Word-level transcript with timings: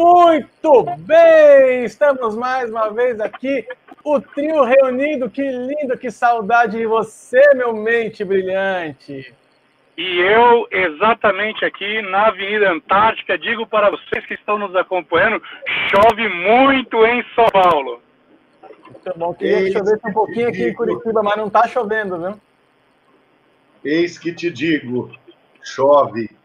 Muito 0.00 0.82
bem! 1.00 1.84
Estamos 1.84 2.34
mais 2.34 2.70
uma 2.70 2.90
vez 2.90 3.20
aqui, 3.20 3.68
o 4.02 4.18
trio 4.18 4.64
reunido. 4.64 5.28
Que 5.28 5.42
lindo, 5.42 5.98
que 5.98 6.10
saudade 6.10 6.78
de 6.78 6.86
você, 6.86 7.38
meu 7.54 7.74
mente 7.74 8.24
brilhante. 8.24 9.34
E 9.98 10.18
eu, 10.20 10.66
exatamente 10.70 11.66
aqui 11.66 12.00
na 12.00 12.28
Avenida 12.28 12.72
Antártica, 12.72 13.36
digo 13.36 13.66
para 13.66 13.90
vocês 13.90 14.24
que 14.24 14.32
estão 14.32 14.58
nos 14.58 14.74
acompanhando: 14.74 15.42
chove 15.90 16.26
muito 16.30 17.04
em 17.04 17.22
São 17.34 17.50
Paulo. 17.50 18.00
Muito 18.86 19.18
bom, 19.18 19.34
queria 19.34 19.64
que 19.64 19.72
chovesse 19.72 20.08
um 20.08 20.12
pouquinho 20.14 20.48
aqui 20.48 20.62
em 20.62 20.72
Curitiba, 20.72 21.22
mas 21.22 21.36
não 21.36 21.48
está 21.48 21.68
chovendo, 21.68 22.18
viu? 22.18 22.40
Eis 23.84 24.18
que 24.18 24.32
te 24.32 24.50
digo, 24.50 25.10
chove. 25.62 26.39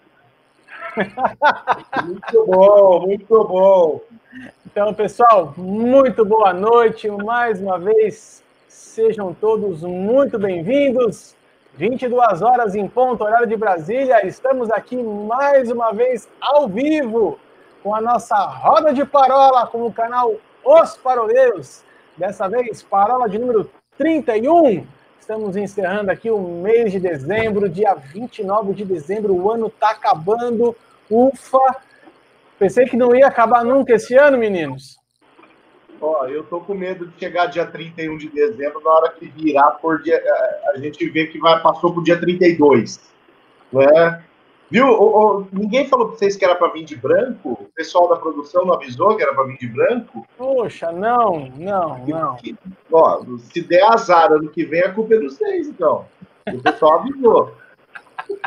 muito 2.05 2.45
bom, 2.45 3.01
muito 3.01 3.43
bom. 3.43 4.01
Então, 4.65 4.93
pessoal, 4.93 5.53
muito 5.57 6.23
boa 6.23 6.53
noite. 6.53 7.09
Mais 7.09 7.61
uma 7.61 7.77
vez, 7.77 8.43
sejam 8.67 9.33
todos 9.33 9.81
muito 9.81 10.39
bem-vindos. 10.39 11.35
22 11.73 12.41
horas 12.41 12.75
em 12.75 12.87
ponto, 12.87 13.23
horário 13.23 13.47
de 13.47 13.57
Brasília. 13.57 14.25
Estamos 14.25 14.71
aqui 14.71 14.95
mais 14.95 15.69
uma 15.69 15.91
vez 15.91 16.29
ao 16.39 16.69
vivo 16.69 17.37
com 17.83 17.93
a 17.93 17.99
nossa 17.99 18.37
roda 18.37 18.93
de 18.93 19.03
parola 19.05 19.67
com 19.67 19.85
o 19.85 19.93
canal 19.93 20.33
Os 20.63 20.95
Paroleiros. 20.95 21.83
Dessa 22.15 22.47
vez, 22.47 22.81
parola 22.81 23.27
de 23.27 23.37
número 23.37 23.69
31. 23.97 24.87
Estamos 25.19 25.57
encerrando 25.57 26.11
aqui 26.11 26.29
o 26.29 26.39
mês 26.39 26.91
de 26.91 26.99
dezembro, 26.99 27.67
dia 27.67 27.95
29 27.95 28.73
de 28.73 28.85
dezembro. 28.85 29.33
O 29.33 29.51
ano 29.51 29.67
está 29.67 29.89
acabando. 29.89 30.75
Ufa! 31.09 31.77
Pensei 32.57 32.85
que 32.85 32.97
não 32.97 33.15
ia 33.15 33.27
acabar 33.27 33.63
nunca 33.63 33.93
esse 33.93 34.15
ano, 34.15 34.37
meninos. 34.37 34.97
Ó, 36.01 36.25
eu 36.27 36.43
tô 36.43 36.59
com 36.61 36.73
medo 36.73 37.07
de 37.07 37.19
chegar 37.19 37.47
dia 37.47 37.65
31 37.65 38.17
de 38.17 38.29
dezembro, 38.29 38.81
na 38.83 38.91
hora 38.91 39.11
que 39.11 39.25
virar 39.27 39.71
por 39.71 40.01
dia. 40.01 40.21
A 40.73 40.77
gente 40.77 41.07
vê 41.09 41.27
que 41.27 41.39
vai, 41.39 41.61
passou 41.61 41.93
pro 41.93 42.03
dia 42.03 42.19
32. 42.19 42.99
Né? 43.71 44.23
Viu? 44.69 44.87
O, 44.87 45.39
o, 45.39 45.47
ninguém 45.51 45.87
falou 45.87 46.07
para 46.07 46.17
vocês 46.17 46.35
que 46.35 46.43
era 46.43 46.55
para 46.55 46.71
vir 46.71 46.83
de 46.83 46.95
branco? 46.95 47.51
O 47.51 47.69
pessoal 47.75 48.09
da 48.09 48.15
produção 48.15 48.65
não 48.65 48.73
avisou 48.73 49.15
que 49.15 49.23
era 49.23 49.33
para 49.33 49.45
vir 49.45 49.57
de 49.57 49.67
branco? 49.67 50.25
Poxa, 50.37 50.91
não, 50.91 51.49
não, 51.57 51.99
não. 52.05 52.37
ó, 52.91 53.23
se 53.37 53.61
der 53.61 53.83
azar 53.83 54.31
ano 54.31 54.49
que 54.49 54.65
vem, 54.65 54.81
a 54.81 54.91
culpa 54.91 55.15
é 55.15 55.19
dos 55.19 55.35
seis, 55.35 55.67
então. 55.67 56.05
O 56.51 56.61
pessoal 56.61 56.99
avisou. 56.99 57.53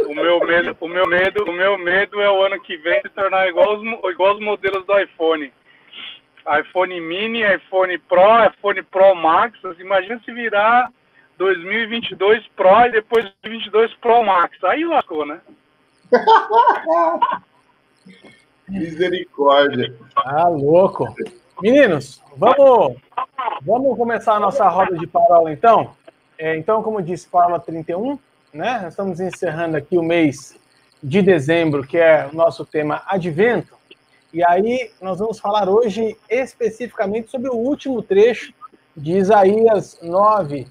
O 0.06 0.14
meu 0.14 0.40
medo, 0.40 0.76
o 0.80 0.88
meu 0.88 1.06
medo, 1.06 1.44
o 1.44 1.52
meu 1.52 1.78
medo 1.78 2.20
é 2.20 2.30
o 2.30 2.42
ano 2.42 2.60
que 2.60 2.76
vem 2.76 3.00
se 3.02 3.08
tornar 3.10 3.48
igual 3.48 3.76
os, 3.76 4.10
igual 4.10 4.34
os 4.34 4.40
modelos 4.40 4.84
do 4.84 4.98
iPhone. 4.98 5.52
iPhone 6.60 7.00
Mini, 7.00 7.42
iPhone 7.42 7.98
Pro, 7.98 8.44
iPhone 8.44 8.82
Pro 8.82 9.14
Max. 9.14 9.58
Imagina 9.78 10.20
se 10.24 10.32
virar 10.32 10.90
2022 11.36 12.46
Pro 12.56 12.86
e 12.86 12.92
depois 12.92 13.24
2022 13.42 13.94
Pro 13.94 14.24
Max. 14.24 14.62
Aí 14.64 14.84
lascou, 14.84 15.24
né? 15.24 15.40
Misericórdia. 18.68 19.94
Ah, 20.16 20.48
louco. 20.48 21.14
Meninos, 21.62 22.22
vamos, 22.36 22.96
vamos 23.62 23.96
começar 23.96 24.34
a 24.34 24.40
nossa 24.40 24.68
roda 24.68 24.96
de 24.96 25.06
parola, 25.06 25.52
então? 25.52 25.96
É, 26.38 26.56
então, 26.56 26.82
como 26.82 27.02
disse, 27.02 27.28
parola 27.28 27.58
31, 27.58 28.18
né? 28.52 28.80
Nós 28.82 28.92
estamos 28.92 29.20
encerrando 29.20 29.76
aqui 29.76 29.96
o 29.96 30.02
mês 30.02 30.56
de 31.02 31.22
dezembro, 31.22 31.86
que 31.86 31.98
é 31.98 32.28
o 32.32 32.36
nosso 32.36 32.64
tema 32.64 33.02
Advento. 33.06 33.76
E 34.32 34.44
aí, 34.44 34.90
nós 35.00 35.18
vamos 35.18 35.38
falar 35.38 35.68
hoje 35.68 36.16
especificamente 36.28 37.30
sobre 37.30 37.48
o 37.48 37.54
último 37.54 38.02
trecho 38.02 38.52
de 38.96 39.12
Isaías 39.12 39.98
9, 40.02 40.66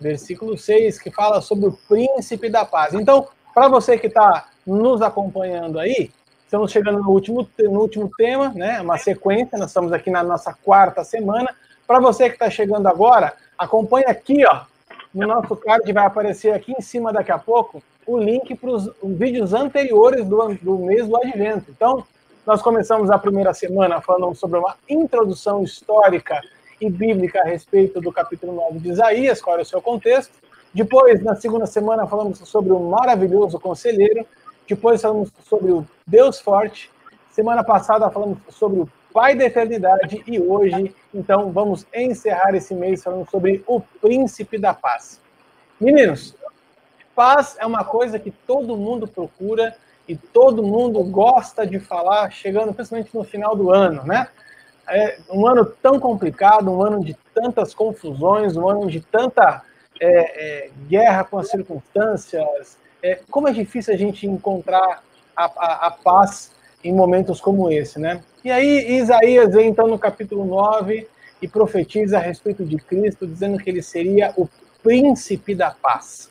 versículo 0.00 0.56
6, 0.56 1.00
que 1.00 1.10
fala 1.10 1.40
sobre 1.40 1.66
o 1.66 1.78
príncipe 1.88 2.48
da 2.48 2.64
paz. 2.64 2.94
Então, 2.94 3.28
para 3.54 3.68
você 3.68 3.98
que 3.98 4.06
está 4.06 4.48
nos 4.66 5.02
acompanhando 5.02 5.78
aí, 5.78 6.10
estamos 6.44 6.70
chegando 6.70 7.00
no 7.02 7.10
último, 7.10 7.48
no 7.58 7.80
último 7.80 8.10
tema, 8.16 8.50
né? 8.50 8.80
Uma 8.80 8.98
sequência, 8.98 9.58
nós 9.58 9.70
estamos 9.70 9.92
aqui 9.92 10.10
na 10.10 10.22
nossa 10.22 10.52
quarta 10.52 11.02
semana. 11.02 11.54
Para 11.86 11.98
você 11.98 12.28
que 12.28 12.36
está 12.36 12.48
chegando 12.48 12.86
agora, 12.86 13.34
acompanhe 13.58 14.06
aqui, 14.06 14.44
ó. 14.46 14.69
No 15.12 15.26
nosso 15.26 15.56
card 15.56 15.92
vai 15.92 16.06
aparecer 16.06 16.52
aqui 16.54 16.72
em 16.72 16.80
cima 16.80 17.12
daqui 17.12 17.32
a 17.32 17.38
pouco 17.38 17.82
o 18.06 18.18
link 18.18 18.54
para 18.54 18.70
os 18.70 18.90
vídeos 19.02 19.52
anteriores 19.52 20.24
do, 20.26 20.54
do 20.54 20.78
mês 20.78 21.06
do 21.06 21.16
Advento. 21.16 21.70
Então, 21.70 22.04
nós 22.46 22.62
começamos 22.62 23.10
a 23.10 23.18
primeira 23.18 23.52
semana 23.52 24.00
falando 24.00 24.34
sobre 24.34 24.58
uma 24.58 24.76
introdução 24.88 25.62
histórica 25.62 26.40
e 26.80 26.88
bíblica 26.88 27.40
a 27.40 27.44
respeito 27.44 28.00
do 28.00 28.12
capítulo 28.12 28.54
9 28.54 28.78
de 28.78 28.90
Isaías, 28.90 29.40
qual 29.40 29.58
é 29.58 29.62
o 29.62 29.64
seu 29.64 29.82
contexto. 29.82 30.32
Depois, 30.72 31.22
na 31.22 31.34
segunda 31.34 31.66
semana, 31.66 32.06
falamos 32.06 32.38
sobre 32.38 32.72
o 32.72 32.78
maravilhoso 32.78 33.58
conselheiro. 33.58 34.24
Depois, 34.68 35.02
falamos 35.02 35.30
sobre 35.44 35.72
o 35.72 35.84
Deus 36.06 36.40
forte. 36.40 36.90
Semana 37.32 37.64
passada, 37.64 38.08
falamos 38.10 38.38
sobre 38.48 38.80
o 38.80 38.88
Pai 39.12 39.34
da 39.34 39.44
eternidade. 39.44 40.22
E 40.26 40.40
hoje, 40.40 40.94
então, 41.12 41.50
vamos 41.52 41.86
encerrar 41.94 42.54
esse 42.54 42.74
mês 42.74 43.02
falando 43.02 43.28
sobre 43.30 43.62
o 43.66 43.80
Príncipe 43.80 44.58
da 44.58 44.72
Paz. 44.74 45.20
Meninos, 45.80 46.36
paz 47.14 47.56
é 47.58 47.66
uma 47.66 47.84
coisa 47.84 48.18
que 48.18 48.30
todo 48.30 48.76
mundo 48.76 49.06
procura 49.06 49.76
e 50.08 50.16
todo 50.16 50.62
mundo 50.62 51.02
gosta 51.04 51.66
de 51.66 51.78
falar, 51.78 52.30
chegando 52.30 52.72
principalmente 52.72 53.14
no 53.14 53.24
final 53.24 53.54
do 53.54 53.70
ano, 53.70 54.04
né? 54.04 54.28
É 54.88 55.18
um 55.30 55.46
ano 55.46 55.64
tão 55.64 56.00
complicado, 56.00 56.70
um 56.70 56.82
ano 56.82 57.04
de 57.04 57.14
tantas 57.32 57.72
confusões, 57.72 58.56
um 58.56 58.68
ano 58.68 58.90
de 58.90 59.00
tanta 59.00 59.62
é, 60.00 60.66
é, 60.66 60.70
guerra 60.88 61.24
com 61.24 61.38
as 61.38 61.48
circunstâncias, 61.48 62.76
é, 63.02 63.20
como 63.30 63.48
é 63.48 63.52
difícil 63.52 63.94
a 63.94 63.96
gente 63.96 64.26
encontrar 64.26 65.02
a, 65.36 65.44
a, 65.44 65.86
a, 65.86 65.90
paz 65.90 66.52
em 66.82 66.92
momentos 66.92 67.40
como 67.40 67.70
esse, 67.70 67.98
né? 67.98 68.22
E 68.44 68.50
aí 68.50 68.98
Isaías 68.98 69.52
vem 69.54 69.68
então 69.68 69.86
no 69.86 69.98
capítulo 69.98 70.44
9 70.44 71.06
e 71.42 71.48
profetiza 71.48 72.18
a 72.18 72.20
respeito 72.20 72.64
de 72.64 72.76
Cristo, 72.76 73.26
dizendo 73.26 73.58
que 73.58 73.68
ele 73.68 73.82
seria 73.82 74.32
o 74.36 74.48
príncipe 74.82 75.54
da 75.54 75.70
paz. 75.70 76.30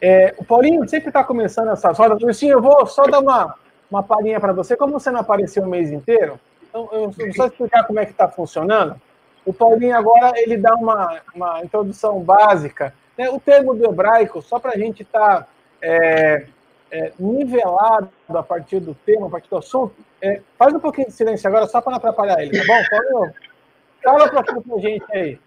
É, 0.00 0.34
o 0.38 0.44
Paulinho 0.44 0.88
sempre 0.88 1.08
está 1.08 1.24
começando 1.24 1.70
essas 1.70 1.98
rodas, 1.98 2.20
Luizinho, 2.20 2.52
eu 2.52 2.62
vou 2.62 2.86
só 2.86 3.02
dar 3.04 3.18
uma, 3.18 3.54
uma 3.90 4.02
palhinha 4.02 4.38
para 4.38 4.52
você, 4.52 4.76
como 4.76 4.92
você 4.92 5.10
não 5.10 5.20
apareceu 5.20 5.64
o 5.64 5.68
mês 5.68 5.90
inteiro, 5.90 6.38
então 6.68 6.88
eu 6.92 7.10
vou 7.10 7.34
só 7.34 7.46
explicar 7.46 7.84
como 7.84 7.98
é 7.98 8.04
que 8.04 8.12
está 8.12 8.28
funcionando. 8.28 9.00
O 9.44 9.52
Paulinho 9.52 9.96
agora 9.96 10.32
ele 10.36 10.56
dá 10.56 10.74
uma, 10.74 11.20
uma 11.34 11.64
introdução 11.64 12.20
básica. 12.20 12.94
Né? 13.16 13.30
O 13.30 13.40
termo 13.40 13.74
do 13.74 13.84
hebraico, 13.86 14.42
só 14.42 14.58
para 14.58 14.72
a 14.72 14.78
gente 14.78 15.02
estar 15.02 15.40
tá, 15.40 15.48
é, 15.80 16.46
é, 16.90 17.12
nivelado 17.18 18.10
a 18.28 18.42
partir 18.42 18.80
do 18.80 18.94
tema, 18.94 19.26
a 19.26 19.30
partir 19.30 19.48
do 19.48 19.56
assunto, 19.56 19.94
é, 20.22 20.42
faz 20.58 20.74
um 20.74 20.80
pouquinho 20.80 21.08
de 21.08 21.14
silêncio 21.14 21.48
agora, 21.48 21.66
só 21.66 21.80
para 21.80 21.92
não 21.92 21.98
atrapalhar 21.98 22.42
ele, 22.42 22.58
tá 22.58 22.64
bom? 22.66 22.82
Paulinho, 22.90 23.32
fala 24.02 24.28
para 24.28 24.40
a 24.76 24.80
gente 24.80 25.04
aí. 25.12 25.38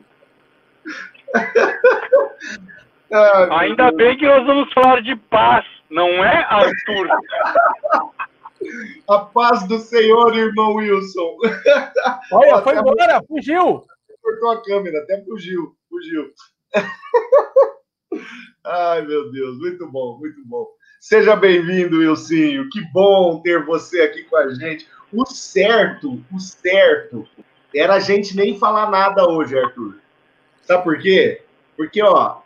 Ainda 3.60 3.92
bem 3.92 4.18
que 4.18 4.26
nós 4.26 4.46
vamos 4.46 4.72
falar 4.74 5.02
de 5.02 5.14
paz, 5.16 5.66
não 5.90 6.24
é, 6.24 6.46
Arthur? 6.50 7.10
A 9.10 9.20
paz 9.20 9.68
do 9.68 9.80
Senhor, 9.80 10.38
irmão 10.38 10.76
Wilson. 10.76 11.38
Olha, 12.32 12.62
foi 12.62 12.78
embora, 12.78 13.22
fugiu 13.28 13.84
cortou 14.22 14.52
a 14.52 14.62
câmera, 14.62 15.00
até 15.00 15.22
fugiu, 15.24 15.76
fugiu. 15.90 16.32
Ai, 18.64 19.02
meu 19.06 19.32
Deus, 19.32 19.58
muito 19.58 19.90
bom, 19.90 20.20
muito 20.20 20.46
bom. 20.46 20.68
Seja 21.04 21.36
bem-vindo, 21.36 21.98
Wilcinho. 21.98 22.70
Que 22.70 22.80
bom 22.94 23.40
ter 23.40 23.66
você 23.66 24.02
aqui 24.02 24.24
com 24.26 24.38
a 24.38 24.54
gente. 24.54 24.88
O 25.12 25.26
certo, 25.26 26.24
o 26.32 26.40
certo, 26.40 27.28
era 27.76 27.96
a 27.96 28.00
gente 28.00 28.38
nem 28.38 28.60
falar 28.60 28.88
nada 28.92 29.28
hoje, 29.28 29.58
Arthur. 29.58 29.96
Sabe 30.62 30.84
por 30.84 31.00
quê? 31.00 31.42
Porque, 31.76 32.04
ó, 32.04 32.42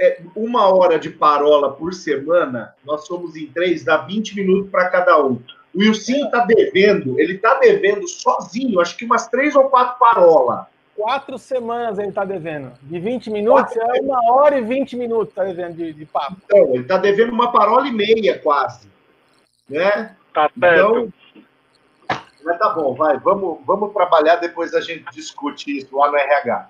é 0.00 0.20
uma 0.34 0.66
hora 0.74 0.98
de 0.98 1.10
parola 1.10 1.72
por 1.72 1.94
semana, 1.94 2.74
nós 2.84 3.06
somos 3.06 3.36
em 3.36 3.46
três, 3.46 3.84
dá 3.84 3.98
20 3.98 4.34
minutos 4.34 4.68
para 4.68 4.90
cada 4.90 5.24
um. 5.24 5.40
O 5.72 5.78
Wilson 5.78 6.24
está 6.24 6.44
devendo, 6.44 7.20
ele 7.20 7.34
está 7.34 7.54
devendo 7.60 8.08
sozinho, 8.08 8.80
acho 8.80 8.96
que 8.96 9.04
umas 9.04 9.28
três 9.28 9.54
ou 9.54 9.70
quatro 9.70 9.96
parolas 9.96 10.66
quatro 11.00 11.38
semanas 11.38 11.98
ele 11.98 12.08
está 12.08 12.24
devendo. 12.24 12.72
De 12.82 13.00
20 13.00 13.30
minutos, 13.30 13.72
quatro. 13.72 13.96
é 13.96 14.00
uma 14.02 14.32
hora 14.32 14.58
e 14.58 14.62
20 14.62 14.96
minutos 14.96 15.28
está 15.30 15.44
devendo 15.44 15.76
de, 15.76 15.94
de 15.94 16.04
papo. 16.04 16.36
Então, 16.44 16.74
ele 16.74 16.82
está 16.82 16.98
devendo 16.98 17.32
uma 17.32 17.50
parola 17.50 17.88
e 17.88 17.92
meia, 17.92 18.38
quase. 18.38 18.88
Né? 19.68 20.14
Tá 20.34 20.50
certo. 20.58 20.78
Então, 20.78 21.12
mas 22.44 22.58
tá 22.58 22.70
bom, 22.70 22.94
vai, 22.94 23.18
vamos, 23.18 23.58
vamos 23.66 23.92
trabalhar, 23.92 24.36
depois 24.36 24.74
a 24.74 24.80
gente 24.80 25.04
discute 25.12 25.76
isso 25.76 25.96
lá 25.96 26.10
no 26.10 26.16
RH. 26.16 26.68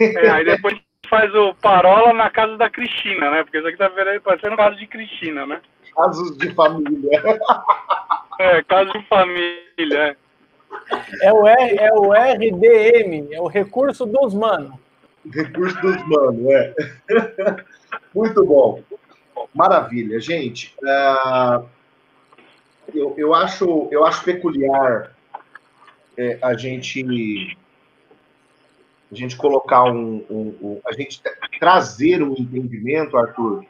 É, 0.00 0.30
aí 0.30 0.44
depois 0.44 0.78
faz 1.08 1.34
o 1.34 1.54
parola 1.54 2.12
na 2.12 2.30
casa 2.30 2.56
da 2.56 2.68
Cristina, 2.68 3.30
né? 3.30 3.42
Porque 3.42 3.58
isso 3.58 3.66
aqui 3.66 3.76
tá 3.76 3.90
parecendo 4.22 4.56
caso 4.56 4.76
de 4.76 4.86
Cristina, 4.86 5.46
né? 5.46 5.60
Casos 5.94 6.36
de 6.36 6.54
família. 6.54 7.10
É, 8.38 8.62
caso 8.64 8.92
de 8.92 9.02
família, 9.06 9.98
é. 9.98 10.16
É 11.22 11.32
o, 11.32 11.46
R, 11.46 11.78
é 11.78 11.92
o 11.92 12.12
RDM, 12.12 13.32
é 13.32 13.40
o 13.40 13.46
recurso 13.46 14.06
dos 14.06 14.34
mano. 14.34 14.78
Recurso 15.32 15.80
dos 15.80 16.08
mano, 16.08 16.50
é. 16.52 16.74
Muito 18.14 18.44
bom. 18.44 18.82
Maravilha, 19.54 20.20
gente. 20.20 20.74
Uh, 20.82 21.66
eu, 22.94 23.14
eu, 23.16 23.34
acho, 23.34 23.88
eu 23.90 24.04
acho 24.04 24.22
peculiar 24.24 25.12
é, 26.16 26.38
a 26.42 26.54
gente 26.54 27.56
a 29.10 29.14
gente 29.14 29.36
colocar 29.36 29.84
um, 29.84 30.24
um, 30.28 30.56
um, 30.60 30.80
a 30.84 30.92
gente 30.92 31.20
trazer 31.60 32.22
um 32.22 32.32
entendimento, 32.32 33.16
Arthur, 33.16 33.64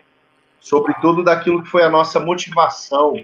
sobre 0.60 0.94
tudo 0.94 1.22
daquilo 1.22 1.62
que 1.62 1.69
foi 1.69 1.82
a 1.82 1.90
nossa 1.90 2.19
motivação 2.19 3.22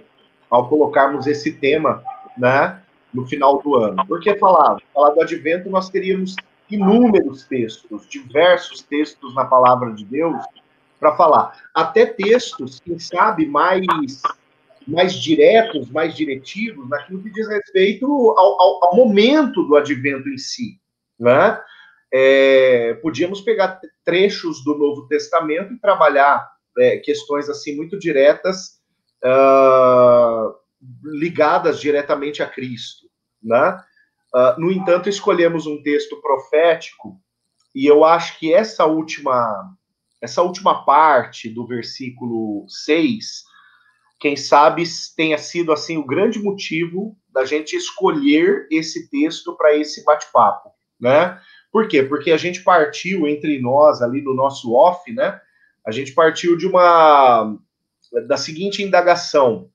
ao 0.51 0.69
colocarmos 0.69 1.27
esse 1.27 1.53
tema, 1.53 2.03
né, 2.37 2.82
no 3.13 3.27
final 3.27 3.61
do 3.63 3.77
ano. 3.77 4.07
Porque 4.07 4.37
falar, 4.37 4.79
falar 4.93 5.11
do 5.11 5.23
advento, 5.23 5.69
nós 5.69 5.91
teríamos 5.91 6.35
inúmeros 6.71 7.45
textos, 7.45 8.09
diversos 8.09 8.83
textos 8.83 9.35
na 9.35 9.45
palavra 9.45 9.93
de 9.93 10.05
Deus 10.05 10.43
para 10.99 11.17
falar. 11.17 11.61
Até 11.75 12.07
textos, 12.07 12.81
quem 12.81 12.99
sabe, 12.99 13.45
mais, 13.47 13.85
mais 14.87 15.15
diretos, 15.15 15.91
mais 15.91 16.15
diretivos, 16.15 16.89
naquilo 16.89 17.23
que 17.23 17.31
diz 17.31 17.49
respeito 17.49 18.07
ao, 18.07 18.61
ao, 18.61 18.85
ao 18.85 18.97
momento 18.97 19.63
do 19.65 19.77
advento 19.77 20.29
em 20.29 20.39
si. 20.39 20.81
Né? 21.19 21.61
É, 22.13 22.95
podíamos 23.03 23.41
pegar 23.41 23.81
trechos 24.05 24.63
do 24.65 24.77
Novo 24.77 25.07
Testamento 25.09 25.73
e 25.73 25.81
trabalhar 25.81 26.49
é, 26.79 26.99
questões 26.99 27.49
assim 27.49 27.77
muito 27.77 27.99
diretas, 27.99 28.81
uh, 29.25 30.55
ligadas 31.05 31.81
diretamente 31.81 32.43
a 32.43 32.47
Cristo. 32.47 33.02
Né? 33.43 33.81
Uh, 34.35 34.61
no 34.61 34.73
entanto, 34.73 35.09
escolhemos 35.09 35.67
um 35.67 35.83
texto 35.83 36.21
profético 36.21 37.21
e 37.75 37.87
eu 37.87 38.05
acho 38.05 38.39
que 38.39 38.53
essa 38.53 38.85
última 38.85 39.75
essa 40.21 40.41
última 40.41 40.85
parte 40.85 41.49
do 41.49 41.67
versículo 41.67 42.65
6, 42.69 43.43
quem 44.21 44.37
sabe 44.37 44.85
tenha 45.17 45.37
sido 45.37 45.73
assim 45.73 45.97
o 45.99 46.07
grande 46.07 46.39
motivo 46.39 47.17
da 47.29 47.45
gente 47.45 47.75
escolher 47.75 48.69
esse 48.71 49.11
texto 49.11 49.57
para 49.57 49.77
esse 49.77 50.05
bate-papo, 50.05 50.71
né? 51.01 51.41
Por 51.73 51.89
quê? 51.89 52.05
Porque 52.05 52.31
a 52.31 52.37
gente 52.37 52.63
partiu 52.63 53.27
entre 53.27 53.61
nós 53.61 54.01
ali 54.01 54.23
no 54.23 54.33
nosso 54.33 54.73
off, 54.73 55.11
né? 55.13 55.41
A 55.85 55.91
gente 55.91 56.13
partiu 56.13 56.57
de 56.57 56.69
uma 56.69 57.57
da 58.29 58.37
seguinte 58.37 58.83
indagação. 58.83 59.69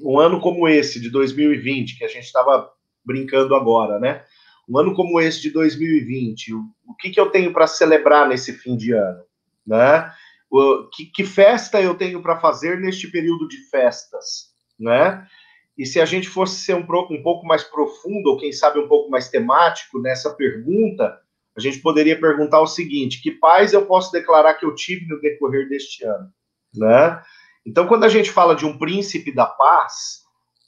Um 0.00 0.18
ano 0.18 0.40
como 0.40 0.66
esse 0.66 0.98
de 0.98 1.10
2020, 1.10 1.98
que 1.98 2.04
a 2.04 2.08
gente 2.08 2.24
estava 2.24 2.70
brincando 3.04 3.54
agora, 3.54 3.98
né? 3.98 4.24
Um 4.68 4.78
ano 4.78 4.94
como 4.94 5.20
esse 5.20 5.40
de 5.40 5.50
2020, 5.50 6.54
o, 6.54 6.94
que, 6.98 7.10
que 7.10 7.20
eu 7.20 7.30
tenho 7.30 7.52
para 7.52 7.66
celebrar 7.66 8.28
nesse 8.28 8.52
fim 8.52 8.76
de 8.76 8.92
ano? 8.92 9.22
né? 9.66 10.12
O, 10.50 10.88
que, 10.88 11.06
que 11.06 11.24
festa 11.24 11.80
eu 11.80 11.94
tenho 11.94 12.20
para 12.22 12.38
fazer 12.40 12.78
neste 12.78 13.08
período 13.10 13.48
de 13.48 13.56
festas, 13.70 14.52
né? 14.78 15.26
E 15.78 15.86
se 15.86 16.00
a 16.00 16.04
gente 16.04 16.28
fosse 16.28 16.56
ser 16.56 16.74
um, 16.74 16.86
um 17.10 17.22
pouco 17.22 17.46
mais 17.46 17.64
profundo, 17.64 18.28
ou 18.28 18.36
quem 18.36 18.52
sabe 18.52 18.78
um 18.78 18.88
pouco 18.88 19.10
mais 19.10 19.28
temático 19.30 19.98
nessa 19.98 20.30
pergunta, 20.34 21.18
a 21.56 21.60
gente 21.60 21.78
poderia 21.78 22.20
perguntar 22.20 22.60
o 22.60 22.66
seguinte: 22.66 23.22
que 23.22 23.30
paz 23.30 23.72
eu 23.72 23.86
posso 23.86 24.12
declarar 24.12 24.54
que 24.54 24.66
eu 24.66 24.74
tive 24.74 25.06
no 25.06 25.20
decorrer 25.20 25.68
deste 25.68 26.04
ano, 26.04 26.30
né? 26.74 27.22
Então, 27.64 27.86
quando 27.86 28.04
a 28.04 28.08
gente 28.08 28.30
fala 28.30 28.54
de 28.54 28.66
um 28.66 28.76
príncipe 28.76 29.32
da 29.32 29.46
paz, 29.46 30.21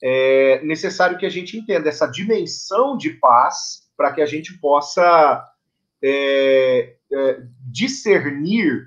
é 0.07 0.63
necessário 0.63 1.17
que 1.17 1.25
a 1.25 1.31
gente 1.31 1.57
entenda 1.57 1.89
essa 1.89 2.07
dimensão 2.07 2.95
de 2.95 3.09
paz 3.15 3.89
para 3.97 4.13
que 4.13 4.21
a 4.21 4.27
gente 4.27 4.53
possa 4.59 5.43
é, 6.03 6.95
é, 7.11 7.41
discernir 7.73 8.83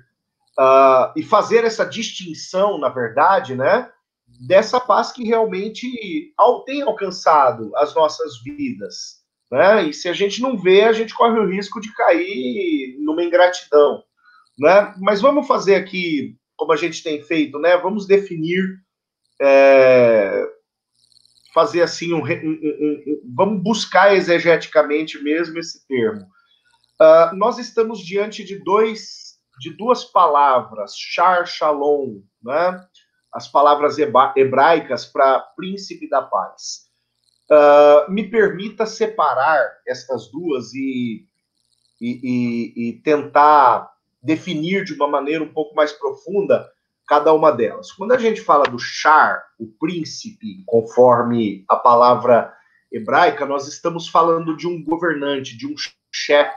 uh, 0.56 1.12
e 1.16 1.24
fazer 1.24 1.64
essa 1.64 1.84
distinção, 1.84 2.78
na 2.78 2.88
verdade, 2.88 3.56
né, 3.56 3.90
dessa 4.46 4.78
paz 4.78 5.10
que 5.10 5.24
realmente 5.24 6.32
tem 6.64 6.82
alcançado 6.82 7.74
as 7.74 7.92
nossas 7.96 8.40
vidas. 8.40 9.24
Né? 9.50 9.88
E 9.88 9.92
se 9.92 10.08
a 10.08 10.12
gente 10.12 10.40
não 10.40 10.56
vê, 10.56 10.82
a 10.82 10.92
gente 10.92 11.14
corre 11.14 11.40
o 11.40 11.48
risco 11.48 11.80
de 11.80 11.92
cair 11.94 12.96
numa 13.00 13.24
ingratidão. 13.24 14.04
Né? 14.56 14.94
Mas 15.00 15.20
vamos 15.20 15.48
fazer 15.48 15.74
aqui, 15.74 16.36
como 16.56 16.72
a 16.72 16.76
gente 16.76 17.02
tem 17.02 17.20
feito, 17.22 17.58
né? 17.58 17.76
vamos 17.76 18.06
definir, 18.06 18.62
é, 19.40 20.46
fazer 21.58 21.82
assim, 21.82 22.12
um, 22.12 22.22
um, 22.22 22.24
um, 22.24 23.22
vamos 23.34 23.60
buscar 23.64 24.14
exegeticamente 24.14 25.20
mesmo 25.20 25.58
esse 25.58 25.84
termo. 25.88 26.24
Uh, 27.00 27.34
nós 27.34 27.58
estamos 27.58 27.98
diante 27.98 28.44
de 28.44 28.62
dois, 28.62 29.40
de 29.58 29.70
duas 29.76 30.04
palavras, 30.04 30.94
char 30.96 31.48
shalom, 31.48 32.20
né? 32.40 32.80
As 33.32 33.48
palavras 33.48 33.96
hebraicas 33.98 35.04
para 35.04 35.40
príncipe 35.56 36.08
da 36.08 36.22
paz. 36.22 36.86
Uh, 37.50 38.08
me 38.08 38.30
permita 38.30 38.86
separar 38.86 39.68
estas 39.84 40.30
duas 40.30 40.72
e, 40.74 41.26
e, 42.00 42.20
e, 42.22 42.88
e 42.88 43.02
tentar 43.02 43.90
definir 44.22 44.84
de 44.84 44.94
uma 44.94 45.08
maneira 45.08 45.42
um 45.42 45.52
pouco 45.52 45.74
mais 45.74 45.90
profunda 45.90 46.70
cada 47.08 47.32
uma 47.32 47.50
delas. 47.50 47.90
Quando 47.90 48.12
a 48.12 48.18
gente 48.18 48.42
fala 48.42 48.64
do 48.64 48.78
char, 48.78 49.42
o 49.58 49.66
príncipe, 49.66 50.62
conforme 50.66 51.64
a 51.66 51.74
palavra 51.74 52.52
hebraica, 52.92 53.46
nós 53.46 53.66
estamos 53.66 54.06
falando 54.06 54.54
de 54.54 54.68
um 54.68 54.84
governante, 54.84 55.56
de 55.56 55.66
um 55.66 55.74
chefe, 56.12 56.54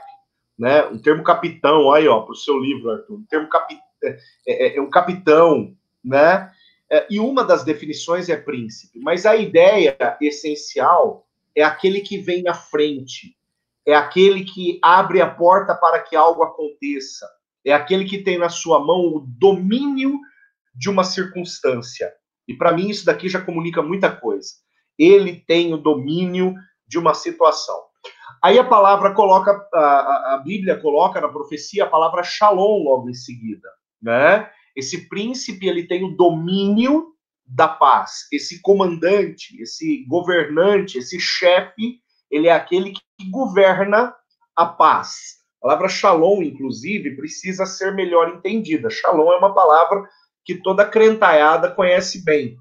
né? 0.58 0.84
Um 0.86 0.98
termo 0.98 1.24
capitão, 1.24 1.90
aí 1.90 2.06
ó, 2.06 2.20
para 2.20 2.32
o 2.32 2.36
seu 2.36 2.58
livro, 2.58 2.90
Arthur. 2.90 3.14
Um 3.14 3.24
termo 3.24 3.48
capi 3.48 3.78
é, 4.04 4.18
é, 4.46 4.76
é, 4.76 4.80
um 4.80 4.90
capitão, 4.90 5.74
né? 6.04 6.52
É, 6.90 7.06
e 7.08 7.18
uma 7.18 7.42
das 7.42 7.64
definições 7.64 8.28
é 8.28 8.36
príncipe, 8.36 8.98
mas 9.00 9.24
a 9.24 9.34
ideia 9.34 9.96
essencial 10.20 11.26
é 11.56 11.62
aquele 11.62 12.00
que 12.00 12.18
vem 12.18 12.42
na 12.42 12.52
frente, 12.52 13.34
é 13.86 13.94
aquele 13.94 14.44
que 14.44 14.78
abre 14.82 15.22
a 15.22 15.30
porta 15.30 15.74
para 15.74 15.98
que 16.00 16.14
algo 16.14 16.42
aconteça, 16.42 17.26
é 17.64 17.72
aquele 17.72 18.04
que 18.04 18.18
tem 18.18 18.36
na 18.36 18.50
sua 18.50 18.78
mão 18.78 19.14
o 19.14 19.20
domínio 19.26 20.20
de 20.74 20.90
uma 20.90 21.04
circunstância. 21.04 22.12
E 22.48 22.54
para 22.54 22.72
mim 22.72 22.88
isso 22.88 23.04
daqui 23.04 23.28
já 23.28 23.40
comunica 23.40 23.82
muita 23.82 24.10
coisa. 24.10 24.48
Ele 24.98 25.42
tem 25.46 25.72
o 25.72 25.78
domínio 25.78 26.54
de 26.86 26.98
uma 26.98 27.14
situação. 27.14 27.76
Aí 28.42 28.58
a 28.58 28.64
palavra 28.64 29.14
coloca, 29.14 29.52
a, 29.72 30.34
a 30.34 30.42
Bíblia 30.44 30.76
coloca 30.78 31.20
na 31.20 31.28
profecia 31.28 31.84
a 31.84 31.88
palavra 31.88 32.22
shalom 32.22 32.82
logo 32.82 33.08
em 33.08 33.14
seguida, 33.14 33.68
né? 34.00 34.50
Esse 34.74 35.08
príncipe, 35.08 35.68
ele 35.68 35.86
tem 35.86 36.02
o 36.02 36.16
domínio 36.16 37.12
da 37.46 37.68
paz. 37.68 38.26
Esse 38.32 38.60
comandante, 38.60 39.60
esse 39.60 40.04
governante, 40.08 40.98
esse 40.98 41.20
chefe, 41.20 42.00
ele 42.30 42.48
é 42.48 42.52
aquele 42.52 42.92
que 42.92 43.30
governa 43.30 44.14
a 44.56 44.66
paz. 44.66 45.42
A 45.58 45.68
palavra 45.68 45.88
shalom, 45.88 46.42
inclusive, 46.42 47.14
precisa 47.14 47.66
ser 47.66 47.94
melhor 47.94 48.30
entendida. 48.30 48.90
Shalom 48.90 49.30
é 49.32 49.36
uma 49.36 49.54
palavra 49.54 50.02
que 50.44 50.56
toda 50.56 50.84
crentaiada 50.84 51.70
conhece 51.70 52.24
bem, 52.24 52.56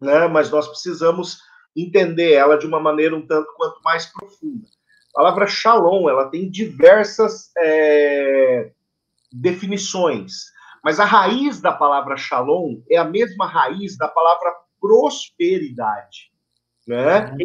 né? 0.00 0.26
Mas 0.28 0.50
nós 0.50 0.66
precisamos 0.68 1.38
entender 1.76 2.32
ela 2.32 2.58
de 2.58 2.66
uma 2.66 2.80
maneira 2.80 3.16
um 3.16 3.26
tanto 3.26 3.52
quanto 3.56 3.80
mais 3.82 4.06
profunda. 4.06 4.66
A 5.14 5.18
palavra 5.18 5.46
shalom, 5.46 6.08
ela 6.08 6.30
tem 6.30 6.50
diversas 6.50 7.50
é, 7.58 8.70
definições, 9.32 10.50
mas 10.82 10.98
a 10.98 11.04
raiz 11.04 11.60
da 11.60 11.72
palavra 11.72 12.16
shalom 12.16 12.80
é 12.90 12.96
a 12.96 13.04
mesma 13.04 13.46
raiz 13.46 13.96
da 13.96 14.08
palavra 14.08 14.54
prosperidade, 14.80 16.30
né? 16.86 17.36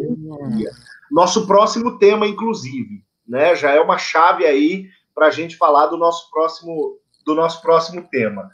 Nosso 1.10 1.46
próximo 1.46 1.98
tema, 1.98 2.26
inclusive, 2.26 3.04
né? 3.26 3.54
Já 3.54 3.72
é 3.72 3.80
uma 3.80 3.98
chave 3.98 4.46
aí 4.46 4.88
para 5.14 5.26
a 5.26 5.30
gente 5.30 5.56
falar 5.56 5.86
do 5.86 5.96
nosso 5.96 6.30
próximo 6.30 6.98
do 7.24 7.34
nosso 7.34 7.60
próximo 7.60 8.08
tema. 8.08 8.50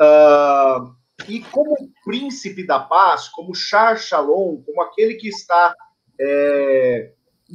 Uh, 0.00 0.94
e 1.28 1.40
como 1.40 1.76
príncipe 2.04 2.66
da 2.66 2.80
paz, 2.80 3.28
como 3.28 3.54
Char 3.54 3.98
Shalom, 3.98 4.62
como 4.62 4.80
aquele 4.82 5.14
que 5.14 5.28
está 5.28 5.74
é, 6.18 7.12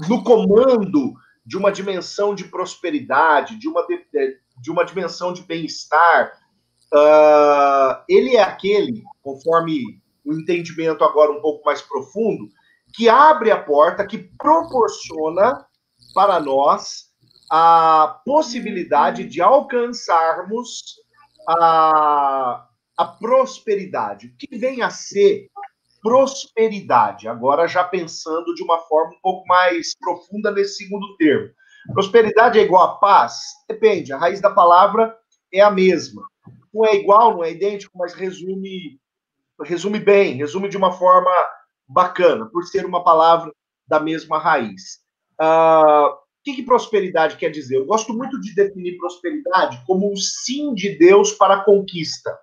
no 0.08 0.24
comando 0.24 1.14
de 1.46 1.58
uma 1.58 1.72
dimensão 1.72 2.36
de 2.36 2.46
prosperidade, 2.46 3.58
de 3.58 3.68
uma, 3.68 3.86
de, 3.86 4.40
de 4.62 4.72
uma 4.72 4.86
dimensão 4.86 5.34
de 5.34 5.42
bem-estar. 5.44 6.32
Uh, 6.94 8.04
ele 8.08 8.36
é 8.36 8.42
aquele, 8.42 9.04
conforme 9.22 9.82
o 10.24 10.34
entendimento 10.34 11.04
agora 11.04 11.32
um 11.32 11.42
pouco 11.42 11.66
mais 11.66 11.82
profundo, 11.82 12.48
que 12.94 13.10
abre 13.10 13.52
a 13.52 13.62
porta, 13.62 14.06
que 14.06 14.18
proporciona 14.38 15.66
para 16.14 16.40
nós 16.40 17.12
a 17.52 18.22
possibilidade 18.26 19.26
de 19.26 19.42
alcançarmos 19.42 20.96
a, 21.48 22.68
a 22.98 23.06
prosperidade. 23.06 24.28
O 24.28 24.38
que 24.38 24.58
vem 24.58 24.82
a 24.82 24.90
ser 24.90 25.50
prosperidade. 26.06 27.28
Agora, 27.28 27.68
já 27.68 27.84
pensando 27.84 28.54
de 28.54 28.62
uma 28.62 28.78
forma 28.78 29.16
um 29.16 29.22
pouco 29.22 29.48
mais 29.48 29.96
profunda 29.98 30.52
nesse 30.52 30.84
segundo 30.84 31.18
termo. 31.18 31.50
Prosperidade 31.94 32.60
é 32.60 32.62
igual 32.62 32.84
a 32.84 32.96
paz? 32.98 33.42
Depende, 33.68 34.14
a 34.14 34.18
raiz 34.18 34.40
da 34.40 34.52
palavra 34.52 35.18
é 35.52 35.62
a 35.62 35.72
mesma. 35.72 36.22
Não 36.72 36.86
é 36.86 36.96
igual, 36.96 37.34
não 37.34 37.44
é 37.44 37.52
idêntico, 37.52 37.98
mas 37.98 38.14
resume, 38.14 39.00
resume 39.64 40.00
bem, 40.00 40.36
resume 40.36 40.70
de 40.70 40.78
uma 40.78 40.92
forma 40.92 41.32
bacana, 41.88 42.46
por 42.46 42.64
ser 42.66 42.86
uma 42.86 43.04
palavra 43.04 43.52
da 43.88 44.00
mesma 44.00 44.38
raiz. 44.38 45.00
Uh, 45.42 46.16
o 46.46 46.52
que, 46.52 46.58
que 46.58 46.64
prosperidade 46.64 47.38
quer 47.38 47.50
dizer? 47.50 47.78
Eu 47.78 47.86
gosto 47.86 48.14
muito 48.14 48.40
de 48.40 48.54
definir 48.54 48.98
prosperidade 48.98 49.82
como 49.88 50.12
um 50.12 50.16
sim 50.16 50.76
de 50.76 50.96
Deus 50.96 51.32
para 51.32 51.56
a 51.56 51.64
conquista. 51.64 52.38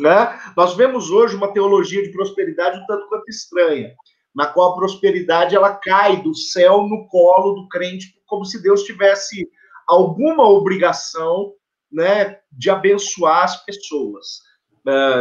Né? 0.00 0.40
Nós 0.56 0.76
vemos 0.76 1.10
hoje 1.10 1.34
uma 1.34 1.52
teologia 1.52 2.00
de 2.00 2.12
prosperidade 2.12 2.78
um 2.78 2.86
tanto 2.86 3.08
quanto 3.08 3.28
estranha, 3.28 3.96
na 4.32 4.46
qual 4.46 4.70
a 4.70 4.76
prosperidade 4.76 5.56
ela 5.56 5.74
cai 5.74 6.22
do 6.22 6.36
céu 6.36 6.84
no 6.84 7.08
colo 7.08 7.54
do 7.54 7.68
crente, 7.68 8.14
como 8.28 8.44
se 8.44 8.62
Deus 8.62 8.84
tivesse 8.84 9.50
alguma 9.88 10.48
obrigação 10.48 11.52
né, 11.90 12.38
de 12.52 12.70
abençoar 12.70 13.42
as 13.42 13.64
pessoas, 13.64 14.38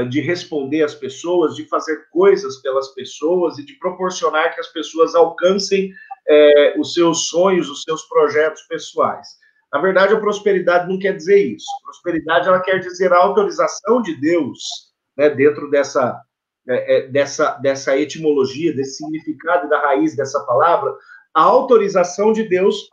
de 0.10 0.22
responder 0.22 0.84
às 0.84 0.94
pessoas, 0.94 1.56
de 1.56 1.65
fazer 1.67 2.08
coisas 2.12 2.58
pelas 2.62 2.89
pessoas 2.89 3.58
e 3.58 3.65
de 3.65 3.74
proporcionar 3.79 4.53
que 4.53 4.60
as 4.60 4.67
pessoas 4.67 5.15
alcancem 5.15 5.91
é, 6.29 6.75
os 6.79 6.93
seus 6.93 7.27
sonhos, 7.29 7.69
os 7.69 7.84
seus 7.84 8.03
projetos 8.03 8.62
pessoais. 8.63 9.27
Na 9.72 9.79
verdade, 9.81 10.13
a 10.13 10.19
prosperidade 10.19 10.88
não 10.88 10.98
quer 10.98 11.15
dizer 11.15 11.43
isso. 11.43 11.65
Prosperidade 11.84 12.48
ela 12.48 12.62
quer 12.62 12.79
dizer 12.79 13.12
a 13.12 13.17
autorização 13.17 14.01
de 14.01 14.15
Deus, 14.19 14.60
né, 15.17 15.29
dentro 15.29 15.69
dessa, 15.69 16.22
é, 16.67 16.98
é, 16.98 17.07
dessa, 17.07 17.51
dessa 17.55 17.98
etimologia, 17.98 18.74
desse 18.74 18.98
significado 18.98 19.69
da 19.69 19.79
raiz 19.81 20.15
dessa 20.15 20.39
palavra, 20.46 20.96
a 21.34 21.41
autorização 21.41 22.31
de 22.31 22.43
Deus 22.43 22.89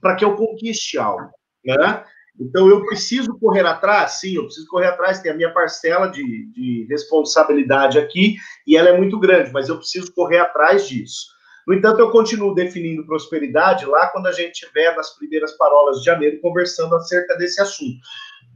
para 0.00 0.16
que 0.16 0.24
eu 0.24 0.36
conquiste 0.36 0.98
algo, 0.98 1.30
né? 1.64 2.04
Então, 2.38 2.68
eu 2.68 2.84
preciso 2.84 3.38
correr 3.38 3.64
atrás? 3.64 4.12
Sim, 4.20 4.34
eu 4.34 4.44
preciso 4.44 4.66
correr 4.66 4.88
atrás, 4.88 5.20
tem 5.20 5.30
a 5.30 5.36
minha 5.36 5.52
parcela 5.52 6.08
de, 6.08 6.50
de 6.50 6.84
responsabilidade 6.90 7.96
aqui, 7.96 8.36
e 8.66 8.76
ela 8.76 8.88
é 8.88 8.96
muito 8.96 9.18
grande, 9.20 9.52
mas 9.52 9.68
eu 9.68 9.76
preciso 9.78 10.12
correr 10.12 10.38
atrás 10.38 10.88
disso. 10.88 11.33
No 11.66 11.74
entanto, 11.74 12.00
eu 12.00 12.10
continuo 12.10 12.54
definindo 12.54 13.06
prosperidade 13.06 13.86
lá 13.86 14.08
quando 14.08 14.26
a 14.26 14.32
gente 14.32 14.52
estiver 14.52 14.94
nas 14.96 15.16
primeiras 15.16 15.52
parolas 15.56 15.98
de 15.98 16.04
janeiro 16.04 16.40
conversando 16.40 16.94
acerca 16.94 17.36
desse 17.36 17.60
assunto. 17.60 17.98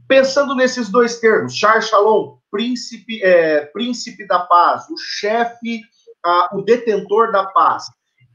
Pensando 0.07 0.55
nesses 0.55 0.89
dois 0.89 1.19
termos, 1.19 1.55
Char 1.55 1.81
Shalom, 1.81 2.37
príncipe, 2.51 3.21
é, 3.23 3.65
príncipe 3.67 4.25
da 4.27 4.39
paz, 4.39 4.89
o 4.89 4.97
chefe, 4.97 5.81
ah, 6.25 6.49
o 6.53 6.61
detentor 6.61 7.31
da 7.31 7.45
paz. 7.45 7.85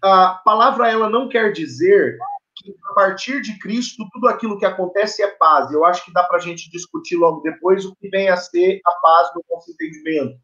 A 0.02 0.40
palavra 0.45 0.90
ela 0.90 1.09
não 1.09 1.28
quer 1.28 1.52
dizer 1.52 2.16
que 2.57 2.75
a 2.90 2.95
partir 2.95 3.40
de 3.40 3.59
Cristo 3.59 4.07
tudo 4.12 4.28
aquilo 4.28 4.59
que 4.59 4.66
acontece 4.66 5.23
é 5.23 5.28
paz. 5.28 5.71
Eu 5.73 5.85
acho 5.85 6.04
que 6.04 6.12
dá 6.12 6.23
para 6.25 6.37
a 6.37 6.40
gente 6.40 6.71
discutir 6.71 7.16
logo 7.16 7.40
depois 7.40 7.85
o 7.85 7.95
que 7.97 8.09
vem 8.09 8.28
a 8.28 8.37
ser 8.37 8.81
a 8.85 8.90
paz 9.00 9.31
no 9.35 9.45
nosso 9.50 9.71
entendimento. 9.73 10.37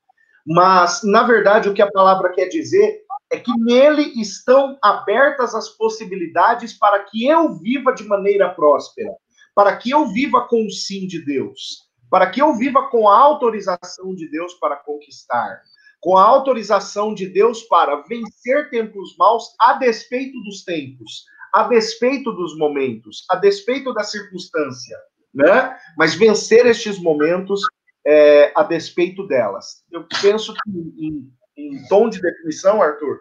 Mas, 0.46 1.02
na 1.04 1.22
verdade, 1.22 1.68
o 1.68 1.74
que 1.74 1.82
a 1.82 1.90
palavra 1.90 2.32
quer 2.32 2.46
dizer 2.48 3.02
é 3.30 3.38
que 3.38 3.52
nele 3.58 4.20
estão 4.20 4.76
abertas 4.82 5.54
as 5.54 5.68
possibilidades 5.68 6.72
para 6.72 7.04
que 7.04 7.26
eu 7.26 7.54
viva 7.58 7.92
de 7.92 8.04
maneira 8.04 8.48
próspera, 8.50 9.14
para 9.54 9.76
que 9.76 9.90
eu 9.90 10.06
viva 10.08 10.46
com 10.48 10.66
o 10.66 10.70
sim 10.70 11.06
de 11.06 11.24
Deus, 11.24 11.88
para 12.10 12.28
que 12.28 12.42
eu 12.42 12.54
viva 12.56 12.88
com 12.88 13.08
a 13.08 13.16
autorização 13.16 14.14
de 14.14 14.28
Deus 14.28 14.54
para 14.54 14.76
conquistar, 14.76 15.62
com 16.00 16.16
a 16.16 16.24
autorização 16.24 17.14
de 17.14 17.26
Deus 17.26 17.62
para 17.62 18.02
vencer 18.02 18.68
tempos 18.70 19.14
maus 19.16 19.54
a 19.60 19.74
despeito 19.74 20.40
dos 20.42 20.64
tempos, 20.64 21.24
a 21.52 21.64
despeito 21.64 22.32
dos 22.32 22.56
momentos, 22.56 23.24
a 23.30 23.36
despeito 23.36 23.92
da 23.92 24.02
circunstância, 24.02 24.96
né? 25.32 25.76
Mas 25.96 26.14
vencer 26.14 26.66
estes 26.66 26.98
momentos 26.98 27.60
é, 28.04 28.52
a 28.56 28.62
despeito 28.62 29.26
delas. 29.26 29.84
Eu 29.90 30.06
penso 30.22 30.54
que 30.54 30.70
em, 30.70 31.30
em 31.56 31.86
tom 31.88 32.08
de 32.08 32.20
definição, 32.20 32.82
Arthur, 32.82 33.20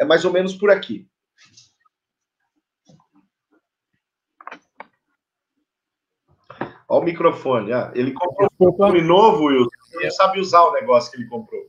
é 0.00 0.04
mais 0.04 0.24
ou 0.24 0.32
menos 0.32 0.54
por 0.54 0.70
aqui. 0.70 1.08
Olha 6.88 7.02
o 7.02 7.04
microfone. 7.04 7.72
Ah, 7.72 7.92
ele 7.94 8.12
comprou 8.12 8.48
um 8.60 8.76
fone 8.76 9.00
novo, 9.00 9.44
Wilson. 9.44 9.70
Ele 9.94 10.04
não 10.04 10.10
sabe 10.10 10.40
usar 10.40 10.62
o 10.62 10.72
negócio 10.72 11.10
que 11.10 11.18
ele 11.18 11.28
comprou. 11.28 11.62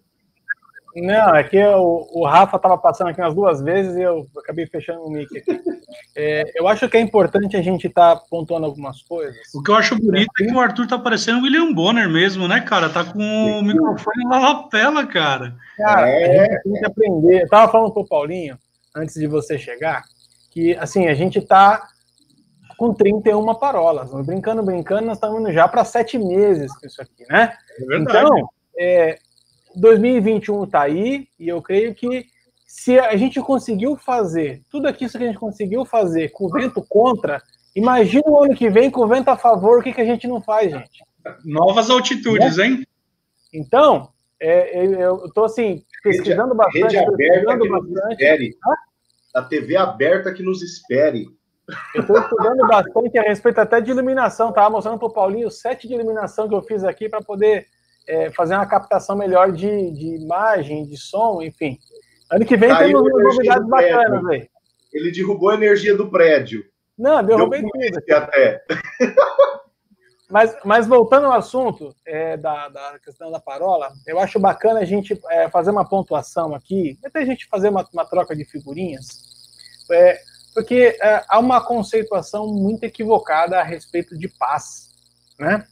Não, 0.95 1.35
é 1.35 1.43
que 1.43 1.63
o, 1.63 2.07
o 2.11 2.25
Rafa 2.25 2.57
estava 2.57 2.77
passando 2.77 3.09
aqui 3.09 3.21
umas 3.21 3.35
duas 3.35 3.61
vezes 3.61 3.95
e 3.95 4.01
eu 4.01 4.27
acabei 4.37 4.65
fechando 4.65 5.03
o 5.03 5.11
mic 5.11 5.37
aqui. 5.37 5.51
É, 6.15 6.43
eu 6.55 6.67
acho 6.67 6.89
que 6.89 6.97
é 6.97 6.99
importante 6.99 7.55
a 7.55 7.61
gente 7.61 7.87
estar 7.87 8.15
tá 8.15 8.23
pontuando 8.29 8.65
algumas 8.65 9.01
coisas. 9.01 9.37
O 9.53 9.63
que 9.63 9.71
eu 9.71 9.75
acho 9.75 9.97
bonito 9.97 10.29
é, 10.41 10.45
que 10.45 10.53
o 10.53 10.59
Arthur 10.59 10.87
tá 10.87 10.99
parecendo 10.99 11.39
o 11.39 11.43
William 11.43 11.73
Bonner 11.73 12.09
mesmo, 12.09 12.47
né, 12.47 12.59
cara? 12.59 12.89
Tá 12.89 13.05
com 13.05 13.19
o 13.19 13.61
microfone 13.61 14.25
na 14.25 14.39
lapela, 14.39 15.05
cara. 15.07 15.55
Cara, 15.77 16.09
é. 16.09 16.39
a 16.39 16.43
gente 16.43 16.63
tem 16.63 16.73
que 16.73 16.85
aprender. 16.85 17.43
Eu 17.43 17.49
tava 17.49 17.71
falando 17.71 17.93
pro 17.93 18.05
Paulinho, 18.05 18.57
antes 18.95 19.15
de 19.15 19.27
você 19.27 19.57
chegar, 19.57 20.03
que, 20.51 20.75
assim, 20.75 21.07
a 21.07 21.13
gente 21.13 21.39
tá 21.39 21.87
com 22.77 22.93
31 22.93 23.55
parolas. 23.55 24.11
Brincando, 24.25 24.63
brincando, 24.63 25.05
nós 25.05 25.17
estamos 25.17 25.39
indo 25.39 25.51
já 25.53 25.67
para 25.67 25.85
sete 25.85 26.17
meses 26.17 26.75
com 26.77 26.87
isso 26.87 27.01
aqui, 27.01 27.23
né? 27.29 27.53
É 27.79 27.85
verdade. 27.85 28.25
Então, 28.25 28.49
é, 28.77 29.17
2021 29.75 30.63
está 30.65 30.81
aí 30.81 31.27
e 31.39 31.47
eu 31.47 31.61
creio 31.61 31.95
que 31.95 32.25
se 32.71 32.97
a 32.97 33.17
gente 33.17 33.41
conseguiu 33.41 33.97
fazer 33.97 34.61
tudo 34.69 34.87
aquilo 34.87 35.11
que 35.11 35.17
a 35.17 35.19
gente 35.19 35.37
conseguiu 35.37 35.83
fazer 35.83 36.29
com 36.29 36.45
o 36.45 36.49
vento 36.49 36.81
contra, 36.87 37.43
imagina 37.75 38.23
o 38.25 38.41
ano 38.41 38.55
que 38.55 38.69
vem 38.69 38.89
com 38.89 39.01
o 39.01 39.07
vento 39.09 39.27
a 39.27 39.35
favor, 39.35 39.79
o 39.79 39.83
que, 39.83 39.91
que 39.91 39.99
a 39.99 40.05
gente 40.05 40.25
não 40.25 40.41
faz, 40.41 40.71
gente? 40.71 41.03
Novas 41.43 41.89
altitudes, 41.89 42.57
é? 42.57 42.65
hein? 42.65 42.87
Então, 43.53 44.09
é, 44.39 44.85
eu 44.85 45.25
estou 45.25 45.43
assim, 45.43 45.83
pesquisando 46.01 46.55
bastante. 46.55 46.95
Rede 46.95 46.97
aberta 46.97 47.59
que 47.59 47.69
bastante. 47.69 47.91
nos 47.91 48.11
espere. 48.11 48.57
A 49.35 49.41
TV 49.41 49.75
aberta 49.75 50.33
que 50.33 50.41
nos 50.41 50.61
espere. 50.61 51.27
Eu 51.93 52.01
estou 52.01 52.19
estudando 52.19 52.65
bastante 52.67 53.19
a 53.19 53.23
respeito 53.23 53.59
até 53.59 53.81
de 53.81 53.91
iluminação, 53.91 54.53
tá? 54.53 54.69
Mostrando 54.69 54.97
para 54.97 55.09
o 55.09 55.13
Paulinho 55.13 55.49
o 55.49 55.51
set 55.51 55.89
de 55.89 55.93
iluminação 55.93 56.47
que 56.47 56.55
eu 56.55 56.61
fiz 56.61 56.85
aqui 56.85 57.09
para 57.09 57.21
poder 57.21 57.67
é, 58.07 58.31
fazer 58.31 58.55
uma 58.55 58.65
captação 58.65 59.17
melhor 59.17 59.51
de, 59.51 59.91
de 59.91 60.23
imagem, 60.23 60.85
de 60.85 60.95
som, 60.95 61.41
enfim. 61.41 61.77
Ano 62.31 62.45
que 62.45 62.55
vem 62.55 62.69
Caiu 62.69 63.03
temos 63.03 63.23
novidades 63.23 63.67
bacanas 63.67 64.25
aí. 64.27 64.49
Ele 64.93 65.11
derrubou 65.11 65.49
a 65.49 65.55
energia 65.55 65.95
do 65.95 66.09
prédio. 66.09 66.63
Não, 66.97 67.23
derrubei 67.23 67.61
tudo. 67.61 68.15
Até. 68.15 68.63
Mas, 70.29 70.55
mas 70.63 70.87
voltando 70.87 71.25
ao 71.25 71.33
assunto 71.33 71.93
é, 72.05 72.37
da, 72.37 72.69
da, 72.69 72.97
questão 72.99 73.29
da 73.29 73.37
parola, 73.37 73.91
eu 74.07 74.17
acho 74.17 74.39
bacana 74.39 74.79
a 74.79 74.85
gente 74.85 75.19
é, 75.29 75.49
fazer 75.49 75.71
uma 75.71 75.83
pontuação 75.83 76.55
aqui, 76.55 76.97
até 77.03 77.19
a 77.19 77.25
gente 77.25 77.45
fazer 77.47 77.67
uma, 77.67 77.85
uma 77.91 78.05
troca 78.05 78.33
de 78.33 78.45
figurinhas, 78.45 79.07
é, 79.91 80.17
porque 80.53 80.97
é, 81.01 81.25
há 81.27 81.37
uma 81.37 81.59
conceituação 81.59 82.47
muito 82.47 82.85
equivocada 82.85 83.59
a 83.59 83.63
respeito 83.63 84.17
de 84.17 84.29
paz, 84.29 84.87
né? 85.37 85.67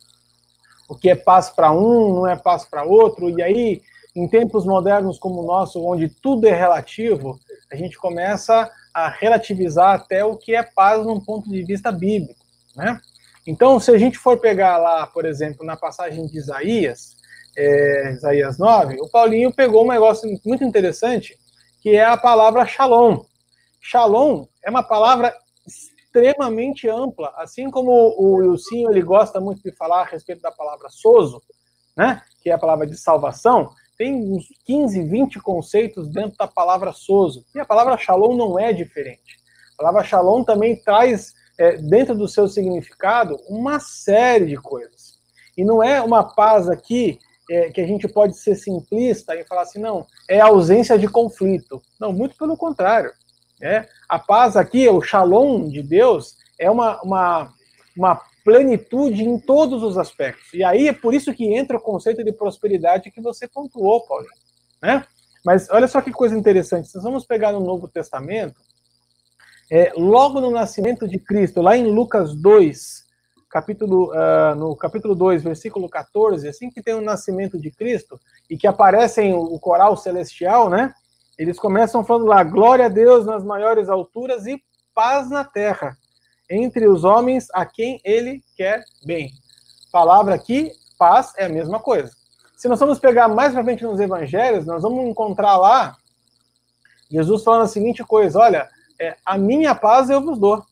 o 0.90 0.96
que 0.96 1.10
é 1.10 1.16
paz 1.16 1.50
para 1.52 1.72
um 1.72 2.16
não 2.16 2.28
é 2.28 2.36
paz 2.36 2.66
para 2.66 2.84
outro, 2.84 3.30
e 3.30 3.42
aí, 3.42 3.82
em 4.20 4.28
tempos 4.28 4.66
modernos 4.66 5.18
como 5.18 5.42
o 5.42 5.46
nosso, 5.46 5.84
onde 5.84 6.10
tudo 6.10 6.48
é 6.48 6.54
relativo, 6.54 7.40
a 7.72 7.76
gente 7.76 7.98
começa 7.98 8.70
a 8.94 9.10
relativizar 9.10 9.96
até 9.96 10.24
o 10.26 10.36
que 10.36 10.56
é 10.56 10.64
paz 10.64 11.06
num 11.06 11.20
ponto 11.20 11.50
de 11.50 11.64
vista 11.64 11.92
bíblico, 11.92 12.40
né? 12.76 13.00
Então, 13.48 13.80
se 13.80 13.90
a 13.92 13.98
gente 13.98 14.18
for 14.18 14.38
pegar 14.38 14.78
lá, 14.78 15.08
por 15.08 15.26
exemplo, 15.26 15.66
na 15.66 15.78
passagem 15.78 16.26
de 16.28 16.38
Isaías, 16.38 17.16
é, 17.58 18.12
Isaías 18.14 18.58
9, 18.60 18.98
o 19.02 19.10
Paulinho 19.10 19.54
pegou 19.54 19.86
um 19.86 19.90
negócio 19.90 20.30
muito 20.46 20.64
interessante, 20.64 21.38
que 21.82 21.92
é 21.92 22.06
a 22.06 22.18
palavra 22.18 22.66
shalom. 22.66 23.24
Shalom 23.82 24.46
é 24.64 24.70
uma 24.70 24.84
palavra 24.84 25.34
extremamente 25.66 26.90
ampla, 26.90 27.34
assim 27.38 27.70
como 27.70 27.92
o 27.92 28.36
Wilson 28.36 28.90
ele 28.90 29.02
gosta 29.02 29.40
muito 29.40 29.62
de 29.64 29.72
falar 29.72 30.02
a 30.02 30.06
respeito 30.06 30.42
da 30.42 30.52
palavra 30.52 30.90
sozo, 30.90 31.42
né, 31.96 32.22
que 32.42 32.50
é 32.50 32.54
a 32.54 32.58
palavra 32.58 32.86
de 32.86 32.98
salvação, 32.98 33.72
tem 34.00 34.16
uns 34.16 34.46
15, 34.66 35.04
20 35.04 35.42
conceitos 35.42 36.08
dentro 36.08 36.38
da 36.38 36.48
palavra 36.48 36.94
sozo. 36.94 37.46
E 37.54 37.60
a 37.60 37.66
palavra 37.66 37.98
shalom 37.98 38.34
não 38.34 38.58
é 38.58 38.72
diferente. 38.72 39.38
A 39.74 39.84
palavra 39.84 40.06
shalom 40.06 40.42
também 40.42 40.78
traz, 40.78 41.34
é, 41.58 41.76
dentro 41.76 42.16
do 42.16 42.26
seu 42.26 42.48
significado, 42.48 43.36
uma 43.50 43.78
série 43.82 44.46
de 44.46 44.56
coisas. 44.56 45.20
E 45.58 45.66
não 45.66 45.84
é 45.84 46.02
uma 46.02 46.24
paz 46.24 46.70
aqui 46.70 47.20
é, 47.52 47.70
que 47.72 47.82
a 47.82 47.86
gente 47.86 48.08
pode 48.08 48.38
ser 48.38 48.56
simplista 48.56 49.36
e 49.36 49.44
falar 49.44 49.64
assim, 49.64 49.80
não, 49.80 50.08
é 50.30 50.40
ausência 50.40 50.98
de 50.98 51.10
conflito. 51.10 51.82
Não, 52.00 52.14
muito 52.14 52.38
pelo 52.38 52.56
contrário. 52.56 53.12
Né? 53.60 53.86
A 54.08 54.18
paz 54.18 54.56
aqui, 54.56 54.88
o 54.88 55.02
shalom 55.02 55.68
de 55.68 55.84
Deus, 55.84 56.38
é 56.58 56.72
uma, 56.72 57.02
uma, 57.02 57.54
uma 57.98 58.22
plenitude 58.50 59.24
em 59.24 59.40
todos 59.40 59.84
os 59.84 59.96
aspectos. 59.96 60.52
E 60.54 60.64
aí 60.64 60.88
é 60.88 60.94
por 60.94 61.14
isso 61.14 61.32
que 61.34 61.54
entra 61.54 61.78
o 61.78 61.82
conceito 61.82 62.24
de 62.24 62.32
prosperidade 62.32 63.12
que 63.12 63.22
você 63.22 63.48
pontuou, 63.48 64.02
Paulinho. 64.08 64.32
Né? 64.82 65.06
Mas 65.46 65.70
olha 65.70 65.88
só 65.88 66.02
que 66.02 66.12
coisa 66.12 66.36
interessante. 66.36 66.90
Se 66.90 67.00
vamos 67.00 67.26
pegar 67.26 67.52
no 67.52 67.60
Novo 67.60 67.88
Testamento, 67.88 68.56
é, 69.72 69.94
logo 69.96 70.42
no 70.42 70.50
nascimento 70.50 71.08
de 71.08 71.20
Cristo, 71.20 71.62
lá 71.62 71.78
em 71.78 71.92
Lucas 71.92 72.34
2, 72.34 73.04
capítulo, 73.52 74.12
uh, 74.12 74.56
no 74.56 74.76
capítulo 74.76 75.14
2, 75.14 75.44
versículo 75.44 75.88
14, 75.88 76.48
assim 76.48 76.72
que 76.72 76.82
tem 76.82 76.96
o 76.96 77.02
nascimento 77.02 77.60
de 77.60 77.70
Cristo 77.70 78.20
e 78.50 78.58
que 78.58 78.66
aparecem 78.66 79.36
o 79.36 79.60
coral 79.60 79.96
celestial, 79.96 80.72
né? 80.72 80.92
Eles 81.38 81.60
começam 81.60 82.04
falando 82.04 82.26
lá, 82.26 82.44
glória 82.44 82.86
a 82.86 82.90
Deus 82.90 83.28
nas 83.28 83.44
maiores 83.44 83.90
alturas 83.90 84.48
e 84.48 84.60
paz 84.94 85.30
na 85.30 85.46
terra, 85.46 85.96
entre 86.50 86.88
os 86.88 87.04
homens 87.04 87.48
a 87.54 87.66
quem 87.66 88.02
ele 88.04 88.44
quer 88.56 88.84
bem. 89.06 89.32
Palavra 89.92 90.36
aqui, 90.36 90.72
paz 90.98 91.34
é 91.38 91.46
a 91.46 91.50
mesma 91.50 91.80
coisa. 91.80 92.12
Se 92.58 92.68
nós 92.68 92.80
vamos 92.80 93.00
pegar 93.00 93.28
mais 93.28 93.54
para 93.54 93.64
frente 93.64 93.84
nos 93.84 94.00
evangelhos, 94.00 94.66
nós 94.66 94.82
vamos 94.82 95.06
encontrar 95.06 95.58
lá 95.58 95.96
Jesus 97.10 97.44
falando 97.44 97.64
a 97.64 97.68
seguinte 97.68 98.04
coisa: 98.04 98.40
olha, 98.40 98.70
é, 99.00 99.16
a 99.26 99.38
minha 99.38 99.74
paz 99.74 100.10
eu 100.10 100.22
vos 100.22 100.38
dou. 100.38 100.64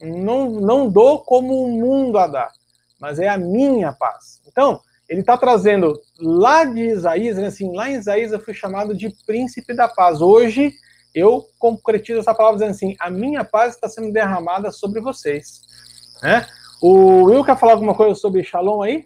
Não, 0.00 0.48
não 0.48 0.88
dou 0.88 1.18
como 1.20 1.64
o 1.64 1.68
mundo 1.68 2.18
a 2.18 2.26
dá, 2.26 2.50
mas 2.98 3.18
é 3.18 3.28
a 3.28 3.36
minha 3.36 3.92
paz. 3.92 4.40
Então, 4.46 4.80
ele 5.08 5.20
está 5.20 5.36
trazendo 5.36 6.00
lá 6.18 6.64
de 6.64 6.80
Isaías, 6.80 7.36
né, 7.36 7.48
assim, 7.48 7.74
lá 7.74 7.90
em 7.90 7.96
Isaías 7.96 8.32
eu 8.32 8.40
fui 8.40 8.54
chamado 8.54 8.96
de 8.96 9.10
príncipe 9.26 9.74
da 9.74 9.88
paz. 9.88 10.22
Hoje 10.22 10.72
eu 11.14 11.44
concretizo 11.58 12.20
essa 12.20 12.34
palavra 12.34 12.58
dizendo 12.58 12.70
assim: 12.70 12.96
a 12.98 13.10
minha 13.10 13.44
paz 13.44 13.74
está 13.74 13.88
sendo 13.88 14.12
derramada 14.12 14.70
sobre 14.70 15.00
vocês. 15.00 15.60
Né? 16.22 16.46
O 16.82 17.24
Will 17.24 17.44
quer 17.44 17.58
falar 17.58 17.72
alguma 17.72 17.94
coisa 17.94 18.14
sobre 18.14 18.44
Shalom 18.44 18.82
aí? 18.82 19.04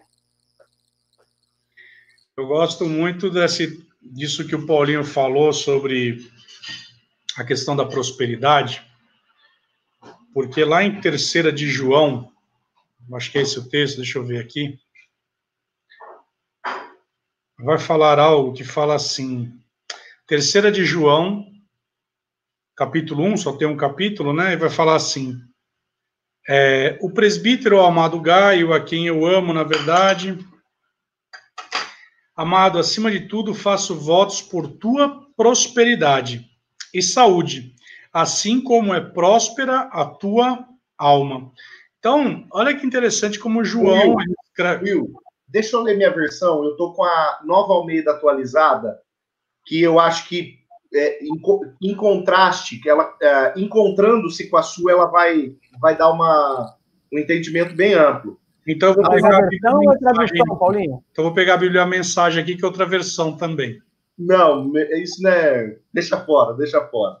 Eu 2.37 2.47
gosto 2.47 2.85
muito 2.85 3.29
desse, 3.29 3.85
disso 4.01 4.45
que 4.45 4.55
o 4.55 4.65
Paulinho 4.65 5.05
falou 5.05 5.53
sobre 5.53 6.17
a 7.37 7.43
questão 7.43 7.75
da 7.75 7.85
prosperidade, 7.85 8.85
porque 10.33 10.63
lá 10.63 10.83
em 10.83 10.99
terceira 10.99 11.51
de 11.51 11.67
João, 11.67 12.29
acho 13.13 13.31
que 13.31 13.37
é 13.37 13.41
esse 13.41 13.57
o 13.57 13.69
texto, 13.69 13.97
deixa 13.97 14.17
eu 14.17 14.25
ver 14.25 14.39
aqui 14.39 14.77
vai 17.59 17.77
falar 17.77 18.19
algo 18.19 18.53
que 18.53 18.63
fala 18.63 18.95
assim, 18.95 19.51
terceira 20.27 20.71
de 20.71 20.83
João, 20.83 21.45
capítulo 22.75 23.23
1, 23.23 23.37
só 23.37 23.53
tem 23.53 23.67
um 23.67 23.77
capítulo, 23.77 24.33
né? 24.33 24.53
E 24.53 24.57
vai 24.57 24.69
falar 24.69 24.95
assim: 24.95 25.37
é, 26.47 26.97
o 27.01 27.09
presbítero 27.09 27.81
amado 27.81 28.19
Gaio, 28.19 28.73
a 28.73 28.83
quem 28.83 29.07
eu 29.07 29.25
amo, 29.25 29.53
na 29.53 29.63
verdade, 29.63 30.37
amado, 32.35 32.77
acima 32.77 33.09
de 33.09 33.27
tudo, 33.27 33.53
faço 33.53 33.95
votos 33.95 34.41
por 34.41 34.67
tua 34.67 35.25
prosperidade 35.35 36.49
e 36.93 37.01
saúde, 37.01 37.73
assim 38.13 38.61
como 38.61 38.93
é 38.93 39.01
próspera 39.01 39.89
a 39.91 40.05
tua 40.05 40.67
alma. 40.97 41.51
Então, 41.99 42.45
olha 42.51 42.77
que 42.77 42.85
interessante 42.85 43.39
como 43.39 43.63
João 43.63 44.15
Will, 44.15 45.13
Deixa 45.47 45.75
eu 45.75 45.81
ler 45.81 45.95
minha 45.95 46.13
versão. 46.13 46.63
Eu 46.63 46.71
estou 46.71 46.93
com 46.93 47.03
a 47.03 47.39
nova 47.43 47.73
Almeida 47.73 48.11
atualizada, 48.11 48.99
que 49.65 49.81
eu 49.81 49.99
acho 49.99 50.27
que, 50.27 50.59
é, 50.95 51.19
em, 51.21 51.39
em, 51.81 51.95
contraste, 51.95 52.79
que 52.79 52.89
ela, 52.89 53.13
é, 53.21 53.53
encontrando-se 53.57 54.49
com 54.49 54.57
a 54.57 54.63
sua, 54.63 54.91
ela 54.91 55.05
vai, 55.07 55.53
vai 55.79 55.97
dar 55.97 56.11
uma, 56.11 56.75
um 57.11 57.19
entendimento 57.19 57.75
bem 57.75 57.93
amplo. 57.93 58.39
Então, 58.67 58.89
eu 58.89 58.95
vou 58.95 59.07
pegar 59.09 59.37
a 59.37 59.47
versão 59.47 59.79
ou 59.79 59.89
outra 59.89 60.13
versão, 60.13 60.57
Paulinho? 60.57 61.03
Então, 61.11 61.23
eu 61.23 61.25
vou 61.25 61.33
pegar 61.33 61.53
a 61.55 61.57
Bíblia 61.57 61.83
a 61.83 61.87
mensagem 61.87 62.41
aqui, 62.41 62.55
que 62.55 62.63
é 62.63 62.67
outra 62.67 62.85
versão 62.85 63.37
também. 63.37 63.79
Não, 64.17 64.71
isso 64.93 65.21
não 65.21 65.29
é. 65.29 65.77
Deixa 65.93 66.17
fora, 66.25 66.55
deixa 66.55 66.81
fora. 66.87 67.19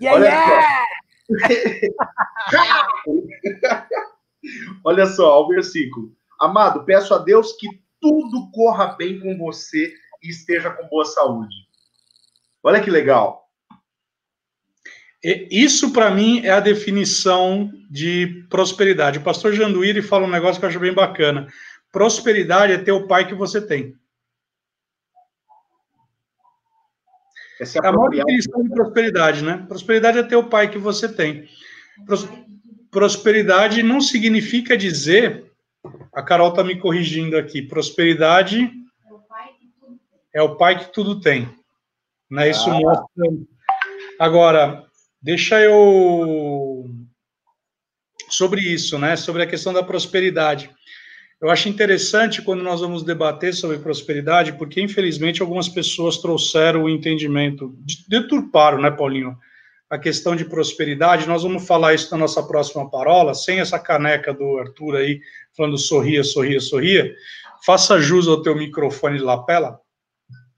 Yeah, 0.00 0.18
Olha 0.18 0.28
yeah! 0.28 0.64
só. 0.64 0.90
Olha 4.84 5.06
só, 5.06 5.42
o 5.42 5.48
versículo. 5.48 6.12
Amado, 6.40 6.84
peço 6.84 7.14
a 7.14 7.18
Deus 7.18 7.52
que 7.52 7.68
tudo 8.00 8.50
corra 8.52 8.96
bem 8.96 9.20
com 9.20 9.36
você 9.36 9.92
e 10.22 10.30
esteja 10.30 10.70
com 10.70 10.88
boa 10.88 11.04
saúde. 11.04 11.54
Olha 12.62 12.82
que 12.82 12.90
legal. 12.90 13.40
Isso, 15.22 15.92
para 15.92 16.10
mim, 16.10 16.40
é 16.44 16.50
a 16.50 16.60
definição 16.60 17.70
de 17.90 18.46
prosperidade. 18.48 19.18
O 19.18 19.22
pastor 19.22 19.52
Janduíri 19.52 20.00
fala 20.00 20.26
um 20.26 20.30
negócio 20.30 20.58
que 20.58 20.64
eu 20.64 20.68
acho 20.70 20.80
bem 20.80 20.94
bacana. 20.94 21.46
Prosperidade 21.92 22.72
é 22.72 22.78
ter 22.78 22.92
o 22.92 23.06
pai 23.06 23.26
que 23.26 23.34
você 23.34 23.60
tem. 23.60 23.94
Essa 27.60 27.78
é 27.78 27.82
a, 27.82 27.86
é 27.86 27.88
a 27.90 27.92
maior 27.92 28.08
definição 28.08 28.62
de 28.62 28.70
prosperidade, 28.70 29.44
né? 29.44 29.64
Prosperidade 29.68 30.18
é 30.18 30.22
ter 30.22 30.36
o 30.36 30.48
pai 30.48 30.70
que 30.70 30.78
você 30.78 31.06
tem. 31.06 31.46
Prosperidade 32.90 33.82
não 33.82 34.00
significa 34.00 34.76
dizer 34.76 35.50
a 36.12 36.22
Carol 36.22 36.48
está 36.48 36.64
me 36.64 36.78
corrigindo 36.78 37.36
aqui. 37.36 37.60
Prosperidade 37.60 38.70
é 40.32 40.40
o 40.40 40.56
pai 40.56 40.78
que 40.78 40.92
tudo 40.92 41.20
tem. 41.20 41.59
Né? 42.30 42.50
Isso 42.50 42.70
ah. 42.70 42.78
mostra. 42.78 43.24
Agora, 44.18 44.84
deixa 45.20 45.60
eu. 45.60 46.84
Sobre 48.28 48.60
isso, 48.60 48.98
né? 48.98 49.16
Sobre 49.16 49.42
a 49.42 49.46
questão 49.46 49.72
da 49.72 49.82
prosperidade. 49.82 50.70
Eu 51.40 51.50
acho 51.50 51.68
interessante 51.68 52.42
quando 52.42 52.62
nós 52.62 52.80
vamos 52.80 53.02
debater 53.02 53.54
sobre 53.54 53.78
prosperidade, 53.78 54.52
porque 54.52 54.80
infelizmente 54.80 55.40
algumas 55.40 55.68
pessoas 55.68 56.18
trouxeram 56.18 56.84
o 56.84 56.88
entendimento, 56.88 57.74
deturparam, 58.08 58.80
né, 58.80 58.90
Paulinho? 58.90 59.36
a 59.90 59.98
questão 59.98 60.36
de 60.36 60.44
prosperidade. 60.44 61.26
Nós 61.26 61.42
vamos 61.42 61.66
falar 61.66 61.92
isso 61.94 62.12
na 62.12 62.18
nossa 62.18 62.40
próxima 62.44 62.88
parola, 62.88 63.34
sem 63.34 63.58
essa 63.58 63.78
caneca 63.78 64.32
do 64.32 64.58
Arthur 64.58 64.96
aí, 64.96 65.20
falando 65.56 65.76
sorria, 65.76 66.22
sorria, 66.22 66.60
sorria. 66.60 67.12
Faça 67.66 68.00
jus 68.00 68.28
ao 68.28 68.40
teu 68.40 68.54
microfone 68.54 69.18
de 69.18 69.24
lapela. 69.24 69.80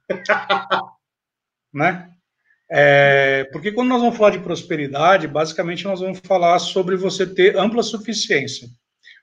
né? 1.72 2.08
É, 2.70 3.44
porque 3.52 3.70
quando 3.72 3.88
nós 3.88 4.00
vamos 4.00 4.16
falar 4.16 4.30
de 4.30 4.38
prosperidade, 4.40 5.28
basicamente 5.28 5.84
nós 5.84 6.00
vamos 6.00 6.20
falar 6.24 6.58
sobre 6.58 6.96
você 6.96 7.26
ter 7.26 7.56
ampla 7.56 7.82
suficiência. 7.82 8.68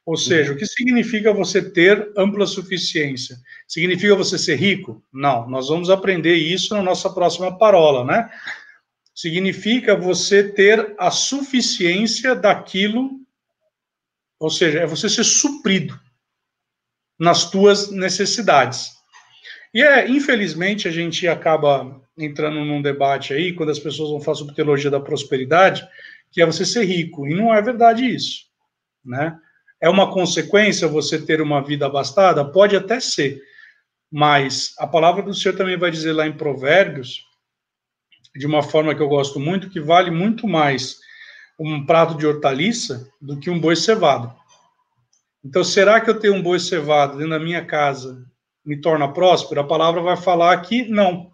Ou 0.05 0.17
seja, 0.17 0.53
o 0.53 0.57
que 0.57 0.65
significa 0.65 1.33
você 1.33 1.61
ter 1.61 2.11
ampla 2.17 2.47
suficiência? 2.47 3.37
Significa 3.67 4.15
você 4.15 4.37
ser 4.37 4.55
rico? 4.55 5.03
Não, 5.13 5.47
nós 5.49 5.67
vamos 5.67 5.89
aprender 5.89 6.35
isso 6.35 6.73
na 6.75 6.81
nossa 6.81 7.09
próxima 7.11 7.57
parola, 7.57 8.03
né? 8.05 8.29
significa 9.19 9.97
você 9.97 10.49
ter 10.49 10.95
a 10.97 11.11
suficiência 11.11 12.33
daquilo, 12.33 13.19
ou 14.39 14.49
seja, 14.49 14.79
é 14.79 14.85
você 14.85 15.09
ser 15.09 15.25
suprido 15.25 15.99
nas 17.19 17.51
tuas 17.51 17.91
necessidades. 17.91 18.91
E 19.73 19.83
é, 19.83 20.09
infelizmente, 20.09 20.87
a 20.87 20.91
gente 20.91 21.27
acaba 21.27 22.01
entrando 22.19 22.63
num 22.65 22.81
debate 22.81 23.33
aí, 23.33 23.53
quando 23.53 23.69
as 23.69 23.79
pessoas 23.79 24.09
vão 24.09 24.21
falar 24.21 24.37
sobre 24.37 24.53
teologia 24.53 24.91
da 24.91 24.99
prosperidade, 24.99 25.87
que 26.31 26.41
é 26.41 26.45
você 26.45 26.65
ser 26.65 26.85
rico, 26.85 27.27
e 27.27 27.33
não 27.33 27.53
é 27.53 27.61
verdade 27.61 28.05
isso, 28.05 28.45
né? 29.03 29.37
É 29.81 29.89
uma 29.89 30.11
consequência 30.11 30.87
você 30.87 31.19
ter 31.19 31.41
uma 31.41 31.61
vida 31.61 31.85
abastada? 31.85 32.43
Pode 32.43 32.75
até 32.75 32.99
ser, 32.99 33.41
mas 34.11 34.73
a 34.77 34.85
palavra 34.85 35.23
do 35.23 35.33
Senhor 35.33 35.55
também 35.55 35.77
vai 35.77 35.89
dizer 35.89 36.11
lá 36.11 36.27
em 36.27 36.35
Provérbios, 36.35 37.23
de 38.35 38.45
uma 38.45 38.61
forma 38.61 38.93
que 38.93 39.01
eu 39.01 39.07
gosto 39.07 39.39
muito, 39.39 39.69
que 39.69 39.79
vale 39.79 40.11
muito 40.11 40.47
mais 40.47 40.99
um 41.59 41.85
prato 41.85 42.15
de 42.15 42.25
hortaliça 42.27 43.09
do 43.21 43.37
que 43.37 43.49
um 43.49 43.59
boi 43.59 43.75
cevado. 43.75 44.33
Então, 45.43 45.63
será 45.63 45.99
que 46.01 46.09
eu 46.09 46.19
ter 46.19 46.29
um 46.31 46.41
boi 46.41 46.59
cevado 46.59 47.17
dentro 47.17 47.31
da 47.31 47.39
minha 47.39 47.63
casa 47.65 48.25
me 48.65 48.79
torna 48.79 49.11
próspero? 49.11 49.61
A 49.61 49.67
palavra 49.67 50.01
vai 50.01 50.17
falar 50.17 50.57
que 50.61 50.87
não. 50.87 51.31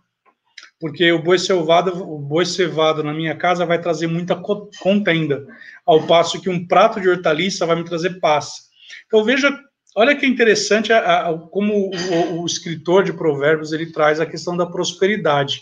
Porque 0.80 1.12
o 1.12 1.22
boi 1.22 1.40
cevado, 1.40 1.92
o 2.04 2.20
boi 2.20 2.46
cevado 2.46 3.04
na 3.04 3.14
minha 3.14 3.36
casa 3.36 3.66
vai 3.66 3.80
trazer 3.80 4.08
muita 4.08 4.36
contenda, 4.36 5.46
ao 5.86 6.06
passo 6.06 6.42
que 6.42 6.50
um 6.50 6.68
prato 6.68 7.00
de 7.00 7.10
hortaliça 7.10 7.66
vai 7.66 7.78
me 7.78 7.86
trazer 7.86 8.20
paz. 8.20 8.66
Então, 9.08 9.24
veja, 9.24 9.58
olha 9.96 10.16
que 10.16 10.26
interessante 10.26 10.92
a, 10.92 11.30
a, 11.30 11.38
como 11.38 11.90
o, 11.90 12.42
o 12.42 12.46
escritor 12.46 13.04
de 13.04 13.14
Provérbios 13.14 13.72
ele 13.72 13.92
traz 13.92 14.20
a 14.20 14.26
questão 14.26 14.58
da 14.58 14.66
prosperidade. 14.66 15.62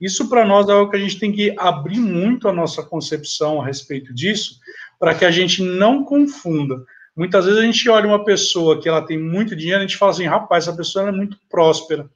Isso 0.00 0.28
para 0.28 0.44
nós 0.44 0.68
é 0.68 0.72
algo 0.72 0.90
que 0.90 0.96
a 0.96 1.00
gente 1.00 1.18
tem 1.18 1.32
que 1.32 1.54
abrir 1.58 1.98
muito 1.98 2.48
a 2.48 2.52
nossa 2.52 2.82
concepção 2.82 3.60
a 3.60 3.66
respeito 3.66 4.14
disso, 4.14 4.60
para 4.98 5.14
que 5.14 5.24
a 5.24 5.30
gente 5.30 5.62
não 5.62 6.04
confunda. 6.04 6.84
Muitas 7.16 7.46
vezes 7.46 7.58
a 7.58 7.64
gente 7.64 7.88
olha 7.88 8.06
uma 8.06 8.24
pessoa 8.24 8.80
que 8.80 8.88
ela 8.88 9.00
tem 9.00 9.18
muito 9.18 9.56
dinheiro, 9.56 9.78
a 9.78 9.86
gente 9.86 9.96
fala 9.96 10.12
assim, 10.12 10.26
rapaz, 10.26 10.64
essa 10.64 10.76
pessoa 10.76 11.08
é 11.08 11.12
muito 11.12 11.38
próspera. 11.48 12.10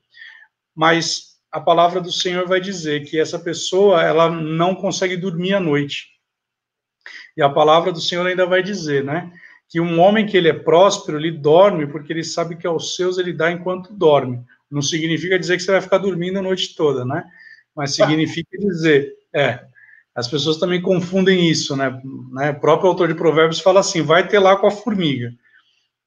Mas 0.77 1.30
a 1.51 1.61
palavra 1.61 2.01
do 2.01 2.13
Senhor 2.13 2.47
vai 2.47 2.61
dizer 2.61 3.05
que 3.05 3.19
essa 3.19 3.39
pessoa, 3.39 4.03
ela 4.03 4.31
não 4.31 4.75
consegue 4.75 5.17
dormir 5.17 5.55
à 5.55 5.61
noite. 5.61 6.09
E 7.37 7.43
a 7.43 7.49
palavra 7.49 7.93
do 7.93 8.01
Senhor 8.01 8.27
ainda 8.27 8.47
vai 8.47 8.63
dizer, 8.63 9.05
né, 9.05 9.33
que 9.69 9.81
um 9.81 10.01
homem 10.01 10.27
que 10.27 10.37
ele 10.37 10.49
é 10.49 10.53
próspero, 10.53 11.19
ele 11.19 11.31
dorme 11.31 11.87
porque 11.87 12.13
ele 12.13 12.25
sabe 12.25 12.57
que 12.57 12.67
aos 12.67 12.97
seus 12.97 13.19
ele 13.19 13.33
dá 13.33 13.51
enquanto 13.51 13.93
dorme. 13.93 14.45
Não 14.71 14.83
significa 14.83 15.39
dizer 15.39 15.57
que 15.57 15.63
você 15.63 15.73
vai 15.73 15.81
ficar 15.81 15.99
dormindo 15.99 16.39
a 16.39 16.43
noite 16.43 16.75
toda, 16.75 17.05
né? 17.05 17.25
mas 17.75 17.95
significa 17.95 18.59
dizer, 18.59 19.15
é, 19.35 19.61
as 20.15 20.29
pessoas 20.29 20.59
também 20.59 20.83
confundem 20.83 21.49
isso, 21.49 21.77
né? 21.77 22.01
né? 22.33 22.51
O 22.51 22.61
próprio 22.61 22.89
autor 22.89 23.09
de 23.09 23.15
Provérbios 23.15 23.61
fala 23.61 23.81
assim: 23.81 24.03
vai 24.03 24.27
ter 24.27 24.39
lá 24.39 24.57
com 24.57 24.67
a 24.67 24.71
formiga. 24.71 25.33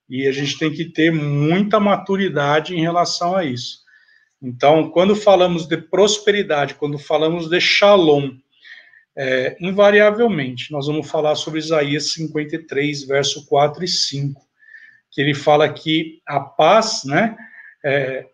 E 0.09 0.27
a 0.27 0.31
gente 0.31 0.57
tem 0.59 0.71
que 0.71 0.85
ter 0.85 1.11
muita 1.11 1.79
maturidade 1.79 2.75
em 2.75 2.81
relação 2.81 3.35
a 3.35 3.43
isso. 3.43 3.82
Então, 4.43 4.89
quando 4.89 5.15
falamos 5.15 5.65
de 5.65 5.77
prosperidade, 5.77 6.75
quando 6.75 6.99
falamos 6.99 7.49
de 7.49 7.61
shalom, 7.61 8.31
é, 9.15 9.55
invariavelmente, 9.61 10.69
nós 10.69 10.87
vamos 10.87 11.09
falar 11.09 11.35
sobre 11.35 11.59
Isaías 11.59 12.11
53, 12.11 13.05
verso 13.05 13.45
4 13.45 13.85
e 13.85 13.87
5, 13.87 14.41
que 15.09 15.21
ele 15.21 15.33
fala 15.33 15.71
que 15.71 16.21
a 16.27 16.41
paz, 16.41 17.03
né? 17.05 17.37
É, 17.85 18.25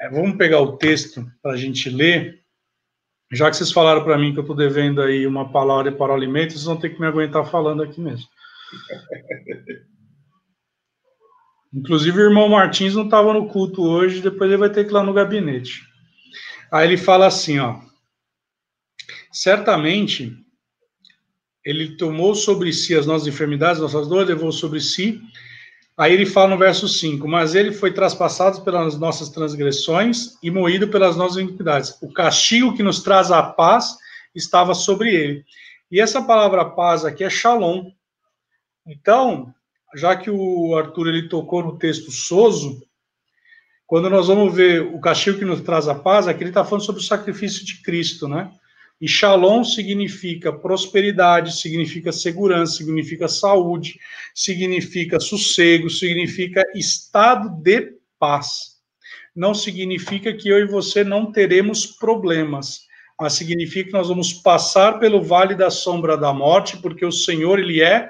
é, 0.00 0.08
vamos 0.10 0.36
pegar 0.36 0.60
o 0.60 0.76
texto 0.76 1.24
para 1.40 1.52
a 1.52 1.56
gente 1.56 1.88
ler. 1.88 2.42
Já 3.30 3.48
que 3.48 3.56
vocês 3.56 3.70
falaram 3.70 4.02
para 4.02 4.18
mim 4.18 4.32
que 4.32 4.40
eu 4.40 4.42
estou 4.42 4.56
devendo 4.56 5.00
aí 5.00 5.26
uma 5.28 5.52
palavra 5.52 5.92
para 5.92 6.12
o 6.12 6.14
alimento, 6.14 6.52
vocês 6.52 6.64
vão 6.64 6.76
ter 6.76 6.90
que 6.90 7.00
me 7.00 7.06
aguentar 7.06 7.48
falando 7.48 7.84
aqui 7.84 8.00
mesmo. 8.00 8.26
Inclusive, 11.72 12.18
o 12.18 12.24
irmão 12.24 12.48
Martins 12.48 12.94
não 12.94 13.04
estava 13.04 13.32
no 13.32 13.48
culto 13.48 13.82
hoje, 13.82 14.20
depois 14.20 14.50
ele 14.50 14.58
vai 14.58 14.70
ter 14.70 14.84
que 14.84 14.90
ir 14.90 14.94
lá 14.94 15.02
no 15.02 15.14
gabinete. 15.14 15.82
Aí 16.70 16.86
ele 16.86 16.98
fala 16.98 17.26
assim, 17.26 17.58
ó. 17.58 17.80
Certamente, 19.32 20.36
ele 21.64 21.96
tomou 21.96 22.34
sobre 22.34 22.72
si 22.72 22.94
as 22.94 23.06
nossas 23.06 23.26
enfermidades, 23.26 23.80
nossas 23.80 24.06
dores, 24.08 24.28
levou 24.28 24.52
sobre 24.52 24.80
si. 24.80 25.20
Aí 25.96 26.12
ele 26.12 26.26
fala 26.26 26.50
no 26.50 26.58
verso 26.58 26.88
5: 26.88 27.26
Mas 27.28 27.54
ele 27.54 27.72
foi 27.72 27.92
traspassado 27.92 28.62
pelas 28.62 28.98
nossas 28.98 29.28
transgressões 29.28 30.36
e 30.42 30.50
moído 30.50 30.88
pelas 30.88 31.16
nossas 31.16 31.38
iniquidades. 31.38 31.96
O 32.02 32.12
castigo 32.12 32.74
que 32.74 32.82
nos 32.82 33.02
traz 33.02 33.30
a 33.30 33.42
paz 33.42 33.96
estava 34.34 34.74
sobre 34.74 35.14
ele. 35.14 35.44
E 35.90 36.00
essa 36.00 36.22
palavra 36.22 36.64
paz 36.64 37.04
aqui 37.04 37.22
é 37.22 37.30
shalom. 37.30 37.90
Então, 38.86 39.54
já 39.94 40.16
que 40.16 40.30
o 40.30 40.76
Arthur 40.76 41.08
ele 41.08 41.28
tocou 41.28 41.62
no 41.62 41.78
texto 41.78 42.10
Soso, 42.10 42.82
quando 43.86 44.08
nós 44.08 44.28
vamos 44.28 44.54
ver 44.54 44.80
o 44.82 44.98
castigo 45.00 45.38
que 45.38 45.44
nos 45.44 45.60
traz 45.60 45.86
a 45.86 45.94
paz, 45.94 46.26
aqui 46.26 46.42
ele 46.42 46.50
está 46.50 46.64
falando 46.64 46.84
sobre 46.84 47.02
o 47.02 47.04
sacrifício 47.04 47.64
de 47.64 47.82
Cristo, 47.82 48.26
né? 48.26 48.50
E 48.98 49.08
Shalom 49.08 49.64
significa 49.64 50.52
prosperidade, 50.52 51.60
significa 51.60 52.12
segurança, 52.12 52.76
significa 52.76 53.26
saúde, 53.26 53.98
significa 54.34 55.18
sossego, 55.18 55.90
significa 55.90 56.64
estado 56.74 57.50
de 57.60 57.94
paz. 58.18 58.80
Não 59.34 59.54
significa 59.54 60.32
que 60.32 60.48
eu 60.48 60.58
e 60.60 60.66
você 60.66 61.02
não 61.02 61.32
teremos 61.32 61.84
problemas, 61.84 62.82
mas 63.20 63.32
significa 63.32 63.90
que 63.90 63.96
nós 63.96 64.08
vamos 64.08 64.32
passar 64.32 65.00
pelo 65.00 65.22
vale 65.22 65.54
da 65.54 65.68
sombra 65.68 66.16
da 66.16 66.32
morte, 66.32 66.76
porque 66.76 67.04
o 67.04 67.12
Senhor 67.12 67.58
ele 67.58 67.82
é 67.82 68.08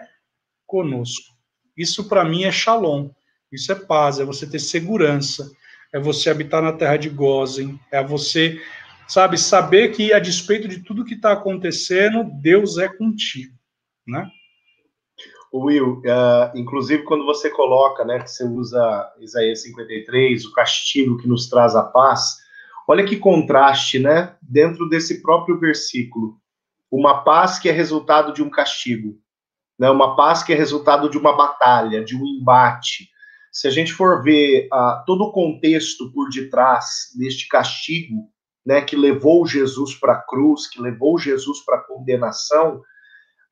conosco. 0.66 1.31
Isso 1.76 2.08
para 2.08 2.24
mim 2.24 2.44
é 2.44 2.52
Shalom. 2.52 3.10
Isso 3.50 3.70
é 3.70 3.74
paz, 3.74 4.18
é 4.18 4.24
você 4.24 4.46
ter 4.46 4.58
segurança, 4.58 5.52
é 5.92 6.00
você 6.00 6.30
habitar 6.30 6.62
na 6.62 6.72
terra 6.72 6.96
de 6.96 7.10
Gozen, 7.10 7.78
é 7.90 8.02
você 8.02 8.60
sabe, 9.06 9.36
saber 9.36 9.92
que 9.92 10.12
a 10.12 10.18
despeito 10.18 10.66
de 10.66 10.80
tudo 10.80 11.04
que 11.04 11.14
está 11.14 11.32
acontecendo, 11.32 12.24
Deus 12.40 12.78
é 12.78 12.88
contigo, 12.88 13.54
né? 14.06 14.26
Will, 15.52 15.98
uh, 15.98 16.56
inclusive 16.56 17.02
quando 17.02 17.26
você 17.26 17.50
coloca, 17.50 18.06
né, 18.06 18.20
que 18.20 18.30
você 18.30 18.42
usa 18.42 19.12
Isaías 19.20 19.62
53, 19.62 20.46
o 20.46 20.52
castigo 20.52 21.18
que 21.18 21.28
nos 21.28 21.46
traz 21.46 21.76
a 21.76 21.82
paz, 21.82 22.38
olha 22.88 23.04
que 23.04 23.18
contraste, 23.18 23.98
né, 23.98 24.34
dentro 24.40 24.88
desse 24.88 25.20
próprio 25.20 25.60
versículo. 25.60 26.38
Uma 26.90 27.22
paz 27.22 27.58
que 27.58 27.68
é 27.68 27.72
resultado 27.72 28.32
de 28.32 28.42
um 28.42 28.48
castigo, 28.48 29.18
né, 29.82 29.90
uma 29.90 30.14
paz 30.14 30.44
que 30.44 30.52
é 30.52 30.56
resultado 30.56 31.10
de 31.10 31.18
uma 31.18 31.36
batalha, 31.36 32.04
de 32.04 32.16
um 32.16 32.24
embate. 32.24 33.08
Se 33.50 33.66
a 33.66 33.70
gente 33.72 33.92
for 33.92 34.22
ver 34.22 34.68
uh, 34.72 35.04
todo 35.04 35.24
o 35.24 35.32
contexto 35.32 36.12
por 36.12 36.28
detrás 36.30 37.08
deste 37.18 37.48
castigo, 37.48 38.30
né, 38.64 38.80
que 38.82 38.94
levou 38.94 39.44
Jesus 39.44 39.96
para 39.96 40.12
a 40.12 40.22
cruz, 40.22 40.68
que 40.68 40.80
levou 40.80 41.18
Jesus 41.18 41.64
para 41.64 41.78
a 41.78 41.80
condenação, 41.80 42.80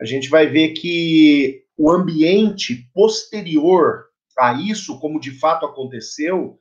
a 0.01 0.05
gente 0.05 0.29
vai 0.29 0.47
ver 0.47 0.69
que 0.69 1.65
o 1.77 1.91
ambiente 1.91 2.89
posterior 2.95 4.05
a 4.39 4.53
isso, 4.53 5.01
como 5.01 5.19
de 5.19 5.33
fato 5.33 5.67
aconteceu, 5.67 6.61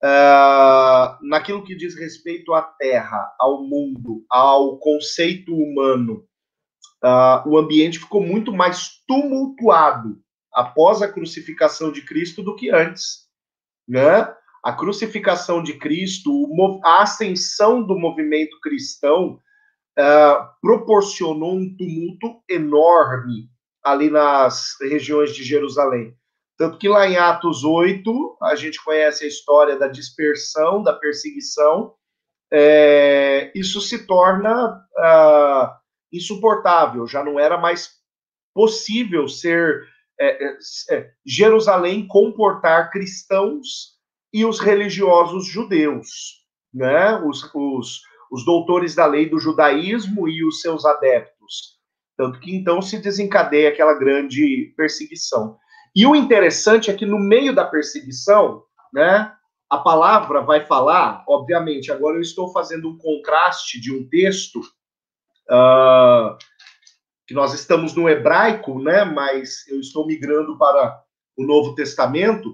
uh, 0.00 1.26
naquilo 1.28 1.64
que 1.64 1.74
diz 1.74 1.98
respeito 1.98 2.54
à 2.54 2.62
terra, 2.62 3.34
ao 3.36 3.64
mundo, 3.64 4.24
ao 4.30 4.78
conceito 4.78 5.52
humano, 5.52 6.24
uh, 7.02 7.48
o 7.48 7.58
ambiente 7.58 7.98
ficou 7.98 8.22
muito 8.22 8.52
mais 8.52 9.02
tumultuado 9.06 10.20
após 10.52 11.02
a 11.02 11.10
crucificação 11.10 11.90
de 11.90 12.02
Cristo 12.02 12.42
do 12.42 12.54
que 12.54 12.70
antes, 12.70 13.26
né? 13.88 14.32
a 14.62 14.72
crucificação 14.72 15.62
de 15.62 15.74
Cristo, 15.74 16.30
a 16.84 17.02
ascensão 17.02 17.82
do 17.82 17.98
movimento 17.98 18.60
cristão 18.60 19.40
uh, 19.98 20.48
proporcionou 20.60 21.54
um 21.54 21.76
tumulto 21.76 22.40
enorme 22.48 23.50
ali 23.82 24.08
nas 24.08 24.76
regiões 24.80 25.34
de 25.34 25.42
Jerusalém. 25.42 26.16
Tanto 26.56 26.78
que 26.78 26.88
lá 26.88 27.08
em 27.08 27.16
Atos 27.16 27.64
8, 27.64 28.36
a 28.42 28.54
gente 28.54 28.82
conhece 28.84 29.24
a 29.24 29.28
história 29.28 29.76
da 29.76 29.88
dispersão, 29.88 30.80
da 30.80 30.92
perseguição, 30.92 31.94
é, 32.52 33.50
isso 33.54 33.80
se 33.80 34.06
torna 34.06 34.76
uh, 34.76 35.81
insuportável, 36.12 37.06
já 37.06 37.24
não 37.24 37.40
era 37.40 37.56
mais 37.58 37.90
possível 38.54 39.28
ser 39.28 39.88
é, 40.20 40.44
é, 40.44 40.58
é 40.90 41.10
Jerusalém 41.24 42.06
comportar 42.06 42.90
cristãos 42.90 43.92
e 44.32 44.44
os 44.44 44.60
religiosos 44.60 45.46
judeus, 45.46 46.08
né? 46.72 47.18
Os, 47.22 47.42
os, 47.54 48.00
os 48.30 48.44
doutores 48.44 48.94
da 48.94 49.06
lei 49.06 49.28
do 49.28 49.38
judaísmo 49.38 50.28
e 50.28 50.44
os 50.44 50.60
seus 50.60 50.84
adeptos. 50.84 51.78
Tanto 52.16 52.40
que 52.40 52.54
então 52.54 52.80
se 52.80 52.98
desencadeia 52.98 53.70
aquela 53.70 53.94
grande 53.94 54.72
perseguição. 54.76 55.56
E 55.94 56.06
o 56.06 56.14
interessante 56.14 56.90
é 56.90 56.94
que 56.94 57.04
no 57.04 57.18
meio 57.18 57.54
da 57.54 57.64
perseguição, 57.64 58.62
né, 58.92 59.32
a 59.68 59.78
palavra 59.78 60.40
vai 60.42 60.64
falar, 60.64 61.24
obviamente, 61.26 61.90
agora 61.90 62.16
eu 62.16 62.22
estou 62.22 62.52
fazendo 62.52 62.90
um 62.90 62.98
contraste 62.98 63.80
de 63.80 63.94
um 63.94 64.08
texto 64.08 64.60
uh, 65.50 66.36
que 67.26 67.34
nós 67.34 67.54
estamos 67.54 67.94
no 67.94 68.08
hebraico, 68.08 68.80
né, 68.80 69.04
mas 69.04 69.66
eu 69.68 69.80
estou 69.80 70.06
migrando 70.06 70.56
para 70.58 71.02
o 71.36 71.44
Novo 71.44 71.74
Testamento, 71.74 72.52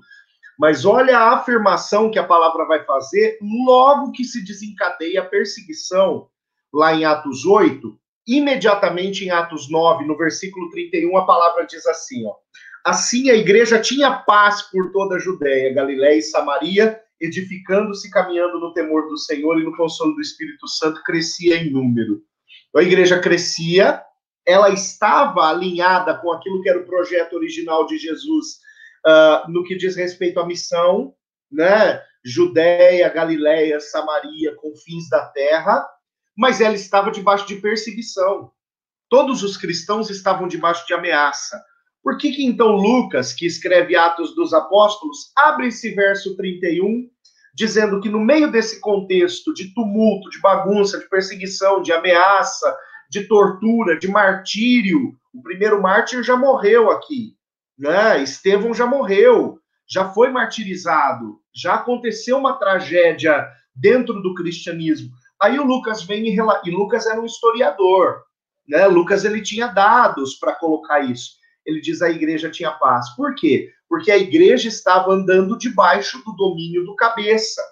mas 0.59 0.85
olha 0.85 1.19
a 1.19 1.35
afirmação 1.35 2.11
que 2.11 2.19
a 2.19 2.25
palavra 2.25 2.65
vai 2.67 2.85
fazer 2.85 3.39
logo 3.67 4.13
que 4.13 4.25
se 4.25 4.45
desencadeia 4.45 5.21
a 5.21 5.25
perseguição, 5.25 6.29
lá 6.73 6.95
em 6.95 7.05
Atos 7.05 7.47
8, 7.47 7.99
imediatamente 8.27 9.25
em 9.25 9.31
Atos 9.31 9.71
9, 9.71 10.05
no 10.05 10.17
versículo 10.17 10.69
31, 10.71 11.17
a 11.17 11.25
palavra 11.25 11.65
diz 11.65 11.87
assim, 11.87 12.27
ó: 12.27 12.35
Assim 12.85 13.31
a 13.31 13.35
igreja 13.35 13.81
tinha 13.81 14.11
paz 14.11 14.63
por 14.63 14.93
toda 14.93 15.17
a 15.17 15.19
Judéia, 15.19 15.73
Galiléia 15.73 16.19
e 16.19 16.23
Samaria, 16.23 17.01
edificando-se, 17.21 18.11
caminhando 18.11 18.61
no 18.61 18.73
temor 18.73 19.09
do 19.09 19.17
Senhor 19.17 19.59
e 19.59 19.65
no 19.65 19.77
consolo 19.77 20.15
do 20.15 20.21
Espírito 20.21 20.69
Santo, 20.69 21.03
crescia 21.03 21.57
em 21.57 21.71
número. 21.71 22.23
Então, 22.79 22.87
a 22.87 22.93
igreja 22.93 23.19
crescia, 23.19 24.01
ela 24.47 24.71
estava 24.71 25.49
alinhada 25.49 26.17
com 26.17 26.31
aquilo 26.31 26.63
que 26.63 26.69
era 26.69 26.79
o 26.79 26.87
projeto 26.87 27.33
original 27.35 27.85
de 27.87 27.99
Jesus 27.99 28.59
uh, 29.05 29.51
no 29.51 29.65
que 29.65 29.77
diz 29.77 29.97
respeito 29.97 30.39
à 30.39 30.47
missão, 30.47 31.13
né? 31.51 32.01
Judéia, 32.25 33.09
Galiléia, 33.09 33.81
Samaria, 33.81 34.55
confins 34.55 35.09
da 35.11 35.27
terra, 35.27 35.85
mas 36.37 36.61
ela 36.61 36.75
estava 36.75 37.11
debaixo 37.11 37.49
de 37.49 37.57
perseguição. 37.57 38.53
Todos 39.09 39.43
os 39.43 39.57
cristãos 39.57 40.09
estavam 40.09 40.47
debaixo 40.47 40.87
de 40.87 40.95
ameaça. 40.95 41.61
Por 42.01 42.17
que, 42.17 42.31
que 42.31 42.45
então 42.45 42.77
Lucas, 42.77 43.33
que 43.33 43.45
escreve 43.45 43.97
Atos 43.97 44.37
dos 44.37 44.55
Apóstolos, 44.55 45.33
abre 45.37 45.67
esse 45.67 45.91
verso 45.91 46.37
31, 46.37 47.11
dizendo 47.59 48.01
que 48.01 48.09
no 48.09 48.21
meio 48.21 48.51
desse 48.51 48.81
contexto 48.81 49.53
de 49.53 49.75
tumulto, 49.75 50.31
de 50.31 50.41
bagunça, 50.41 50.99
de 50.99 51.09
perseguição, 51.09 51.83
de 51.83 51.93
ameaça, 51.93 52.75
de 53.11 53.25
tortura, 53.25 53.99
de 53.99 54.07
martírio, 54.07 55.15
o 55.35 55.43
primeiro 55.43 55.83
mártir 55.83 56.23
já 56.23 56.37
morreu 56.37 56.91
aqui 56.91 57.37
né? 57.79 58.21
Estevão 58.23 58.75
já 58.75 58.87
morreu, 58.87 59.61
já 59.89 60.09
foi 60.11 60.31
martirizado, 60.31 61.39
já 61.55 61.75
aconteceu 61.75 62.37
uma 62.37 62.59
tragédia 62.59 63.47
dentro 63.75 64.21
do 64.21 64.35
cristianismo. 64.35 65.11
Aí 65.41 65.59
o 65.59 65.65
Lucas 65.65 66.03
vem 66.03 66.27
e, 66.27 66.37
e 66.37 66.71
Lucas 66.71 67.07
era 67.07 67.21
um 67.21 67.25
historiador, 67.25 68.23
né? 68.69 68.87
Lucas 68.89 69.25
ele 69.25 69.41
tinha 69.41 69.69
dados 69.69 70.35
para 70.35 70.55
colocar 70.55 71.01
isso. 71.01 71.39
Ele 71.65 71.81
diz 71.81 72.03
a 72.03 72.11
igreja 72.11 72.51
tinha 72.51 72.73
paz. 72.73 73.15
Por 73.15 73.35
quê? 73.35 73.71
Porque 73.89 74.11
a 74.11 74.19
igreja 74.19 74.69
estava 74.69 75.13
andando 75.13 75.57
debaixo 75.57 76.23
do 76.25 76.33
domínio 76.33 76.85
do 76.85 76.95
cabeça, 76.95 77.63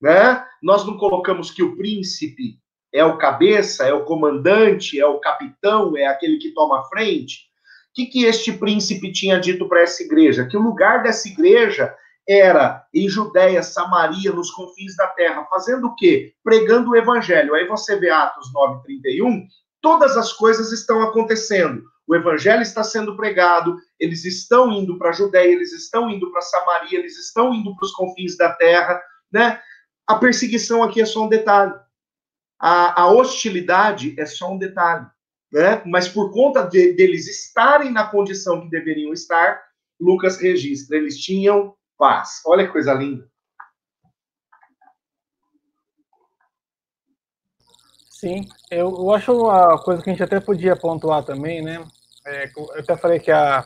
né? 0.00 0.44
Nós 0.62 0.84
não 0.86 0.96
colocamos 0.96 1.50
que 1.50 1.62
o 1.62 1.76
príncipe 1.76 2.58
É 2.92 3.04
o 3.04 3.18
cabeça? 3.18 3.84
É 3.84 3.92
o 3.92 4.04
comandante? 4.04 5.00
É 5.00 5.06
o 5.06 5.18
capitão? 5.18 5.96
É 5.96 6.06
aquele 6.06 6.38
que 6.38 6.52
toma 6.54 6.80
a 6.80 6.84
frente? 6.84 7.48
O 7.90 7.94
que, 7.94 8.06
que 8.06 8.24
este 8.24 8.52
príncipe 8.52 9.12
tinha 9.12 9.38
dito 9.38 9.68
para 9.68 9.82
essa 9.82 10.02
igreja? 10.02 10.46
Que 10.46 10.56
o 10.56 10.62
lugar 10.62 11.02
dessa 11.02 11.28
igreja 11.28 11.94
era 12.28 12.84
em 12.92 13.08
Judéia, 13.08 13.62
Samaria, 13.62 14.32
nos 14.32 14.50
confins 14.50 14.96
da 14.96 15.06
terra, 15.08 15.46
fazendo 15.50 15.88
o 15.88 15.94
quê? 15.94 16.32
Pregando 16.42 16.90
o 16.90 16.96
evangelho. 16.96 17.54
Aí 17.54 17.66
você 17.66 17.96
vê 17.96 18.10
Atos 18.10 18.52
9:31, 18.52 19.46
todas 19.80 20.16
as 20.16 20.32
coisas 20.32 20.72
estão 20.72 21.02
acontecendo. 21.02 21.82
O 22.06 22.14
evangelho 22.14 22.62
está 22.62 22.84
sendo 22.84 23.16
pregado, 23.16 23.76
eles 23.98 24.24
estão 24.24 24.70
indo 24.72 24.98
para 24.98 25.10
a 25.10 25.12
Judéia, 25.12 25.52
eles 25.52 25.72
estão 25.72 26.10
indo 26.10 26.30
para 26.30 26.42
Samaria, 26.42 26.98
eles 26.98 27.16
estão 27.18 27.54
indo 27.54 27.74
para 27.74 27.86
os 27.86 27.92
confins 27.92 28.36
da 28.36 28.52
terra, 28.52 29.00
né? 29.32 29.60
A 30.06 30.16
perseguição 30.16 30.82
aqui 30.82 31.00
é 31.00 31.06
só 31.06 31.24
um 31.24 31.28
detalhe. 31.28 31.72
A, 32.60 33.02
a 33.02 33.10
hostilidade 33.10 34.14
é 34.18 34.26
só 34.26 34.52
um 34.52 34.58
detalhe, 34.58 35.06
né? 35.50 35.82
Mas 35.86 36.08
por 36.08 36.30
conta 36.30 36.62
de, 36.62 36.92
deles 36.92 37.26
estarem 37.26 37.90
na 37.90 38.06
condição 38.06 38.60
que 38.60 38.70
deveriam 38.70 39.12
estar, 39.12 39.62
Lucas 39.98 40.38
registra, 40.38 40.98
eles 40.98 41.18
tinham 41.18 41.74
paz. 41.96 42.42
Olha 42.44 42.66
que 42.66 42.72
coisa 42.72 42.92
linda. 42.92 43.26
Sim, 48.24 48.48
eu, 48.70 48.88
eu 48.88 49.10
acho 49.10 49.32
uma 49.34 49.78
coisa 49.78 50.02
que 50.02 50.08
a 50.08 50.12
gente 50.14 50.22
até 50.22 50.40
podia 50.40 50.74
pontuar 50.74 51.22
também, 51.22 51.60
né? 51.60 51.84
É, 52.26 52.50
eu 52.56 52.70
até 52.78 52.96
falei 52.96 53.20
que 53.20 53.30
a, 53.30 53.62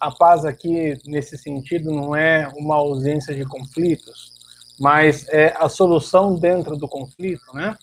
a 0.00 0.10
paz 0.10 0.44
aqui, 0.44 0.98
nesse 1.06 1.38
sentido, 1.38 1.92
não 1.92 2.16
é 2.16 2.50
uma 2.56 2.74
ausência 2.74 3.32
de 3.32 3.44
conflitos, 3.44 4.32
mas 4.80 5.28
é 5.28 5.54
a 5.56 5.68
solução 5.68 6.34
dentro 6.34 6.76
do 6.76 6.88
conflito, 6.88 7.54
né? 7.54 7.76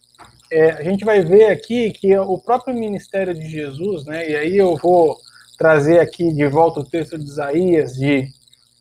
É, 0.52 0.72
a 0.72 0.84
gente 0.84 1.06
vai 1.06 1.22
ver 1.22 1.46
aqui 1.46 1.92
que 1.92 2.18
o 2.18 2.38
próprio 2.38 2.76
ministério 2.76 3.34
de 3.34 3.48
Jesus, 3.48 4.04
né? 4.04 4.30
E 4.30 4.36
aí 4.36 4.58
eu 4.58 4.76
vou 4.76 5.18
trazer 5.58 6.02
aqui 6.02 6.34
de 6.34 6.46
volta 6.50 6.82
o 6.82 6.86
texto 6.86 7.18
de 7.18 7.24
Isaías, 7.24 7.94
de 7.94 8.28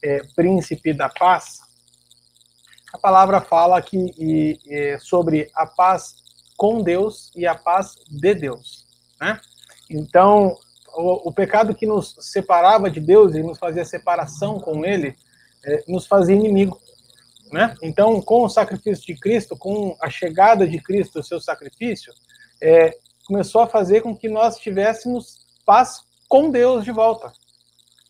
é, 0.02 0.20
príncipe 0.34 0.92
da 0.92 1.08
paz, 1.08 1.60
a 2.92 2.98
palavra 2.98 3.40
fala 3.40 3.78
aqui 3.78 4.12
e, 4.18 4.58
e, 4.66 4.98
sobre 4.98 5.48
a 5.54 5.64
paz 5.64 6.25
com 6.56 6.82
Deus 6.82 7.30
e 7.34 7.46
a 7.46 7.54
paz 7.54 7.96
de 8.08 8.34
Deus, 8.34 8.86
né? 9.20 9.40
Então, 9.90 10.56
o, 10.94 11.28
o, 11.28 11.32
pecado 11.32 11.74
que 11.74 11.86
nos 11.86 12.16
separava 12.20 12.90
de 12.90 13.00
Deus 13.00 13.34
e 13.34 13.42
nos 13.42 13.58
fazia 13.58 13.84
separação 13.84 14.58
com 14.58 14.84
Ele, 14.84 15.16
é, 15.64 15.84
nos 15.86 16.06
fazia 16.06 16.34
inimigo, 16.34 16.80
né? 17.52 17.74
Então, 17.82 18.20
com 18.20 18.44
o 18.44 18.48
sacrifício 18.48 19.06
de 19.06 19.20
Cristo, 19.20 19.56
com 19.56 19.96
a 20.00 20.10
chegada 20.10 20.66
de 20.66 20.80
Cristo, 20.80 21.20
o 21.20 21.24
seu 21.24 21.40
sacrifício, 21.40 22.12
é, 22.60 22.96
começou 23.26 23.60
a 23.60 23.66
fazer 23.66 24.00
com 24.00 24.16
que 24.16 24.28
nós 24.28 24.58
tivéssemos 24.58 25.46
paz 25.64 26.00
com 26.28 26.50
Deus 26.50 26.84
de 26.84 26.90
volta, 26.90 27.32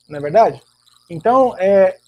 não 0.09 0.19
é 0.19 0.23
verdade? 0.23 0.63
Então, 1.11 1.57
é, 1.59 1.99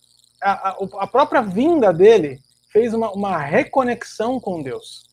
a, 0.41 0.77
a, 0.99 1.07
própria 1.07 1.43
vinda 1.43 1.93
dele 1.93 2.41
fez 2.71 2.95
uma, 2.95 3.11
uma 3.13 3.37
reconexão 3.39 4.39
com 4.39 4.63
Deus. 4.63 5.08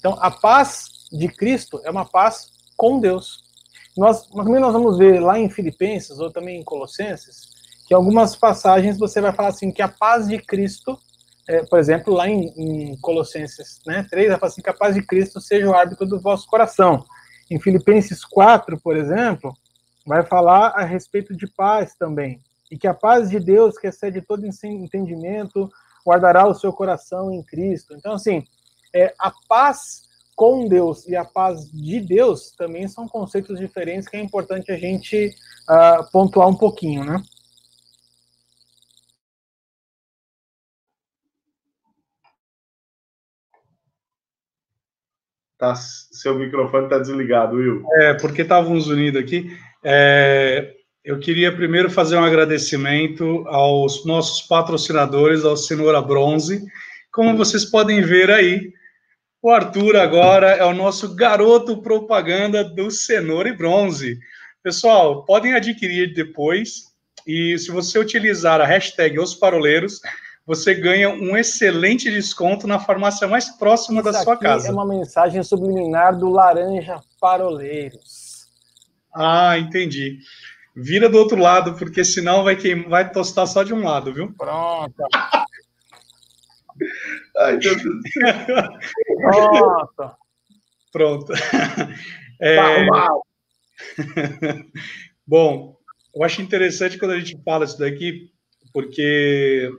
Então, 0.00 0.16
a 0.18 0.30
paz 0.30 1.06
de 1.12 1.28
Cristo 1.28 1.80
é 1.84 1.90
uma 1.90 2.04
paz 2.04 2.50
com 2.76 2.98
Deus. 2.98 3.44
Nós, 3.96 4.26
também 4.26 4.60
nós 4.60 4.72
vamos 4.72 4.98
ver 4.98 5.20
lá 5.20 5.38
em 5.38 5.48
Filipenses 5.48 6.18
ou 6.18 6.32
também 6.32 6.58
em 6.58 6.64
Colossenses 6.64 7.50
que 7.86 7.94
algumas 7.94 8.36
passagens 8.36 8.98
você 8.98 9.20
vai 9.20 9.32
falar 9.32 9.48
assim 9.48 9.70
que 9.70 9.82
a 9.82 9.88
paz 9.88 10.28
de 10.28 10.38
Cristo, 10.38 10.98
é, 11.48 11.64
por 11.64 11.78
exemplo, 11.78 12.14
lá 12.14 12.28
em, 12.28 12.46
em, 12.56 12.96
Colossenses 13.00 13.80
né, 13.84 14.06
3, 14.08 14.28
vai 14.28 14.38
falar 14.38 14.50
assim 14.50 14.62
que 14.62 14.70
a 14.70 14.74
paz 14.74 14.94
de 14.94 15.02
Cristo 15.02 15.40
seja 15.40 15.68
o 15.68 15.74
árbitro 15.74 16.06
do 16.06 16.20
vosso 16.20 16.46
coração. 16.46 17.04
Em 17.50 17.60
Filipenses 17.60 18.24
4, 18.24 18.80
por 18.80 18.96
exemplo, 18.96 19.52
vai 20.06 20.24
falar 20.24 20.68
a 20.68 20.84
respeito 20.84 21.36
de 21.36 21.46
paz 21.48 21.94
também 21.98 22.40
e 22.70 22.78
que 22.78 22.86
a 22.86 22.94
paz 22.94 23.28
de 23.28 23.40
Deus, 23.40 23.76
que 23.76 23.88
excede 23.88 24.22
todo 24.22 24.46
entendimento, 24.46 25.68
guardará 26.06 26.46
o 26.46 26.54
seu 26.54 26.72
coração 26.72 27.32
em 27.32 27.42
Cristo. 27.42 27.94
Então, 27.96 28.12
assim, 28.12 28.44
é, 28.94 29.14
a 29.18 29.32
paz 29.48 30.08
com 30.34 30.66
Deus 30.66 31.06
e 31.06 31.14
a 31.14 31.24
paz 31.24 31.70
de 31.70 32.00
Deus 32.00 32.50
também 32.56 32.88
são 32.88 33.06
conceitos 33.06 33.58
diferentes 33.58 34.08
que 34.08 34.16
é 34.16 34.20
importante 34.20 34.72
a 34.72 34.76
gente 34.76 35.34
uh, 35.68 36.10
pontuar 36.10 36.48
um 36.48 36.56
pouquinho, 36.56 37.04
né? 37.04 37.22
Tá, 45.58 45.74
seu 45.74 46.34
microfone 46.38 46.84
está 46.84 46.98
desligado, 46.98 47.56
Will. 47.56 47.84
É, 47.96 48.14
porque 48.14 48.40
estávamos 48.40 48.88
unidos 48.88 49.20
aqui. 49.20 49.54
É, 49.84 50.74
eu 51.04 51.18
queria 51.18 51.54
primeiro 51.54 51.90
fazer 51.90 52.16
um 52.16 52.24
agradecimento 52.24 53.44
aos 53.46 54.06
nossos 54.06 54.40
patrocinadores, 54.40 55.44
ao 55.44 55.58
Cenoura 55.58 56.00
Bronze. 56.00 56.64
Como 57.12 57.36
vocês 57.36 57.66
podem 57.66 58.00
ver 58.00 58.30
aí, 58.30 58.72
o 59.42 59.50
Arthur 59.50 59.96
agora 59.96 60.48
é 60.48 60.64
o 60.64 60.74
nosso 60.74 61.14
garoto 61.14 61.80
propaganda 61.80 62.62
do 62.62 62.90
Cenoura 62.90 63.48
e 63.48 63.56
Bronze. 63.56 64.18
Pessoal, 64.62 65.24
podem 65.24 65.54
adquirir 65.54 66.12
depois. 66.12 66.90
E 67.26 67.56
se 67.58 67.70
você 67.70 67.98
utilizar 67.98 68.60
a 68.60 68.66
hashtag 68.66 69.18
Os 69.18 69.34
Paroleiros, 69.34 70.00
você 70.46 70.74
ganha 70.74 71.08
um 71.08 71.36
excelente 71.36 72.10
desconto 72.10 72.66
na 72.66 72.78
farmácia 72.78 73.26
mais 73.26 73.48
próxima 73.50 74.00
Isso 74.00 74.12
da 74.12 74.22
sua 74.22 74.36
casa. 74.36 74.68
É 74.68 74.72
uma 74.72 74.86
mensagem 74.86 75.42
subliminar 75.42 76.18
do 76.18 76.28
Laranja 76.28 77.00
Paroleiros. 77.18 78.46
Ah, 79.14 79.58
entendi. 79.58 80.18
Vira 80.76 81.08
do 81.08 81.18
outro 81.18 81.38
lado, 81.38 81.74
porque 81.74 82.04
senão 82.04 82.44
vai, 82.44 82.56
queim... 82.56 82.88
vai 82.88 83.10
tostar 83.10 83.46
só 83.46 83.62
de 83.62 83.72
um 83.72 83.84
lado, 83.84 84.12
viu? 84.12 84.32
Pronto. 84.36 85.02
Ai, 87.40 87.58
Deus 87.58 87.82
do 87.82 88.00
céu. 88.08 88.68
Pronto. 89.20 90.16
Pronto. 90.92 91.32
É... 92.42 92.56
Bom, 95.26 95.76
eu 96.14 96.24
acho 96.24 96.40
interessante 96.40 96.96
quando 96.96 97.10
a 97.10 97.18
gente 97.18 97.38
fala 97.44 97.66
isso 97.66 97.78
daqui, 97.78 98.30
porque 98.72 99.70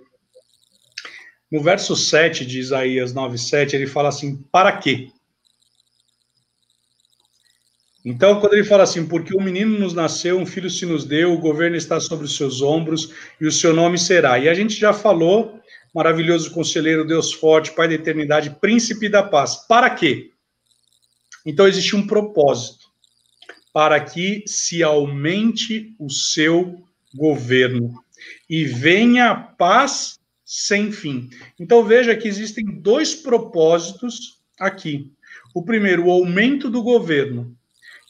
no 1.52 1.60
verso 1.60 1.96
7 1.96 2.46
de 2.46 2.60
Isaías 2.60 3.16
9,7, 3.16 3.74
ele 3.74 3.88
fala 3.88 4.10
assim: 4.10 4.38
para 4.52 4.78
quê? 4.78 5.10
Então, 8.04 8.40
quando 8.40 8.54
ele 8.54 8.64
fala 8.64 8.84
assim, 8.84 9.08
porque 9.08 9.36
o 9.36 9.42
menino 9.42 9.78
nos 9.78 9.94
nasceu, 9.94 10.40
um 10.40 10.46
filho 10.46 10.70
se 10.70 10.86
nos 10.86 11.06
deu, 11.06 11.34
o 11.34 11.40
governo 11.40 11.76
está 11.76 12.00
sobre 12.00 12.26
os 12.26 12.36
seus 12.36 12.62
ombros 12.62 13.14
e 13.40 13.46
o 13.46 13.52
seu 13.52 13.74
nome 13.74 13.98
será. 13.98 14.40
E 14.40 14.50
a 14.50 14.54
gente 14.54 14.76
já 14.76 14.92
falou, 14.92 15.61
maravilhoso 15.94 16.52
conselheiro, 16.52 17.06
Deus 17.06 17.34
forte, 17.34 17.72
Pai 17.72 17.88
da 17.88 17.94
eternidade, 17.96 18.58
príncipe 18.62 19.10
da 19.10 19.24
paz. 19.24 19.56
Para 19.68 19.90
quê? 19.90 20.32
Então, 21.46 21.68
existe 21.68 21.96
um 21.96 22.06
propósito. 22.06 22.90
Para 23.74 24.00
que 24.00 24.44
se 24.46 24.84
aumente 24.84 25.96
o 25.98 26.10
seu 26.10 26.84
governo 27.16 28.04
e 28.50 28.66
venha 28.66 29.32
a 29.32 29.36
paz 29.36 30.20
sem 30.46 30.92
fim. 30.92 31.30
Então, 31.60 31.84
veja 31.84 32.16
que 32.16 32.28
existem 32.28 32.66
dois 32.66 33.16
propósitos 33.16 34.40
aqui. 34.60 35.12
O 35.54 35.64
primeiro, 35.64 36.08
o 36.08 36.12
aumento 36.12 36.70
do 36.70 36.84
governo 36.84 37.58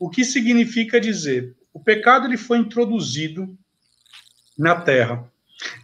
o 0.02 0.10
que 0.10 0.26
significa 0.26 1.00
dizer? 1.00 1.56
O 1.72 1.80
pecado 1.80 2.26
ele 2.26 2.36
foi 2.36 2.58
introduzido 2.58 3.56
na 4.58 4.82
terra. 4.82 5.32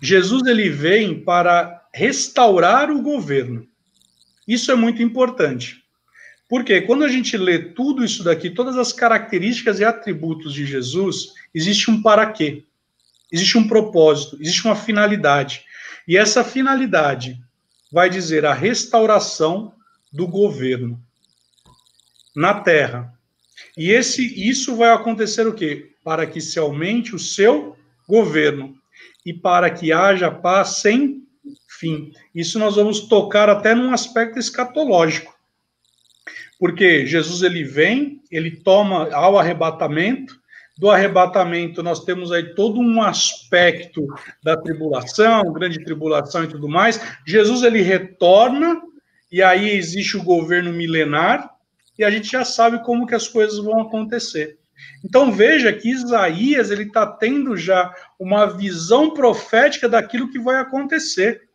Jesus 0.01 0.47
ele 0.47 0.71
vem 0.71 1.23
para 1.23 1.87
restaurar 1.97 2.91
o 2.91 3.01
governo. 3.01 3.67
Isso 4.47 4.71
é 4.71 4.75
muito 4.75 5.01
importante. 5.01 5.83
Porque 6.47 6.79
quando 6.81 7.03
a 7.03 7.07
gente 7.07 7.36
lê 7.36 7.57
tudo 7.57 8.05
isso 8.05 8.23
daqui, 8.23 8.51
todas 8.51 8.77
as 8.77 8.93
características 8.93 9.79
e 9.79 9.83
atributos 9.83 10.53
de 10.53 10.63
Jesus, 10.63 11.33
existe 11.53 11.89
um 11.89 11.99
para 11.99 12.31
quê. 12.31 12.63
Existe 13.31 13.57
um 13.57 13.67
propósito, 13.67 14.38
existe 14.39 14.63
uma 14.63 14.75
finalidade. 14.75 15.63
E 16.07 16.15
essa 16.15 16.43
finalidade 16.43 17.41
vai 17.91 18.12
dizer 18.12 18.45
a 18.45 18.53
restauração 18.53 19.73
do 20.13 20.27
governo 20.27 21.01
na 22.36 22.53
terra. 22.60 23.12
E 23.75 23.89
esse, 23.89 24.23
isso 24.47 24.75
vai 24.75 24.91
acontecer 24.91 25.47
o 25.47 25.53
quê? 25.53 25.93
Para 26.03 26.27
que 26.27 26.39
se 26.39 26.60
aumente 26.60 27.15
o 27.15 27.19
seu 27.19 27.75
governo 28.07 28.75
e 29.25 29.33
para 29.33 29.69
que 29.71 29.91
haja 29.91 30.29
paz 30.29 30.77
sem 30.77 31.26
fim. 31.79 32.11
Isso 32.33 32.59
nós 32.59 32.75
vamos 32.75 33.01
tocar 33.01 33.49
até 33.49 33.73
num 33.73 33.93
aspecto 33.93 34.39
escatológico. 34.39 35.35
Porque 36.59 37.05
Jesus 37.05 37.43
ele 37.43 37.63
vem, 37.63 38.21
ele 38.31 38.51
toma 38.51 39.13
ao 39.13 39.37
arrebatamento, 39.37 40.35
do 40.77 40.91
arrebatamento 40.91 41.81
nós 41.81 42.03
temos 42.05 42.31
aí 42.31 42.53
todo 42.53 42.79
um 42.79 43.01
aspecto 43.01 44.05
da 44.43 44.55
tribulação, 44.55 45.51
grande 45.51 45.83
tribulação 45.83 46.43
e 46.43 46.47
tudo 46.47 46.69
mais. 46.69 47.01
Jesus 47.25 47.63
ele 47.63 47.81
retorna 47.81 48.81
e 49.31 49.41
aí 49.41 49.71
existe 49.71 50.15
o 50.17 50.23
governo 50.23 50.71
milenar, 50.71 51.49
e 51.97 52.03
a 52.03 52.11
gente 52.11 52.31
já 52.31 52.45
sabe 52.45 52.83
como 52.83 53.07
que 53.07 53.15
as 53.15 53.27
coisas 53.27 53.57
vão 53.57 53.81
acontecer. 53.81 54.57
Então 55.03 55.31
veja 55.31 55.73
que 55.73 55.89
Isaías 55.89 56.69
ele 56.69 56.83
está 56.83 57.05
tendo 57.05 57.57
já 57.57 57.93
uma 58.19 58.45
visão 58.45 59.13
profética 59.13 59.89
daquilo 59.89 60.29
que 60.29 60.39
vai 60.39 60.59
acontecer. 60.59 61.46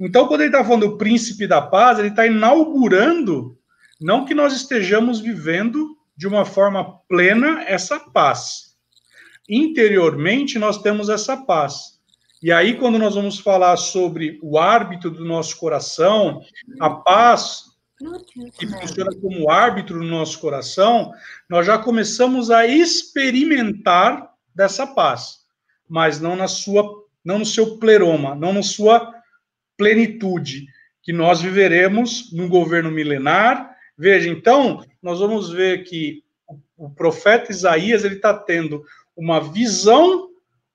Então, 0.00 0.26
quando 0.26 0.42
ele 0.42 0.50
está 0.50 0.64
falando 0.64 0.88
do 0.88 0.98
príncipe 0.98 1.46
da 1.46 1.60
paz, 1.60 1.98
ele 1.98 2.08
está 2.08 2.26
inaugurando, 2.26 3.56
não 4.00 4.24
que 4.24 4.34
nós 4.34 4.52
estejamos 4.52 5.20
vivendo 5.20 5.96
de 6.16 6.26
uma 6.26 6.44
forma 6.44 6.98
plena 7.08 7.62
essa 7.64 7.98
paz. 7.98 8.76
Interiormente, 9.48 10.58
nós 10.58 10.82
temos 10.82 11.08
essa 11.08 11.36
paz. 11.36 11.98
E 12.42 12.52
aí, 12.52 12.76
quando 12.76 12.98
nós 12.98 13.14
vamos 13.14 13.40
falar 13.40 13.76
sobre 13.76 14.38
o 14.42 14.58
árbitro 14.58 15.10
do 15.10 15.24
nosso 15.24 15.56
coração, 15.56 16.40
a 16.78 16.90
paz 16.90 17.64
que 18.56 18.66
funciona 18.66 19.10
como 19.20 19.50
árbitro 19.50 19.98
no 19.98 20.04
nosso 20.04 20.38
coração, 20.38 21.12
nós 21.48 21.66
já 21.66 21.78
começamos 21.78 22.50
a 22.50 22.64
experimentar 22.66 24.30
dessa 24.54 24.86
paz, 24.86 25.38
mas 25.88 26.20
não 26.20 26.36
na 26.36 26.46
sua, 26.46 27.04
não 27.24 27.40
no 27.40 27.46
seu 27.46 27.78
pleroma, 27.78 28.36
não 28.36 28.52
na 28.52 28.62
sua 28.62 29.12
plenitude, 29.78 30.66
que 31.02 31.12
nós 31.12 31.40
viveremos 31.40 32.30
num 32.32 32.48
governo 32.48 32.90
milenar. 32.90 33.74
Veja, 33.96 34.28
então, 34.28 34.84
nós 35.02 35.20
vamos 35.20 35.50
ver 35.50 35.84
que 35.84 36.22
o 36.76 36.90
profeta 36.90 37.50
Isaías 37.50 38.04
ele 38.04 38.16
está 38.16 38.34
tendo 38.34 38.84
uma 39.16 39.40
visão, 39.40 40.28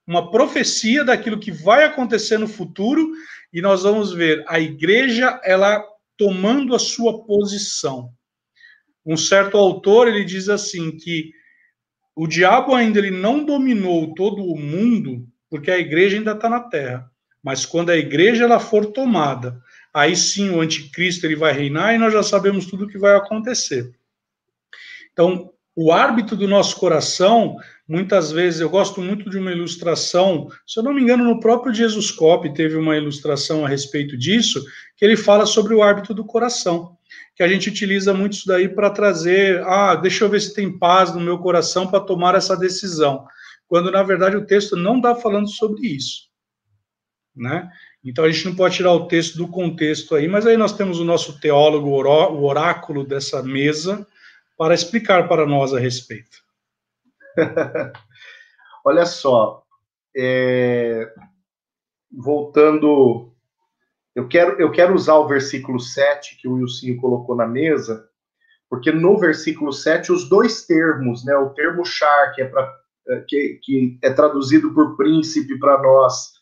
uma 0.07 0.31
profecia 0.31 1.03
daquilo 1.03 1.39
que 1.39 1.51
vai 1.51 1.85
acontecer 1.85 2.37
no 2.37 2.47
futuro, 2.47 3.11
e 3.53 3.61
nós 3.61 3.83
vamos 3.83 4.11
ver 4.11 4.43
a 4.47 4.59
igreja 4.59 5.39
ela 5.43 5.83
tomando 6.17 6.73
a 6.73 6.79
sua 6.79 7.23
posição. 7.25 8.11
Um 9.05 9.17
certo 9.17 9.57
autor 9.57 10.07
ele 10.07 10.23
diz 10.23 10.49
assim 10.49 10.95
que 10.97 11.31
o 12.15 12.27
diabo 12.27 12.73
ainda 12.73 12.99
ele 12.99 13.11
não 13.11 13.43
dominou 13.43 14.13
todo 14.13 14.43
o 14.43 14.57
mundo 14.57 15.27
porque 15.49 15.69
a 15.69 15.77
igreja 15.77 16.17
ainda 16.17 16.31
está 16.31 16.49
na 16.49 16.61
terra. 16.61 17.12
Mas 17.43 17.65
quando 17.65 17.89
a 17.89 17.97
igreja 17.97 18.45
ela 18.45 18.59
for 18.59 18.85
tomada, 18.85 19.61
aí 19.93 20.15
sim 20.15 20.49
o 20.49 20.61
anticristo 20.61 21.25
ele 21.25 21.35
vai 21.35 21.51
reinar 21.51 21.93
e 21.93 21.97
nós 21.97 22.13
já 22.13 22.23
sabemos 22.23 22.65
tudo 22.65 22.85
o 22.85 22.87
que 22.87 22.97
vai 22.97 23.15
acontecer. 23.15 23.93
Então, 25.11 25.51
o 25.75 25.91
árbitro 25.91 26.37
do 26.37 26.47
nosso 26.47 26.77
coração, 26.77 27.57
muitas 27.87 28.31
vezes, 28.31 28.61
eu 28.61 28.69
gosto 28.69 29.01
muito 29.01 29.29
de 29.29 29.37
uma 29.37 29.51
ilustração, 29.51 30.47
se 30.65 30.79
eu 30.79 30.83
não 30.83 30.93
me 30.93 31.01
engano, 31.01 31.23
no 31.23 31.39
próprio 31.39 31.73
Jesus 31.73 32.11
Cop 32.11 32.51
teve 32.53 32.77
uma 32.77 32.95
ilustração 32.95 33.65
a 33.65 33.67
respeito 33.67 34.15
disso, 34.17 34.63
que 34.95 35.03
ele 35.03 35.17
fala 35.17 35.45
sobre 35.45 35.73
o 35.73 35.83
árbitro 35.83 36.13
do 36.13 36.23
coração, 36.23 36.95
que 37.35 37.43
a 37.43 37.47
gente 37.47 37.69
utiliza 37.69 38.13
muito 38.13 38.33
isso 38.33 38.47
daí 38.47 38.69
para 38.69 38.89
trazer, 38.89 39.61
ah, 39.63 39.95
deixa 39.95 40.23
eu 40.23 40.29
ver 40.29 40.39
se 40.39 40.53
tem 40.53 40.77
paz 40.77 41.13
no 41.13 41.19
meu 41.19 41.39
coração 41.39 41.87
para 41.87 41.99
tomar 41.99 42.35
essa 42.35 42.55
decisão, 42.55 43.25
quando 43.67 43.91
na 43.91 44.03
verdade 44.03 44.37
o 44.37 44.45
texto 44.45 44.75
não 44.75 44.97
está 44.97 45.15
falando 45.15 45.49
sobre 45.49 45.87
isso 45.87 46.32
né? 47.35 47.71
Então 48.03 48.25
a 48.25 48.31
gente 48.31 48.45
não 48.45 48.55
pode 48.55 48.75
tirar 48.75 48.91
o 48.91 49.07
texto 49.07 49.37
do 49.37 49.47
contexto 49.47 50.15
aí, 50.15 50.27
mas 50.27 50.45
aí 50.45 50.57
nós 50.57 50.73
temos 50.73 50.99
o 50.99 51.05
nosso 51.05 51.39
teólogo, 51.39 51.89
o 51.89 52.43
oráculo 52.43 53.05
dessa 53.05 53.41
mesa, 53.41 54.05
para 54.57 54.73
explicar 54.73 55.27
para 55.27 55.45
nós 55.45 55.73
a 55.73 55.79
respeito. 55.79 56.43
Olha 58.85 59.05
só, 59.05 59.63
é... 60.15 61.11
voltando, 62.11 63.31
eu 64.13 64.27
quero, 64.27 64.59
eu 64.61 64.71
quero 64.71 64.93
usar 64.93 65.15
o 65.15 65.27
versículo 65.27 65.79
7 65.79 66.37
que 66.37 66.47
o 66.47 66.53
Wilson 66.55 66.97
colocou 66.97 67.35
na 67.35 67.47
mesa, 67.47 68.07
porque 68.69 68.91
no 68.91 69.17
versículo 69.17 69.71
7 69.71 70.11
os 70.11 70.27
dois 70.27 70.65
termos, 70.65 71.23
né, 71.25 71.35
o 71.37 71.51
termo 71.51 71.85
char, 71.85 72.33
que 72.33 72.41
é, 72.41 72.45
pra, 72.45 72.83
que, 73.27 73.59
que 73.63 73.97
é 74.01 74.11
traduzido 74.11 74.73
por 74.73 74.97
príncipe 74.97 75.57
para 75.57 75.81
nós, 75.81 76.33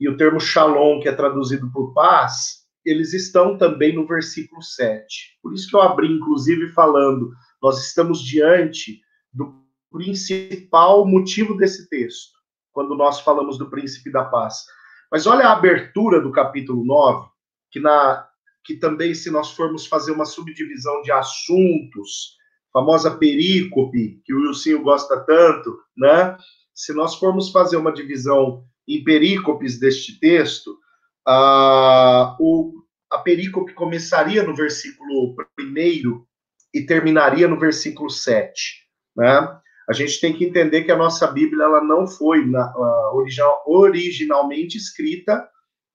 e 0.00 0.08
o 0.08 0.16
termo 0.16 0.40
shalom, 0.40 1.00
que 1.00 1.08
é 1.08 1.12
traduzido 1.12 1.70
por 1.72 1.92
paz, 1.92 2.58
eles 2.84 3.12
estão 3.12 3.58
também 3.58 3.94
no 3.94 4.06
versículo 4.06 4.62
7. 4.62 5.38
Por 5.42 5.52
isso 5.52 5.68
que 5.68 5.76
eu 5.76 5.82
abri, 5.82 6.10
inclusive, 6.10 6.68
falando, 6.68 7.30
nós 7.62 7.84
estamos 7.84 8.22
diante 8.22 9.00
do 9.32 9.62
principal 9.90 11.06
motivo 11.06 11.56
desse 11.56 11.88
texto, 11.88 12.38
quando 12.72 12.94
nós 12.94 13.20
falamos 13.20 13.58
do 13.58 13.68
príncipe 13.68 14.10
da 14.10 14.24
paz. 14.24 14.64
Mas 15.10 15.26
olha 15.26 15.46
a 15.46 15.52
abertura 15.52 16.20
do 16.20 16.30
capítulo 16.30 16.84
9, 16.84 17.28
que, 17.70 17.80
na, 17.80 18.26
que 18.64 18.76
também, 18.76 19.14
se 19.14 19.30
nós 19.30 19.52
formos 19.52 19.86
fazer 19.86 20.12
uma 20.12 20.24
subdivisão 20.24 21.02
de 21.02 21.10
assuntos, 21.10 22.36
famosa 22.72 23.16
perícope, 23.16 24.20
que 24.24 24.34
o 24.34 24.40
Wilson 24.40 24.82
gosta 24.82 25.18
tanto, 25.20 25.78
né? 25.96 26.36
Se 26.74 26.92
nós 26.92 27.16
formos 27.16 27.50
fazer 27.50 27.76
uma 27.76 27.92
divisão 27.92 28.64
em 28.88 29.04
perícopes 29.04 29.78
deste 29.78 30.18
texto, 30.18 30.78
a, 31.26 32.36
o, 32.40 32.72
a 33.10 33.18
perícope 33.18 33.74
começaria 33.74 34.42
no 34.42 34.56
versículo 34.56 35.36
1 35.60 36.24
e 36.72 36.82
terminaria 36.86 37.46
no 37.46 37.58
versículo 37.58 38.08
7. 38.08 38.86
Né? 39.14 39.58
A 39.88 39.92
gente 39.92 40.18
tem 40.20 40.32
que 40.32 40.44
entender 40.44 40.84
que 40.84 40.92
a 40.92 40.96
nossa 40.96 41.26
Bíblia 41.26 41.64
ela 41.64 41.84
não 41.84 42.06
foi 42.06 42.46
na, 42.46 42.72
uh, 42.74 43.16
original, 43.16 43.62
originalmente 43.66 44.78
escrita 44.78 45.46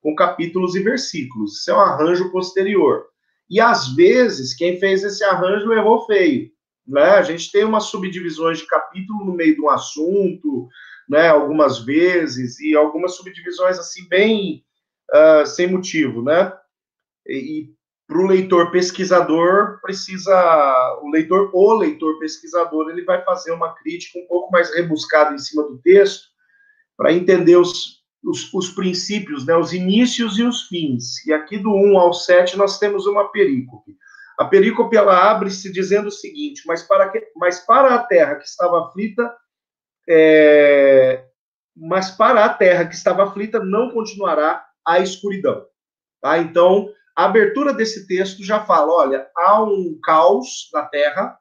com 0.02 0.16
capítulos 0.16 0.76
e 0.76 0.84
versículos. 0.84 1.60
Isso 1.60 1.72
é 1.72 1.74
um 1.74 1.80
arranjo 1.80 2.32
posterior. 2.32 3.06
E 3.50 3.60
às 3.60 3.96
vezes, 3.96 4.56
quem 4.56 4.80
fez 4.80 5.04
esse 5.04 5.24
arranjo 5.24 5.74
errou 5.74 6.06
feio. 6.06 6.52
Né? 6.88 7.04
A 7.04 7.22
gente 7.22 7.52
tem 7.52 7.64
umas 7.64 7.86
subdivisões 7.86 8.60
de 8.60 8.68
capítulo 8.68 9.26
no 9.26 9.34
meio 9.34 9.56
de 9.56 9.62
um 9.62 9.70
assunto, 9.70 10.68
né, 11.14 11.30
algumas 11.30 11.86
vezes, 11.86 12.60
e 12.60 12.76
algumas 12.76 13.16
subdivisões 13.16 13.78
assim, 13.78 14.08
bem 14.10 14.64
uh, 15.14 15.46
sem 15.46 15.68
motivo, 15.68 16.24
né? 16.24 16.52
E, 17.28 17.36
e 17.38 17.74
para 18.08 18.18
o 18.18 18.26
leitor 18.26 18.72
pesquisador, 18.72 19.80
precisa. 19.80 20.34
O 21.04 21.12
leitor, 21.12 21.52
o 21.54 21.74
leitor 21.76 22.18
pesquisador, 22.18 22.90
ele 22.90 23.06
vai 23.06 23.24
fazer 23.24 23.52
uma 23.52 23.76
crítica 23.76 24.18
um 24.18 24.28
pouco 24.28 24.52
mais 24.52 24.74
rebuscada 24.74 25.36
em 25.36 25.38
cima 25.38 25.62
do 25.64 25.78
texto, 25.78 26.24
para 26.98 27.14
entender 27.14 27.58
os, 27.58 28.02
os, 28.24 28.52
os, 28.52 28.72
princípios, 28.72 29.46
né, 29.46 29.56
os 29.56 29.72
inícios 29.72 30.40
e 30.40 30.44
os 30.44 30.64
fins. 30.64 31.24
E 31.28 31.32
aqui 31.32 31.60
do 31.60 31.70
1 31.70 31.98
ao 31.98 32.12
7 32.12 32.58
nós 32.58 32.80
temos 32.80 33.06
uma 33.06 33.32
perícope. 33.32 33.96
A 34.40 34.46
perícope 34.46 34.98
ela 34.98 35.30
abre-se 35.30 35.72
dizendo 35.72 36.08
o 36.08 36.12
seguinte: 36.12 36.64
mas 36.66 36.82
para, 36.82 37.10
que, 37.10 37.24
mas 37.36 37.60
para 37.60 37.94
a 37.94 38.00
terra 38.00 38.36
que 38.36 38.48
estava 38.48 38.88
aflita, 38.88 39.32
é, 40.08 41.26
mas 41.76 42.12
para 42.12 42.46
a 42.46 42.54
terra 42.54 42.86
que 42.86 42.96
estava 42.96 43.24
aflita 43.24 43.60
não 43.60 43.90
continuará 43.92 44.66
a 44.86 45.00
escuridão. 45.00 45.66
Tá? 46.22 46.38
Então, 46.38 46.90
a 47.16 47.26
abertura 47.26 47.74
desse 47.74 48.08
texto 48.08 48.44
já 48.44 48.64
fala: 48.66 48.92
olha, 48.92 49.28
há 49.36 49.64
um 49.64 50.00
caos 50.04 50.70
na 50.74 50.84
terra, 50.84 51.38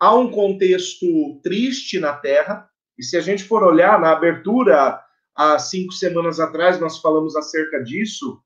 há 0.00 0.14
um 0.14 0.30
contexto 0.30 1.40
triste 1.42 1.98
na 1.98 2.14
terra, 2.14 2.68
e 2.98 3.02
se 3.02 3.16
a 3.16 3.20
gente 3.20 3.44
for 3.44 3.62
olhar 3.62 4.00
na 4.00 4.12
abertura, 4.12 5.00
há 5.34 5.58
cinco 5.58 5.92
semanas 5.92 6.40
atrás, 6.40 6.80
nós 6.80 6.98
falamos 6.98 7.36
acerca 7.36 7.82
disso, 7.82 8.42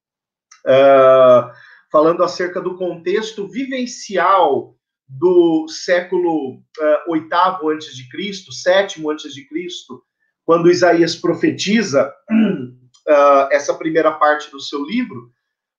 uh, 0.66 1.50
falando 1.90 2.22
acerca 2.22 2.60
do 2.60 2.76
contexto 2.76 3.48
vivencial 3.48 4.76
do 5.08 5.66
século 5.68 6.56
uh, 6.56 7.10
oitavo 7.10 7.70
antes 7.70 7.94
de 7.96 8.08
Cristo, 8.08 8.52
sétimo 8.52 9.10
antes 9.10 9.32
de 9.34 9.46
Cristo, 9.46 10.02
quando 10.44 10.70
Isaías 10.70 11.14
profetiza 11.14 12.12
uh, 12.30 13.48
essa 13.52 13.74
primeira 13.74 14.12
parte 14.12 14.50
do 14.50 14.60
seu 14.60 14.84
livro, 14.84 15.30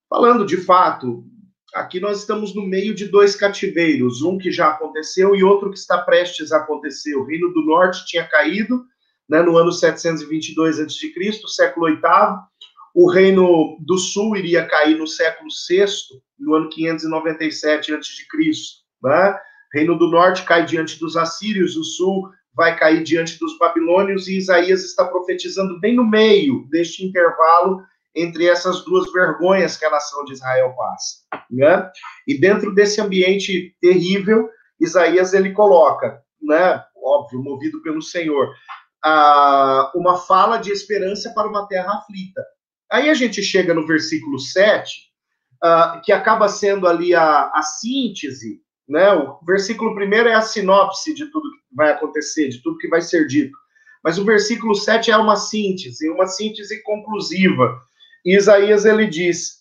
falando 0.09 0.45
de 0.45 0.57
fato, 0.57 1.25
aqui 1.73 1.99
nós 1.99 2.19
estamos 2.19 2.55
no 2.55 2.65
meio 2.65 2.95
de 2.95 3.05
dois 3.05 3.35
cativeiros, 3.35 4.21
um 4.21 4.37
que 4.37 4.51
já 4.51 4.69
aconteceu 4.69 5.35
e 5.35 5.43
outro 5.43 5.71
que 5.71 5.77
está 5.77 5.97
prestes 5.97 6.51
a 6.51 6.57
acontecer. 6.57 7.15
O 7.15 7.25
reino 7.25 7.51
do 7.53 7.65
norte 7.65 8.05
tinha 8.05 8.25
caído 8.27 8.85
né, 9.29 9.41
no 9.41 9.57
ano 9.57 9.71
722 9.71 10.79
a.C., 10.79 11.13
século 11.47 11.87
oitavo. 11.87 12.39
O 12.95 13.09
reino 13.09 13.77
do 13.81 13.97
sul 13.97 14.35
iria 14.35 14.65
cair 14.65 14.97
no 14.97 15.05
século 15.05 15.49
VI, 15.69 15.85
no 16.39 16.55
ano 16.55 16.69
597 16.69 17.93
a.C. 17.93 18.25
Né? 19.03 19.39
Reino 19.73 19.97
do 19.97 20.09
Norte 20.09 20.43
cai 20.43 20.65
diante 20.65 20.99
dos 20.99 21.17
assírios, 21.17 21.75
o 21.75 21.83
Sul 21.83 22.29
vai 22.55 22.75
cair 22.75 23.03
diante 23.03 23.37
dos 23.39 23.57
babilônios, 23.59 24.27
e 24.27 24.37
Isaías 24.37 24.83
está 24.83 25.05
profetizando 25.05 25.79
bem 25.79 25.95
no 25.95 26.03
meio 26.03 26.67
deste 26.69 27.05
intervalo 27.05 27.83
entre 28.15 28.47
essas 28.47 28.83
duas 28.83 29.11
vergonhas 29.13 29.77
que 29.77 29.85
a 29.85 29.91
nação 29.91 30.25
de 30.25 30.33
Israel 30.33 30.73
passa. 30.75 31.17
Né? 31.51 31.91
E 32.27 32.39
dentro 32.39 32.73
desse 32.73 32.99
ambiente 32.99 33.75
terrível, 33.79 34.49
Isaías 34.79 35.33
ele 35.33 35.53
coloca, 35.53 36.19
né, 36.41 36.83
óbvio, 36.95 37.43
movido 37.43 37.81
pelo 37.83 38.01
Senhor, 38.01 38.51
a, 39.03 39.91
uma 39.95 40.17
fala 40.17 40.57
de 40.57 40.71
esperança 40.71 41.31
para 41.35 41.47
uma 41.47 41.67
terra 41.67 41.93
aflita. 41.93 42.43
Aí 42.91 43.09
a 43.09 43.13
gente 43.13 43.43
chega 43.43 43.73
no 43.73 43.85
versículo 43.85 44.39
7, 44.39 45.11
uh, 45.63 46.01
que 46.01 46.11
acaba 46.11 46.47
sendo 46.47 46.87
ali 46.87 47.13
a, 47.13 47.51
a 47.53 47.61
síntese 47.61 48.61
né? 48.87 49.13
O 49.13 49.39
versículo 49.45 49.93
primeiro 49.93 50.29
é 50.29 50.33
a 50.33 50.41
sinopse 50.41 51.13
de 51.13 51.25
tudo 51.31 51.51
que 51.51 51.75
vai 51.75 51.91
acontecer, 51.91 52.49
de 52.49 52.61
tudo 52.61 52.77
que 52.77 52.87
vai 52.87 53.01
ser 53.01 53.27
dito. 53.27 53.57
Mas 54.03 54.17
o 54.17 54.23
versículo 54.23 54.73
7 54.73 55.11
é 55.11 55.17
uma 55.17 55.35
síntese, 55.35 56.09
uma 56.09 56.27
síntese 56.27 56.81
conclusiva. 56.83 57.81
E 58.23 58.35
Isaías 58.35 58.85
ele 58.85 59.07
diz, 59.07 59.59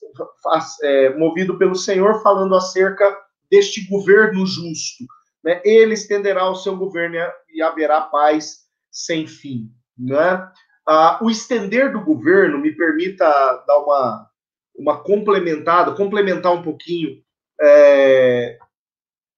é, 0.83 1.16
movido 1.16 1.59
pelo 1.59 1.74
Senhor, 1.74 2.22
falando 2.22 2.55
acerca 2.55 3.16
deste 3.51 3.87
governo 3.89 4.47
justo. 4.47 5.05
Né? 5.43 5.61
Ele 5.64 5.95
estenderá 5.95 6.49
o 6.49 6.55
seu 6.55 6.77
governo 6.77 7.16
e 7.53 7.62
haverá 7.62 8.03
paz 8.03 8.66
sem 8.91 9.27
fim. 9.27 9.70
Né? 9.99 10.49
Ah, 10.87 11.18
o 11.22 11.31
estender 11.31 11.93
do 11.93 12.05
governo, 12.05 12.59
me 12.59 12.72
permita 12.72 13.27
dar 13.66 13.79
uma, 13.79 14.31
uma 14.77 15.03
complementada, 15.03 15.93
complementar 15.93 16.53
um 16.53 16.62
pouquinho 16.62 17.20
é, 17.61 18.59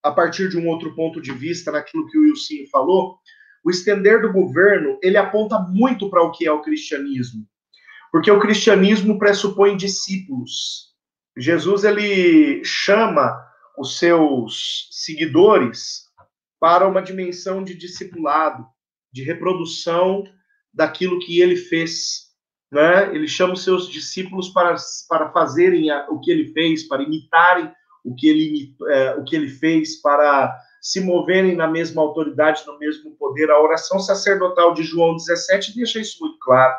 a 0.03 0.11
partir 0.11 0.49
de 0.49 0.57
um 0.57 0.68
outro 0.68 0.94
ponto 0.94 1.20
de 1.20 1.32
vista 1.32 1.72
naquilo 1.72 2.07
que 2.07 2.18
o 2.18 2.22
Wilson 2.22 2.68
falou, 2.70 3.18
o 3.64 3.70
estender 3.70 4.22
do 4.22 4.32
governo, 4.32 4.99
ele 5.03 5.16
aponta 5.16 5.59
muito 5.59 6.09
para 6.09 6.22
o 6.22 6.30
que 6.30 6.46
é 6.46 6.53
o 6.53 6.62
cristianismo. 6.62 7.46
Porque 8.11 8.30
o 8.30 8.40
cristianismo 8.40 9.18
pressupõe 9.18 9.76
discípulos. 9.76 10.94
Jesus 11.36 11.84
ele 11.84 12.64
chama 12.64 13.36
os 13.76 13.99
seus 13.99 14.88
seguidores 14.90 16.05
para 16.59 16.88
uma 16.88 17.03
dimensão 17.03 17.62
de 17.62 17.76
discipulado, 17.76 18.66
de 19.12 19.22
reprodução 19.22 20.24
daquilo 20.72 21.20
que 21.20 21.40
ele 21.40 21.57
fez. 21.57 22.28
Né? 22.72 23.14
Ele 23.14 23.28
chama 23.28 23.55
os 23.55 23.62
seus 23.62 23.88
discípulos 23.88 24.49
para, 24.49 24.74
para 25.09 25.30
fazerem 25.30 25.90
o 26.09 26.18
que 26.20 26.30
ele 26.30 26.53
fez, 26.53 26.88
para 26.88 27.03
imitarem 27.03 27.70
o 28.05 28.14
que 28.14 28.28
ele, 28.28 28.74
é, 28.88 29.14
o 29.14 29.24
que 29.24 29.36
ele 29.36 29.49
fez, 29.49 30.01
para 30.01 30.57
se 30.80 31.01
moverem 31.01 31.55
na 31.57 31.66
mesma 31.66 32.03
autoridade, 32.03 32.64
no 32.66 32.78
mesmo 32.78 33.16
poder. 33.16 33.51
A 33.51 33.61
oração 33.61 33.99
sacerdotal 33.99 34.72
de 34.74 34.82
João 34.82 35.16
17 35.16 35.74
deixa 35.74 36.01
isso 36.01 36.18
muito 36.20 36.38
claro. 36.40 36.74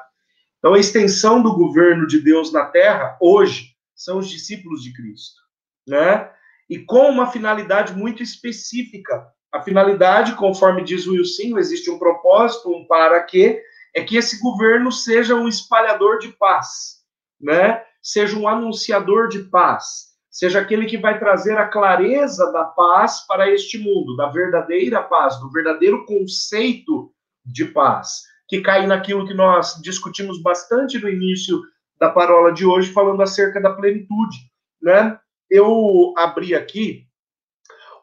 Então, 0.57 0.73
a 0.73 0.79
extensão 0.79 1.41
do 1.41 1.53
governo 1.53 2.05
de 2.05 2.19
Deus 2.19 2.51
na 2.51 2.65
terra, 2.65 3.17
hoje, 3.21 3.75
são 3.95 4.17
os 4.17 4.29
discípulos 4.29 4.83
de 4.83 4.93
Cristo, 4.93 5.41
né? 5.87 6.29
E 6.69 6.79
com 6.79 7.09
uma 7.09 7.31
finalidade 7.31 7.93
muito 7.93 8.21
específica. 8.21 9.27
A 9.51 9.61
finalidade, 9.61 10.35
conforme 10.35 10.83
diz 10.83 11.07
o 11.07 11.13
Wilson, 11.13 11.57
existe 11.57 11.89
um 11.89 11.97
propósito, 11.97 12.69
um 12.69 12.85
para 12.85 13.23
quê, 13.23 13.61
é 13.95 14.03
que 14.03 14.15
esse 14.17 14.39
governo 14.39 14.91
seja 14.91 15.35
um 15.35 15.47
espalhador 15.47 16.19
de 16.19 16.29
paz, 16.29 16.99
né? 17.39 17.83
Seja 18.01 18.37
um 18.37 18.47
anunciador 18.47 19.27
de 19.27 19.39
paz, 19.43 20.08
seja 20.39 20.61
aquele 20.61 20.85
que 20.85 20.97
vai 20.97 21.19
trazer 21.19 21.57
a 21.57 21.67
clareza 21.67 22.49
da 22.53 22.63
paz 22.63 23.27
para 23.27 23.51
este 23.51 23.77
mundo, 23.77 24.15
da 24.15 24.29
verdadeira 24.29 25.03
paz, 25.03 25.37
do 25.37 25.51
verdadeiro 25.51 26.05
conceito 26.05 27.11
de 27.45 27.65
paz, 27.65 28.21
que 28.47 28.61
cai 28.61 28.87
naquilo 28.87 29.27
que 29.27 29.33
nós 29.33 29.81
discutimos 29.81 30.41
bastante 30.41 30.97
no 30.97 31.09
início 31.09 31.61
da 31.99 32.09
parola 32.09 32.53
de 32.53 32.65
hoje, 32.65 32.89
falando 32.89 33.21
acerca 33.21 33.59
da 33.59 33.73
plenitude, 33.73 34.37
né? 34.81 35.19
Eu 35.49 36.13
abri 36.17 36.55
aqui 36.55 37.03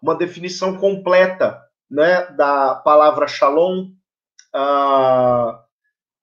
uma 0.02 0.14
definição 0.14 0.76
completa, 0.76 1.58
né, 1.90 2.26
da 2.32 2.74
palavra 2.74 3.26
shalom, 3.26 3.92
uh, 4.54 5.58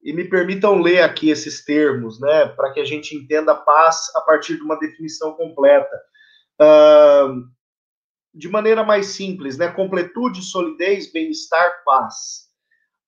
e 0.04 0.12
me 0.12 0.26
permitam 0.26 0.82
ler 0.82 1.01
aqui 1.01 1.30
esses 1.30 1.64
termos, 1.64 2.20
né, 2.20 2.47
para 2.47 2.74
que 2.74 2.80
a 2.80 2.86
gente 2.86 3.16
entenda 3.16 3.54
a 3.54 3.58
paz 3.58 4.12
a 4.16 4.22
partir 4.22 4.58
de 4.58 4.62
uma 4.62 4.78
definição 4.78 5.34
completa. 5.34 6.01
Uh, 6.62 7.47
de 8.34 8.49
maneira 8.49 8.84
mais 8.84 9.08
simples, 9.08 9.58
né, 9.58 9.72
completude, 9.72 10.41
solidez, 10.41 11.12
bem-estar, 11.12 11.84
paz. 11.86 12.49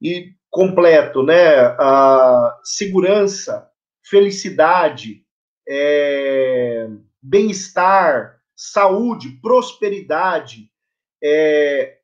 E 0.01 0.33
completo, 0.49 1.21
né, 1.21 1.69
uh, 1.69 2.51
segurança, 2.63 3.69
felicidade, 4.07 5.25
é, 5.67 6.87
bem-estar, 7.21 8.39
saúde, 8.55 9.39
prosperidade, 9.41 10.71
é, 11.23 11.97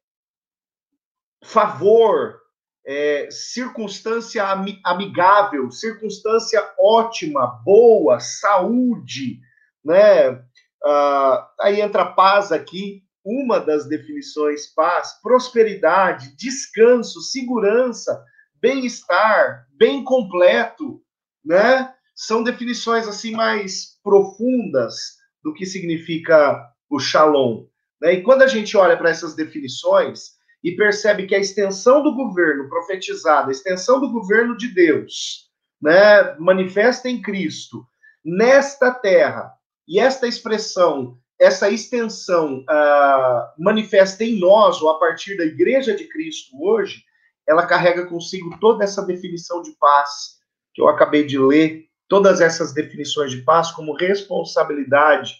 favor, 1.44 2.42
é, 2.86 3.30
circunstância 3.30 4.44
amigável, 4.84 5.70
circunstância 5.72 6.64
ótima, 6.80 7.62
boa, 7.64 8.20
saúde, 8.20 9.40
né? 9.84 10.44
Ah, 10.84 11.50
aí 11.60 11.80
entra 11.80 12.06
paz 12.06 12.52
aqui, 12.52 13.04
uma 13.24 13.60
das 13.60 13.88
definições 13.88 14.66
paz, 14.68 15.20
prosperidade, 15.22 16.36
descanso, 16.36 17.22
segurança, 17.22 18.24
bem-estar, 18.60 19.68
bem 19.78 20.04
completo, 20.04 21.02
né? 21.46 21.94
São 22.16 22.44
definições 22.44 23.08
assim 23.08 23.32
mais 23.32 24.00
profundas 24.04 25.18
do 25.44 25.54
que 25.54 25.66
significa 25.66 26.68
o 26.90 27.00
shalom. 27.00 27.66
Né? 28.02 28.14
E 28.16 28.22
quando 28.22 28.42
a 28.42 28.48
gente 28.48 28.76
olha 28.76 28.98
para 28.98 29.10
essas 29.10 29.36
definições, 29.36 30.41
e 30.64 30.72
percebe 30.72 31.26
que 31.26 31.36
a 31.36 31.40
extensão 31.40 32.04
do 32.04 32.14
governo 32.14 32.70
profetizada, 32.70 33.50
a 33.50 33.52
extensão 33.52 34.00
do 34.00 34.12
governo 34.12 34.56
de 34.56 34.68
Deus, 34.68 35.50
né, 35.82 36.36
manifesta 36.38 37.10
em 37.10 37.22
Cristo, 37.22 37.86
nesta 38.24 38.94
terra, 38.94 39.52
e 39.88 40.00
esta 40.00 40.28
expressão, 40.28 41.18
essa 41.40 41.70
extensão 41.70 42.60
uh, 42.60 43.62
manifesta 43.64 44.24
em 44.24 44.40
nós, 44.40 44.82
ou 44.82 44.90
a 44.90 45.00
partir 45.00 45.36
da 45.38 45.44
igreja 45.44 45.96
de 45.96 46.08
Cristo 46.08 46.56
hoje, 46.62 47.04
ela 47.48 47.66
carrega 47.66 48.06
consigo 48.06 48.58
toda 48.60 48.84
essa 48.84 49.06
definição 49.06 49.62
de 49.62 49.72
paz 49.80 50.40
que 50.74 50.82
eu 50.82 50.88
acabei 50.88 51.26
de 51.26 51.38
ler, 51.38 51.86
todas 52.08 52.40
essas 52.40 52.74
definições 52.74 53.32
de 53.32 53.42
paz 53.42 53.72
como 53.72 53.96
responsabilidade 53.96 55.36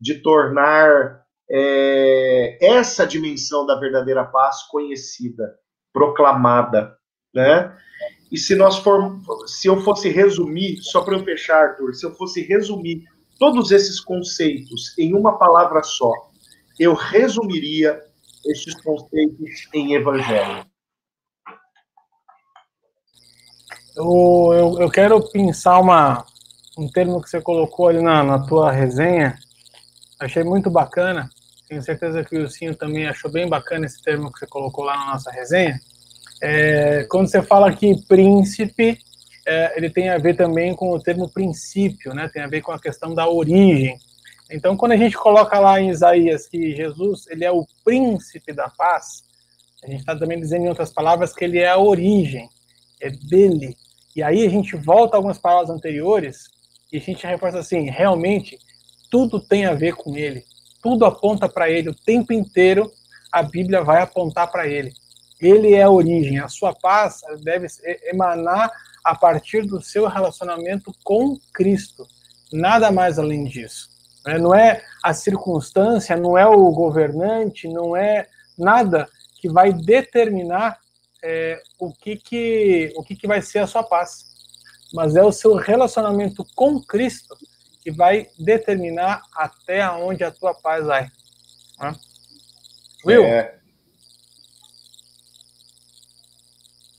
de 0.00 0.16
tornar 0.16 1.25
é, 1.50 2.58
essa 2.60 3.06
dimensão 3.06 3.64
da 3.64 3.78
verdadeira 3.78 4.24
paz 4.24 4.62
conhecida, 4.64 5.54
proclamada, 5.92 6.96
né? 7.34 7.76
E 8.30 8.36
se 8.36 8.54
nós 8.56 8.78
for, 8.78 9.18
se 9.46 9.68
eu 9.68 9.80
fosse 9.82 10.08
resumir, 10.08 10.78
só 10.82 11.02
para 11.02 11.14
eu 11.14 11.24
fechar, 11.24 11.70
Arthur, 11.70 11.94
se 11.94 12.04
eu 12.04 12.14
fosse 12.14 12.42
resumir 12.42 13.04
todos 13.38 13.70
esses 13.70 14.00
conceitos 14.00 14.96
em 14.98 15.14
uma 15.14 15.38
palavra 15.38 15.82
só, 15.82 16.10
eu 16.78 16.94
resumiria 16.94 18.00
estes 18.44 18.74
conceitos 18.82 19.68
em 19.72 19.94
evangelho. 19.94 20.66
Eu, 23.96 24.52
eu, 24.52 24.80
eu 24.80 24.90
quero 24.90 25.20
pensar 25.30 25.78
uma, 25.78 26.26
um 26.76 26.88
termo 26.90 27.22
que 27.22 27.30
você 27.30 27.40
colocou 27.40 27.88
ali 27.88 28.02
na, 28.02 28.22
na 28.22 28.46
tua 28.46 28.70
resenha, 28.70 29.38
achei 30.20 30.44
muito 30.44 30.70
bacana, 30.70 31.30
tenho 31.68 31.82
certeza 31.82 32.24
que 32.24 32.36
o 32.36 32.42
Wilson 32.42 32.72
também 32.74 33.06
achou 33.06 33.30
bem 33.30 33.48
bacana 33.48 33.86
esse 33.86 34.00
termo 34.02 34.32
que 34.32 34.38
você 34.38 34.46
colocou 34.46 34.84
lá 34.84 34.96
na 34.96 35.12
nossa 35.12 35.30
resenha. 35.30 35.80
É, 36.42 37.04
quando 37.10 37.28
você 37.28 37.42
fala 37.42 37.74
que 37.74 38.00
príncipe, 38.06 38.98
é, 39.46 39.76
ele 39.76 39.90
tem 39.90 40.08
a 40.08 40.18
ver 40.18 40.36
também 40.36 40.74
com 40.74 40.90
o 40.90 41.00
termo 41.00 41.28
princípio, 41.28 42.14
né? 42.14 42.28
Tem 42.32 42.42
a 42.42 42.46
ver 42.46 42.62
com 42.62 42.72
a 42.72 42.80
questão 42.80 43.14
da 43.14 43.28
origem. 43.28 43.98
Então, 44.50 44.76
quando 44.76 44.92
a 44.92 44.96
gente 44.96 45.16
coloca 45.16 45.58
lá 45.58 45.80
em 45.80 45.90
Isaías 45.90 46.46
que 46.46 46.74
Jesus 46.74 47.26
ele 47.28 47.44
é 47.44 47.50
o 47.50 47.66
príncipe 47.84 48.52
da 48.52 48.68
paz, 48.68 49.24
a 49.82 49.90
gente 49.90 50.00
está 50.00 50.16
também 50.16 50.38
dizendo 50.38 50.66
em 50.66 50.68
outras 50.68 50.92
palavras 50.92 51.32
que 51.32 51.44
ele 51.44 51.58
é 51.58 51.68
a 51.68 51.78
origem, 51.78 52.48
é 53.00 53.10
dele. 53.10 53.76
E 54.14 54.22
aí 54.22 54.46
a 54.46 54.48
gente 54.48 54.76
volta 54.76 55.16
a 55.16 55.18
algumas 55.18 55.38
palavras 55.38 55.70
anteriores 55.70 56.44
e 56.92 56.98
a 56.98 57.00
gente 57.00 57.26
reforça 57.26 57.58
assim, 57.58 57.90
realmente 57.90 58.56
tudo 59.10 59.40
tem 59.40 59.66
a 59.66 59.74
ver 59.74 59.94
com 59.94 60.16
ele 60.16 60.44
tudo 60.86 61.04
aponta 61.04 61.48
para 61.48 61.68
ele, 61.68 61.88
o 61.88 61.94
tempo 61.94 62.32
inteiro 62.32 62.92
a 63.32 63.42
Bíblia 63.42 63.82
vai 63.82 64.00
apontar 64.00 64.48
para 64.52 64.68
ele. 64.68 64.92
Ele 65.40 65.74
é 65.74 65.82
a 65.82 65.90
origem, 65.90 66.38
a 66.38 66.46
sua 66.46 66.72
paz 66.72 67.22
deve 67.42 67.66
emanar 68.04 68.70
a 69.04 69.12
partir 69.12 69.62
do 69.62 69.82
seu 69.82 70.06
relacionamento 70.06 70.92
com 71.02 71.36
Cristo. 71.52 72.06
Nada 72.52 72.92
mais 72.92 73.18
além 73.18 73.46
disso. 73.46 73.88
Né? 74.24 74.38
Não 74.38 74.54
é 74.54 74.80
a 75.02 75.12
circunstância, 75.12 76.16
não 76.16 76.38
é 76.38 76.46
o 76.46 76.70
governante, 76.70 77.66
não 77.66 77.96
é 77.96 78.28
nada 78.56 79.08
que 79.40 79.48
vai 79.48 79.72
determinar 79.72 80.78
é, 81.20 81.60
o, 81.80 81.92
que, 81.92 82.14
que, 82.14 82.92
o 82.96 83.02
que, 83.02 83.16
que 83.16 83.26
vai 83.26 83.42
ser 83.42 83.58
a 83.58 83.66
sua 83.66 83.82
paz. 83.82 84.24
Mas 84.94 85.16
é 85.16 85.24
o 85.24 85.32
seu 85.32 85.56
relacionamento 85.56 86.46
com 86.54 86.80
Cristo 86.80 87.36
que 87.86 87.92
vai 87.92 88.26
determinar 88.36 89.22
até 89.32 89.88
onde 89.88 90.24
a 90.24 90.32
tua 90.32 90.52
paz 90.52 90.84
vai. 90.84 91.06
Né? 91.80 91.94
Will? 93.04 93.22
É. 93.22 93.54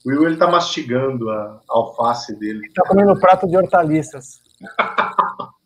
Will, 0.06 0.26
ele 0.26 0.38
tá 0.38 0.46
mastigando 0.46 1.28
a 1.28 1.60
alface 1.68 2.34
dele. 2.38 2.60
Ele 2.64 2.72
tá 2.72 2.88
comendo 2.88 3.20
prato 3.20 3.46
de 3.46 3.54
hortaliças. 3.54 4.40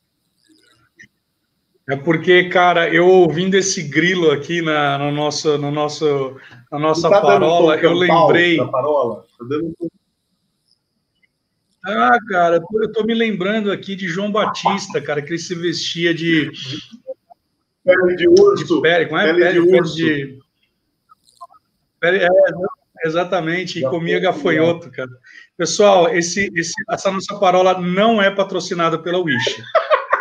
É 1.89 1.97
porque, 1.97 2.49
cara, 2.49 2.89
eu 2.95 3.09
ouvindo 3.09 3.57
esse 3.57 3.83
grilo 3.83 4.31
aqui 4.31 4.62
na, 4.62 4.97
no 4.99 5.11
nosso, 5.11 5.59
no 5.59 5.73
nosso, 5.73 6.37
na 6.70 6.79
nossa 6.79 7.11
tá 7.11 7.20
parola, 7.20 7.77
eu 7.77 7.93
lembrei. 7.93 8.57
Parola? 8.57 9.27
Tá 9.37 9.45
dando... 9.49 9.75
Ah, 11.85 12.18
cara, 12.28 12.62
eu 12.74 12.93
tô 12.93 13.05
me 13.05 13.12
lembrando 13.12 13.72
aqui 13.72 13.97
de 13.97 14.07
João 14.07 14.30
Batista, 14.30 15.01
cara, 15.01 15.20
que 15.20 15.30
ele 15.30 15.39
se 15.39 15.55
vestia 15.55 16.14
de. 16.14 16.51
Pele 17.85 18.16
de 18.16 18.28
urso. 18.28 18.76
De 18.76 18.83
pele, 18.83 19.07
como 19.07 19.18
é? 19.18 19.24
Pele, 19.26 19.45
pele 19.45 19.53
de 19.53 19.76
urso. 19.76 19.97
De... 19.97 20.39
Pele, 21.99 22.18
é, 22.18 22.28
exatamente, 23.05 23.80
e 23.80 23.83
comia 23.83 24.20
gafanhoto, 24.20 24.93
cara. 24.93 25.11
Pessoal, 25.57 26.09
esse, 26.09 26.53
esse, 26.55 26.72
essa 26.89 27.11
nossa 27.11 27.39
parola 27.39 27.80
não 27.80 28.22
é 28.22 28.30
patrocinada 28.30 28.97
pela 28.99 29.18
Wish, 29.18 29.62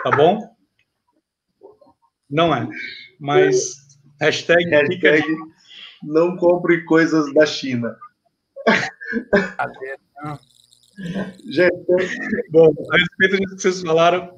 tá 0.04 0.12
bom? 0.12 0.56
Não 2.28 2.56
é. 2.56 2.68
Mas 3.20 3.76
hashtag, 4.20 4.68
hashtag 4.70 5.24
não 6.02 6.36
compre 6.38 6.84
coisas 6.86 7.32
da 7.34 7.46
China. 7.46 7.96
Gente, 11.48 11.76
bom, 12.50 12.74
a 12.92 12.98
respeito 12.98 13.38
disso 13.38 13.56
que 13.56 13.62
vocês 13.62 13.82
falaram, 13.82 14.36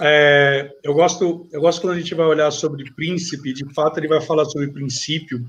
é, 0.00 0.70
eu 0.82 0.94
gosto, 0.94 1.48
eu 1.52 1.60
gosto 1.60 1.80
quando 1.80 1.94
a 1.94 1.98
gente 1.98 2.14
vai 2.14 2.26
olhar 2.26 2.50
sobre 2.50 2.90
príncipe, 2.92 3.52
de 3.52 3.72
fato 3.72 3.98
ele 3.98 4.08
vai 4.08 4.20
falar 4.20 4.44
sobre 4.46 4.68
princípio, 4.68 5.44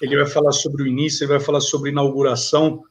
ele 0.00 0.16
vai 0.16 0.26
falar 0.26 0.52
sobre 0.52 0.82
o 0.82 0.86
início, 0.86 1.24
ele 1.24 1.32
vai 1.32 1.40
falar 1.40 1.60
sobre 1.60 1.90
inauguração, 1.90 2.82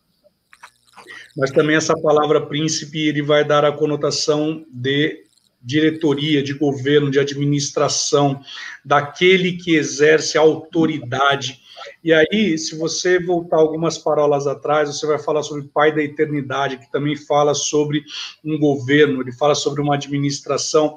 mas 1.35 1.51
também 1.51 1.75
essa 1.75 1.95
palavra 1.95 2.45
príncipe 2.45 3.07
ele 3.07 3.21
vai 3.21 3.45
dar 3.45 3.63
a 3.63 3.71
conotação 3.71 4.65
de 4.71 5.23
diretoria, 5.61 6.41
de 6.41 6.53
governo, 6.53 7.11
de 7.11 7.19
administração, 7.19 8.41
daquele 8.83 9.53
que 9.53 9.75
exerce 9.75 10.37
autoridade. 10.37 11.60
E 12.03 12.11
aí, 12.11 12.57
se 12.57 12.75
você 12.75 13.19
voltar 13.19 13.57
algumas 13.57 13.97
parolas 13.97 14.47
atrás, 14.47 14.89
você 14.89 15.05
vai 15.05 15.19
falar 15.19 15.43
sobre 15.43 15.63
o 15.63 15.67
Pai 15.67 15.93
da 15.93 16.01
Eternidade, 16.01 16.77
que 16.77 16.91
também 16.91 17.15
fala 17.15 17.53
sobre 17.53 18.03
um 18.43 18.57
governo, 18.57 19.21
ele 19.21 19.31
fala 19.31 19.53
sobre 19.53 19.81
uma 19.81 19.95
administração. 19.95 20.95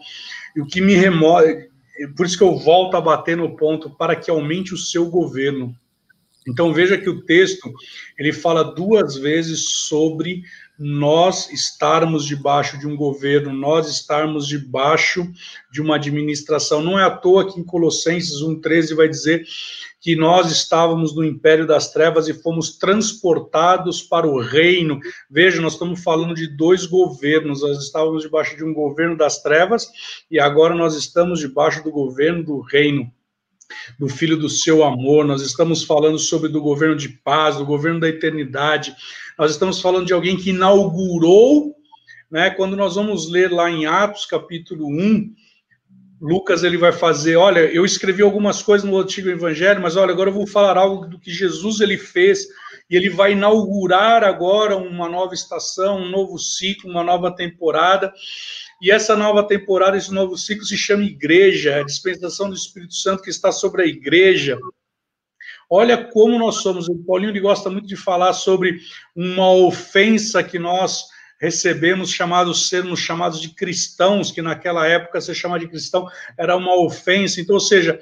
E 0.57 0.63
o 0.63 0.67
que 0.67 0.81
me 0.81 0.95
remove, 0.95 1.69
por 2.17 2.25
isso 2.25 2.39
que 2.39 2.45
eu 2.45 2.57
volto 2.57 2.97
a 2.97 3.01
bater 3.03 3.37
no 3.37 3.55
ponto, 3.55 3.91
para 3.91 4.17
que 4.17 4.31
aumente 4.31 4.73
o 4.73 4.79
seu 4.79 5.11
governo. 5.11 5.77
Então 6.49 6.73
veja 6.73 6.99
que 6.99 7.09
o 7.09 7.23
texto 7.23 7.73
ele 8.19 8.33
fala 8.33 8.63
duas 8.63 9.17
vezes 9.17 9.87
sobre 9.87 10.43
nós 10.79 11.51
estarmos 11.51 12.25
debaixo 12.25 12.79
de 12.79 12.87
um 12.87 12.97
governo, 12.97 13.53
nós 13.53 13.89
estarmos 13.89 14.47
debaixo 14.47 15.31
de 15.71 15.81
uma 15.81 15.97
administração. 15.97 16.83
Não 16.83 16.99
é 16.99 17.05
à 17.05 17.11
toa 17.11 17.53
que 17.53 17.61
em 17.61 17.65
Colossenses 17.65 18.43
1,13 18.43 18.95
vai 18.95 19.09
dizer 19.09 19.47
que 20.01 20.17
nós 20.17 20.51
estávamos 20.51 21.15
no 21.15 21.25
império 21.25 21.67
das 21.67 21.93
trevas 21.93 22.29
e 22.29 22.35
fomos 22.35 22.77
transportados 22.77 24.03
para 24.03 24.27
o 24.27 24.39
reino. 24.39 25.01
Veja, 25.31 25.63
nós 25.63 25.75
estamos 25.75 26.03
falando 26.03 26.35
de 26.35 26.47
dois 26.47 26.85
governos. 26.85 27.63
Nós 27.63 27.83
estávamos 27.83 28.23
debaixo 28.23 28.57
de 28.57 28.65
um 28.65 28.75
governo 28.75 29.17
das 29.17 29.41
trevas 29.43 29.89
e 30.31 30.39
agora 30.39 30.75
nós 30.75 30.95
estamos 30.95 31.41
debaixo 31.41 31.83
do 31.83 31.91
governo 31.91 32.43
do 32.43 32.61
reino 32.61 33.11
do 33.99 34.09
Filho 34.09 34.37
do 34.37 34.49
seu 34.49 34.85
amor, 34.85 35.25
nós 35.25 35.43
estamos 35.43 35.85
falando 35.85 36.19
sobre 36.19 36.49
do 36.49 36.61
governo 36.61 36.97
de 36.97 37.09
paz, 37.09 37.57
do 37.57 37.67
governo 37.67 38.01
da 38.01 38.09
eternidade, 38.09 38.95
nós 39.39 39.51
estamos 39.51 39.81
falando 39.81 40.07
de 40.07 40.13
alguém 40.13 40.37
que 40.37 40.51
inaugurou, 40.51 41.75
né, 42.31 42.51
quando 42.51 42.77
nós 42.77 42.95
vamos 42.95 43.31
ler 43.31 43.51
lá 43.51 43.71
em 43.71 43.87
Atos 43.87 44.27
capítulo 44.27 44.87
1, 44.89 45.33
Lucas 46.21 46.65
ele 46.65 46.79
vai 46.79 46.93
fazer, 46.93 47.37
olha, 47.37 47.61
eu 47.61 47.85
escrevi 47.85 48.23
algumas 48.23 48.63
coisas 48.63 48.89
no 48.89 48.99
antigo 48.99 49.29
evangelho, 49.29 49.83
mas 49.83 49.97
olha, 49.97 50.13
agora 50.13 50.31
eu 50.31 50.35
vou 50.35 50.47
falar 50.47 50.79
algo 50.79 51.07
do 51.07 51.19
que 51.19 51.31
Jesus 51.31 51.81
ele 51.81 51.99
fez, 51.99 52.47
e 52.89 52.97
ele 52.97 53.09
vai 53.09 53.33
inaugurar 53.33 54.23
agora 54.23 54.77
uma 54.77 55.09
nova 55.09 55.35
estação, 55.35 55.99
um 55.99 56.11
novo 56.11 56.39
ciclo, 56.39 56.91
uma 56.91 57.03
nova 57.03 57.35
temporada. 57.35 58.13
E 58.85 58.91
essa 58.91 59.17
nova 59.17 59.43
temporada, 59.43 59.97
esse 59.97 60.13
novo 60.13 60.37
ciclo 60.37 60.67
se 60.67 60.77
chama 60.77 61.05
Igreja, 61.05 61.77
a 61.77 61.83
dispensação 61.83 62.51
do 62.51 62.55
Espírito 62.55 62.93
Santo 62.93 63.23
que 63.23 63.31
está 63.31 63.51
sobre 63.51 63.83
a 63.83 63.87
igreja. 63.87 64.59
Olha 65.71 65.97
como 65.97 66.39
nós 66.39 66.57
somos. 66.57 66.87
O 66.87 66.95
Paulinho 66.95 67.31
ele 67.31 67.41
gosta 67.41 67.71
muito 67.71 67.89
de 67.89 67.97
falar 67.97 68.35
sobre 68.35 68.79
uma 69.17 69.51
ofensa 69.51 70.45
que 70.45 70.59
nós 70.59 71.07
recebemos, 71.41 72.11
chamados 72.11 72.69
sermos 72.69 73.01
chamados 73.01 73.41
de 73.41 73.55
cristãos, 73.55 74.31
que 74.31 74.43
naquela 74.43 74.87
época 74.87 75.19
ser 75.19 75.35
chamado 75.35 75.61
de 75.61 75.69
cristão 75.69 76.07
era 76.39 76.55
uma 76.55 76.79
ofensa. 76.79 77.41
Então, 77.41 77.55
ou 77.55 77.61
seja, 77.61 77.99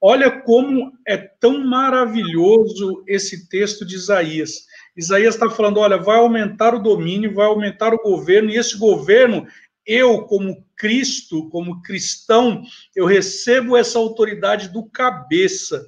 olha 0.00 0.30
como 0.30 0.90
é 1.06 1.18
tão 1.18 1.62
maravilhoso 1.66 3.04
esse 3.06 3.46
texto 3.46 3.84
de 3.84 3.94
Isaías. 3.94 4.64
Isaías 4.96 5.34
está 5.34 5.50
falando: 5.50 5.80
olha, 5.80 5.98
vai 5.98 6.16
aumentar 6.16 6.74
o 6.74 6.82
domínio, 6.82 7.34
vai 7.34 7.44
aumentar 7.44 7.92
o 7.92 8.02
governo, 8.02 8.48
e 8.48 8.56
esse 8.56 8.78
governo 8.78 9.46
eu, 9.86 10.22
como 10.22 10.64
Cristo, 10.76 11.48
como 11.50 11.82
cristão, 11.82 12.62
eu 12.94 13.06
recebo 13.06 13.76
essa 13.76 13.98
autoridade 13.98 14.68
do 14.68 14.84
cabeça. 14.84 15.86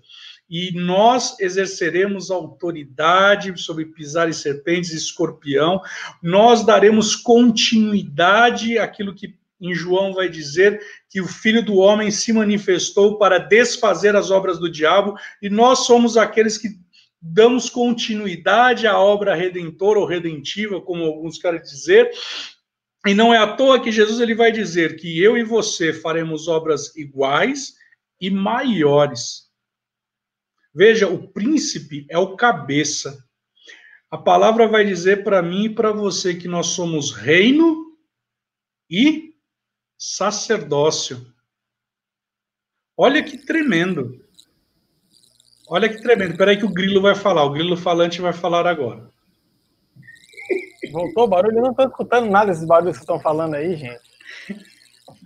E 0.49 0.71
nós 0.73 1.41
exerceremos 1.41 2.31
autoridade 2.31 3.53
sobre 3.61 3.87
pisar 3.87 4.29
em 4.29 4.33
serpentes 4.33 4.93
e 4.93 4.97
escorpião. 4.97 5.81
Nós 6.23 6.65
daremos 6.65 7.17
continuidade 7.17 8.79
àquilo 8.79 9.15
que 9.15 9.35
em 9.61 9.75
João 9.75 10.13
vai 10.13 10.29
dizer 10.29 10.81
que 11.11 11.21
o 11.21 11.27
Filho 11.27 11.65
do 11.65 11.77
Homem 11.77 12.11
se 12.11 12.33
manifestou 12.33 13.19
para 13.19 13.39
desfazer 13.39 14.15
as 14.15 14.31
obras 14.31 14.59
do 14.59 14.71
diabo, 14.71 15.17
e 15.41 15.49
nós 15.49 15.81
somos 15.81 16.17
aqueles 16.17 16.59
que 16.59 16.69
damos 17.21 17.71
continuidade 17.71 18.87
à 18.87 18.99
obra 18.99 19.35
redentora 19.35 19.99
ou 19.99 20.07
redentiva, 20.07 20.81
como 20.81 21.05
alguns 21.05 21.39
querem 21.39 21.61
dizer, 21.61 22.11
e 23.07 23.15
não 23.15 23.33
é 23.33 23.39
à 23.39 23.57
toa 23.57 23.81
que 23.81 23.93
Jesus 23.93 24.21
ele 24.21 24.35
vai 24.35 24.51
dizer 24.51 24.97
que 24.97 25.23
eu 25.23 25.37
e 25.37 25.45
você 25.45 25.93
faremos 25.93 26.49
obras 26.49 26.95
iguais 26.97 27.75
e 28.21 28.31
maiores. 28.31 29.51
Veja, 30.75 31.09
o 31.09 31.29
príncipe 31.29 32.07
é 32.11 32.19
o 32.19 32.37
cabeça. 32.37 33.25
A 34.11 34.19
palavra 34.19 34.69
vai 34.69 34.85
dizer 34.85 35.25
para 35.25 35.43
mim 35.43 35.65
e 35.65 35.75
para 35.75 35.93
você 35.93 36.35
que 36.35 36.49
nós 36.49 36.69
somos 36.69 37.13
reino 37.13 37.97
e 38.91 39.35
sacerdócio. 39.99 41.35
Olha 42.97 43.23
que 43.23 43.39
tremendo. 43.39 44.25
Olha 45.69 45.89
que 45.89 46.01
tremendo. 46.01 46.33
Espera 46.33 46.53
aí 46.53 46.57
que 46.57 46.65
o 46.65 46.73
grilo 46.73 47.01
vai 47.01 47.15
falar. 47.15 47.45
O 47.45 47.53
grilo 47.53 47.77
falante 47.77 48.21
vai 48.21 48.33
falar 48.33 48.67
agora. 48.67 49.11
Voltou 50.91 51.24
o 51.24 51.28
barulho? 51.28 51.59
Eu 51.59 51.62
não 51.62 51.70
estou 51.70 51.87
escutando 51.87 52.30
nada 52.30 52.47
desses 52.47 52.66
barulhos 52.66 52.97
que 52.97 53.03
estão 53.03 53.20
falando 53.20 53.55
aí, 53.55 53.76
gente. 53.76 54.01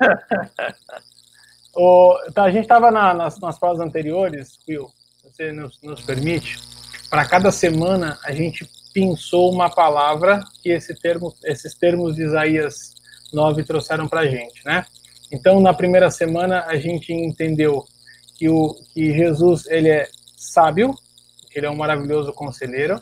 o, 1.74 2.16
tá, 2.34 2.44
a 2.44 2.50
gente 2.50 2.62
estava 2.62 2.90
na, 2.90 3.14
nas, 3.14 3.38
nas 3.40 3.58
provas 3.58 3.80
anteriores, 3.80 4.58
Will, 4.68 4.90
você 5.24 5.52
nos, 5.52 5.80
nos 5.82 6.02
permite, 6.02 6.58
para 7.08 7.24
cada 7.26 7.50
semana 7.50 8.18
a 8.24 8.32
gente 8.32 8.68
pensou 8.92 9.52
uma 9.52 9.70
palavra 9.70 10.44
que 10.62 10.70
esse 10.70 10.94
termo, 10.94 11.34
esses 11.44 11.74
termos 11.74 12.16
de 12.16 12.22
Isaías 12.22 12.94
9 13.32 13.64
trouxeram 13.64 14.08
para 14.08 14.20
a 14.20 14.26
gente, 14.26 14.64
né? 14.64 14.84
Então, 15.32 15.60
na 15.60 15.72
primeira 15.72 16.10
semana, 16.10 16.64
a 16.66 16.76
gente 16.76 17.12
entendeu 17.12 17.84
que, 18.36 18.48
o, 18.48 18.74
que 18.92 19.12
Jesus 19.12 19.66
ele 19.66 19.88
é 19.88 20.08
sábio, 20.36 20.94
ele 21.54 21.66
é 21.66 21.70
um 21.70 21.76
maravilhoso 21.76 22.32
conselheiro, 22.32 23.00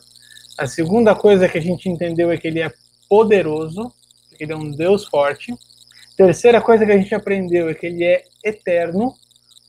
a 0.59 0.66
segunda 0.66 1.14
coisa 1.14 1.48
que 1.48 1.56
a 1.56 1.62
gente 1.62 1.88
entendeu 1.88 2.32
é 2.32 2.36
que 2.36 2.48
ele 2.48 2.61
é 2.61 2.72
poderoso, 3.09 3.92
que 4.36 4.42
ele 4.42 4.52
é 4.52 4.56
um 4.56 4.72
Deus 4.72 5.06
forte. 5.06 5.54
Terceira 6.16 6.61
coisa 6.61 6.84
que 6.84 6.90
a 6.90 6.98
gente 6.98 7.14
aprendeu 7.14 7.68
é 7.68 7.74
que 7.74 7.86
ele 7.86 8.04
é 8.04 8.24
eterno, 8.44 9.14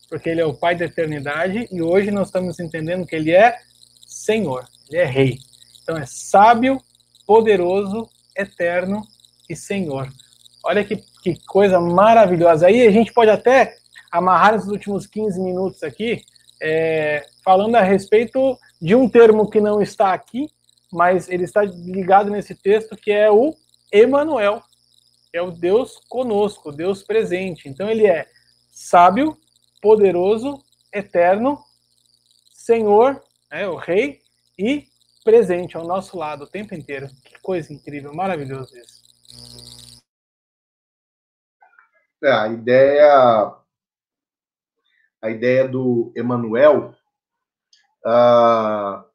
porque 0.10 0.30
ele 0.30 0.42
é 0.42 0.46
o 0.46 0.54
Pai 0.54 0.76
da 0.76 0.86
eternidade. 0.86 1.68
E 1.72 1.80
hoje 1.80 2.10
nós 2.10 2.28
estamos 2.28 2.60
entendendo 2.60 3.06
que 3.06 3.16
ele 3.16 3.32
é 3.32 3.60
Senhor, 4.08 4.66
ele 4.90 5.00
é 5.00 5.06
Rei. 5.06 5.38
Então 5.84 5.96
é 5.96 6.06
sábio, 6.08 6.82
poderoso, 7.28 8.10
eterno 8.36 9.04
e 9.48 9.56
Senhor. 9.56 10.10
Olha 10.66 10.84
que, 10.84 10.98
que 11.22 11.40
coisa 11.46 11.80
maravilhosa. 11.80 12.66
Aí 12.66 12.88
a 12.88 12.92
gente 12.92 13.14
pode 13.14 13.30
até 13.30 13.76
amarrar 14.12 14.56
esses 14.56 14.68
últimos 14.68 15.06
15 15.06 15.40
minutos 15.40 15.84
aqui, 15.84 16.24
é, 16.60 17.24
falando 17.46 17.76
a 17.76 17.82
respeito 17.82 18.58
de 18.82 18.96
um 18.96 19.08
termo 19.08 19.48
que 19.48 19.62
não 19.62 19.82
está 19.82 20.14
aqui, 20.14 20.50
mas 20.92 21.30
ele 21.30 21.44
está 21.44 21.64
ligado 21.64 22.30
nesse 22.30 22.56
texto 22.56 22.96
que 22.96 23.12
é 23.12 23.30
o 23.30 23.56
Emanuel, 23.92 24.62
é 25.34 25.42
o 25.42 25.52
Deus 25.52 26.00
conosco, 26.10 26.72
Deus 26.72 27.04
presente. 27.04 27.68
Então 27.68 27.90
ele 27.90 28.08
é 28.08 28.28
sábio, 28.72 29.38
poderoso, 29.82 30.64
eterno, 30.94 31.60
Senhor, 32.54 33.22
é 33.52 33.68
o 33.68 33.76
Rei 33.76 34.20
e 34.58 34.88
presente 35.24 35.78
ao 35.78 35.86
nosso 35.86 36.18
lado 36.18 36.44
o 36.44 36.50
tempo 36.50 36.74
inteiro. 36.74 37.08
Que 37.24 37.40
coisa 37.42 37.72
incrível, 37.74 38.14
maravilhoso 38.14 38.76
isso. 38.78 39.00
É, 42.24 42.32
a 42.32 42.48
ideia 42.48 43.60
a 45.22 45.30
ideia 45.30 45.68
do 45.68 46.14
Emmanuel, 46.16 46.96
uh, 48.06 49.09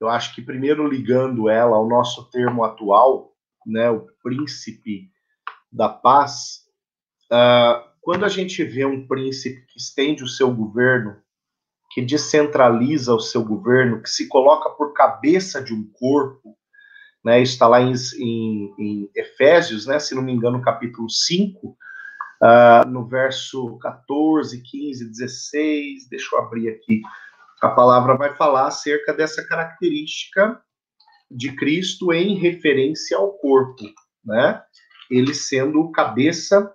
eu 0.00 0.08
acho 0.08 0.34
que 0.34 0.42
primeiro 0.42 0.86
ligando 0.86 1.48
ela 1.48 1.76
ao 1.76 1.88
nosso 1.88 2.30
termo 2.30 2.64
atual, 2.64 3.32
né, 3.66 3.90
o 3.90 4.06
príncipe 4.22 5.10
da 5.72 5.88
paz, 5.88 6.64
uh, 7.32 7.84
quando 8.00 8.24
a 8.24 8.28
gente 8.28 8.62
vê 8.62 8.84
um 8.84 9.06
príncipe 9.06 9.66
que 9.66 9.78
estende 9.78 10.22
o 10.22 10.28
seu 10.28 10.52
governo, 10.54 11.16
que 11.90 12.02
descentraliza 12.02 13.14
o 13.14 13.20
seu 13.20 13.44
governo, 13.44 14.02
que 14.02 14.10
se 14.10 14.28
coloca 14.28 14.70
por 14.70 14.92
cabeça 14.92 15.62
de 15.62 15.72
um 15.72 15.90
corpo, 15.92 16.56
né, 17.24 17.40
está 17.40 17.66
lá 17.66 17.80
em, 17.80 17.92
em, 18.18 18.74
em 18.78 19.10
Efésios, 19.16 19.86
né, 19.86 19.98
se 19.98 20.14
não 20.14 20.22
me 20.22 20.32
engano, 20.32 20.62
capítulo 20.62 21.10
5, 21.10 21.66
uh, 21.66 21.76
ah, 22.42 22.84
no 22.86 23.06
verso 23.06 23.78
14, 23.78 24.62
15, 24.62 25.10
16, 25.10 26.08
deixa 26.08 26.36
eu 26.36 26.38
abrir 26.38 26.68
aqui, 26.68 27.00
a 27.62 27.68
palavra 27.68 28.16
vai 28.16 28.34
falar 28.34 28.66
acerca 28.66 29.12
dessa 29.12 29.46
característica 29.46 30.60
de 31.30 31.54
Cristo 31.56 32.12
em 32.12 32.36
referência 32.36 33.16
ao 33.16 33.32
corpo, 33.38 33.84
né? 34.24 34.62
Ele 35.10 35.34
sendo 35.34 35.90
cabeça 35.90 36.72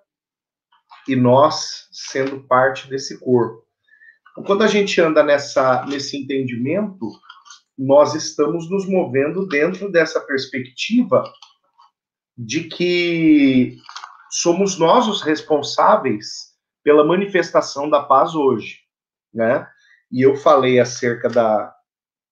e 1.07 1.15
nós 1.15 1.87
sendo 1.91 2.45
parte 2.47 2.89
desse 2.89 3.19
corpo. 3.19 3.65
Então, 4.31 4.43
quando 4.43 4.63
a 4.63 4.67
gente 4.67 4.99
anda 4.99 5.23
nessa, 5.23 5.85
nesse 5.85 6.17
entendimento, 6.17 7.11
nós 7.77 8.13
estamos 8.13 8.69
nos 8.69 8.87
movendo 8.87 9.47
dentro 9.47 9.91
dessa 9.91 10.19
perspectiva 10.21 11.23
de 12.37 12.65
que 12.65 13.77
somos 14.29 14.77
nós 14.77 15.07
os 15.07 15.21
responsáveis 15.21 16.51
pela 16.83 17.05
manifestação 17.05 17.89
da 17.89 18.01
paz 18.01 18.33
hoje, 18.33 18.79
né? 19.33 19.67
E 20.11 20.21
eu 20.25 20.35
falei 20.35 20.79
acerca 20.79 21.29
da, 21.29 21.73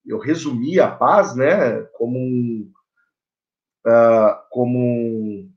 eu 0.06 0.20
resumi 0.20 0.80
a 0.80 0.90
paz, 0.90 1.36
né, 1.36 1.82
como 1.94 2.18
um, 2.18 2.72
uh, 3.86 4.36
como 4.50 4.78
um, 4.78 5.52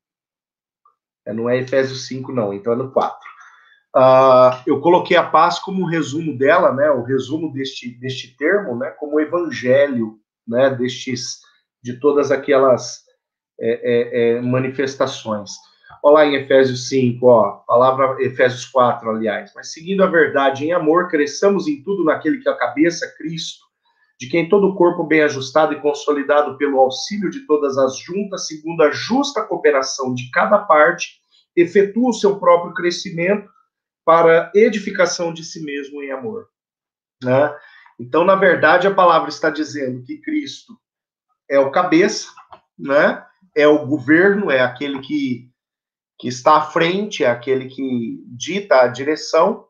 é, 1.26 1.32
não 1.32 1.48
é 1.48 1.58
Efésios 1.58 2.06
5, 2.06 2.32
não, 2.32 2.52
então 2.52 2.72
é 2.72 2.76
no 2.76 2.92
4. 2.92 3.18
Uh, 3.94 3.98
ah, 3.98 4.62
eu 4.66 4.80
coloquei 4.80 5.16
a 5.16 5.28
paz 5.28 5.58
como 5.58 5.82
um 5.82 5.86
resumo 5.86 6.36
dela, 6.36 6.72
né, 6.72 6.90
o 6.90 7.02
resumo 7.02 7.52
deste, 7.52 7.90
deste 7.98 8.36
termo, 8.36 8.76
né, 8.76 8.90
como 8.92 9.20
evangelho, 9.20 10.18
né, 10.46 10.70
destes, 10.70 11.40
de 11.82 11.98
todas 11.98 12.30
aquelas 12.30 13.02
é, 13.60 13.70
é, 13.70 14.36
é, 14.36 14.40
manifestações. 14.40 15.52
Olha 16.04 16.14
lá 16.14 16.26
em 16.26 16.34
Efésios 16.34 16.88
5, 16.88 17.24
ó, 17.24 17.62
palavra 17.64 18.16
Efésios 18.20 18.66
4, 18.66 19.08
aliás. 19.08 19.52
Mas 19.54 19.72
seguindo 19.72 20.02
a 20.02 20.08
verdade 20.08 20.64
em 20.64 20.72
amor, 20.72 21.08
cresçamos 21.08 21.68
em 21.68 21.80
tudo 21.80 22.04
naquele 22.04 22.38
que 22.38 22.48
é 22.48 22.52
a 22.52 22.56
cabeça, 22.56 23.06
Cristo, 23.16 23.64
de 24.18 24.28
quem 24.28 24.48
todo 24.48 24.66
o 24.66 24.74
corpo 24.74 25.04
bem 25.04 25.22
ajustado 25.22 25.72
e 25.72 25.80
consolidado 25.80 26.58
pelo 26.58 26.80
auxílio 26.80 27.30
de 27.30 27.46
todas 27.46 27.78
as 27.78 27.98
juntas, 27.98 28.48
segundo 28.48 28.82
a 28.82 28.90
justa 28.90 29.46
cooperação 29.46 30.12
de 30.12 30.28
cada 30.32 30.58
parte, 30.58 31.20
efetua 31.54 32.10
o 32.10 32.14
seu 32.14 32.36
próprio 32.40 32.74
crescimento 32.74 33.48
para 34.04 34.50
edificação 34.56 35.32
de 35.32 35.44
si 35.44 35.62
mesmo 35.64 36.02
em 36.02 36.10
amor. 36.10 36.48
Né? 37.22 37.54
Então, 38.00 38.24
na 38.24 38.34
verdade, 38.34 38.88
a 38.88 38.94
palavra 38.94 39.28
está 39.28 39.50
dizendo 39.50 40.02
que 40.02 40.18
Cristo 40.18 40.76
é 41.48 41.60
o 41.60 41.70
cabeça, 41.70 42.28
né? 42.76 43.24
é 43.54 43.68
o 43.68 43.86
governo, 43.86 44.50
é 44.50 44.60
aquele 44.60 45.00
que 45.00 45.51
que 46.22 46.28
está 46.28 46.58
à 46.58 46.62
frente, 46.62 47.24
é 47.24 47.26
aquele 47.26 47.66
que 47.66 48.22
dita 48.28 48.80
a 48.80 48.86
direção, 48.86 49.66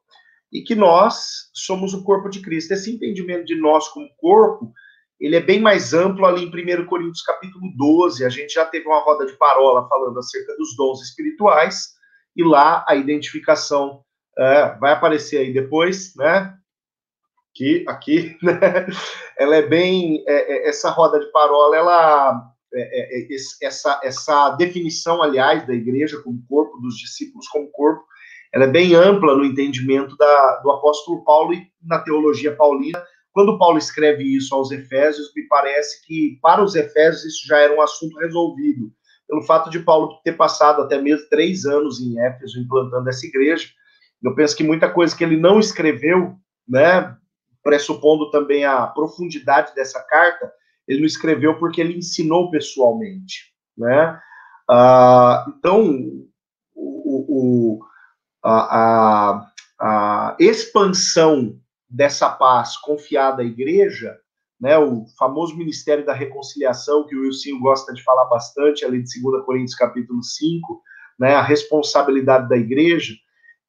e 0.52 0.60
que 0.60 0.74
nós 0.74 1.50
somos 1.54 1.94
o 1.94 2.04
corpo 2.04 2.28
de 2.28 2.42
Cristo. 2.42 2.74
Esse 2.74 2.94
entendimento 2.94 3.46
de 3.46 3.54
nós 3.54 3.88
como 3.88 4.06
corpo, 4.18 4.70
ele 5.18 5.34
é 5.34 5.40
bem 5.40 5.58
mais 5.58 5.94
amplo 5.94 6.26
ali 6.26 6.44
em 6.44 6.82
1 6.82 6.84
Coríntios 6.84 7.22
capítulo 7.22 7.72
12, 7.74 8.22
a 8.22 8.28
gente 8.28 8.52
já 8.52 8.66
teve 8.66 8.86
uma 8.86 9.00
roda 9.00 9.24
de 9.24 9.32
parola 9.38 9.88
falando 9.88 10.18
acerca 10.18 10.54
dos 10.58 10.76
dons 10.76 11.00
espirituais, 11.00 11.94
e 12.36 12.44
lá 12.44 12.84
a 12.86 12.94
identificação 12.96 14.04
é, 14.36 14.76
vai 14.78 14.92
aparecer 14.92 15.38
aí 15.38 15.54
depois, 15.54 16.14
né? 16.16 16.54
Que 17.54 17.82
aqui, 17.88 18.36
né? 18.44 18.88
ela 19.38 19.56
é 19.56 19.62
bem, 19.62 20.22
é, 20.28 20.34
é, 20.34 20.68
essa 20.68 20.90
roda 20.90 21.18
de 21.18 21.32
parola, 21.32 21.74
ela 21.74 22.52
é, 22.74 23.20
é, 23.20 23.22
é 23.22 23.36
essa, 23.62 24.00
essa 24.02 24.50
definição, 24.50 25.22
aliás, 25.22 25.66
da 25.66 25.74
igreja 25.74 26.20
como 26.22 26.44
corpo, 26.48 26.78
dos 26.78 26.96
discípulos 26.96 27.48
como 27.48 27.70
corpo, 27.70 28.04
ela 28.52 28.64
é 28.64 28.68
bem 28.68 28.94
ampla 28.94 29.34
no 29.34 29.44
entendimento 29.44 30.16
da, 30.16 30.56
do 30.62 30.70
apóstolo 30.70 31.24
Paulo 31.24 31.54
e 31.54 31.66
na 31.82 31.98
teologia 31.98 32.54
paulina. 32.54 33.02
Quando 33.32 33.58
Paulo 33.58 33.78
escreve 33.78 34.24
isso 34.24 34.54
aos 34.54 34.70
Efésios, 34.70 35.32
me 35.34 35.46
parece 35.48 36.04
que 36.06 36.38
para 36.42 36.62
os 36.62 36.74
Efésios 36.74 37.24
isso 37.24 37.46
já 37.46 37.58
era 37.58 37.74
um 37.74 37.80
assunto 37.80 38.18
resolvido, 38.18 38.92
pelo 39.26 39.42
fato 39.42 39.70
de 39.70 39.78
Paulo 39.80 40.20
ter 40.22 40.32
passado 40.32 40.82
até 40.82 41.00
mesmo 41.00 41.26
três 41.30 41.64
anos 41.64 41.98
em 41.98 42.20
Éfeso 42.20 42.60
implantando 42.60 43.08
essa 43.08 43.26
igreja. 43.26 43.68
Eu 44.22 44.34
penso 44.34 44.54
que 44.54 44.62
muita 44.62 44.90
coisa 44.90 45.16
que 45.16 45.24
ele 45.24 45.38
não 45.38 45.58
escreveu, 45.58 46.34
né, 46.68 47.16
pressupondo 47.62 48.30
também 48.30 48.66
a 48.66 48.86
profundidade 48.86 49.74
dessa 49.74 50.02
carta, 50.02 50.52
ele 50.86 51.00
não 51.00 51.06
escreveu 51.06 51.58
porque 51.58 51.80
ele 51.80 51.96
ensinou 51.96 52.50
pessoalmente, 52.50 53.52
né? 53.76 54.20
Ah, 54.68 55.44
então, 55.56 56.26
o, 56.74 57.78
o, 57.78 57.80
a, 58.42 58.78
a, 58.78 59.52
a, 59.80 60.36
expansão 60.38 61.58
dessa 61.88 62.30
paz 62.30 62.76
confiada 62.78 63.42
à 63.42 63.44
igreja, 63.44 64.16
né, 64.60 64.78
o 64.78 65.04
famoso 65.18 65.56
Ministério 65.56 66.06
da 66.06 66.14
Reconciliação, 66.14 67.06
que 67.06 67.16
o 67.16 67.22
Wilson 67.22 67.58
gosta 67.60 67.92
de 67.92 68.02
falar 68.02 68.24
bastante, 68.26 68.84
ali 68.84 69.02
de 69.02 69.20
2 69.20 69.44
Coríntios 69.44 69.74
capítulo 69.74 70.22
5, 70.22 70.82
né, 71.18 71.34
a 71.34 71.42
responsabilidade 71.42 72.48
da 72.48 72.56
igreja, 72.56 73.14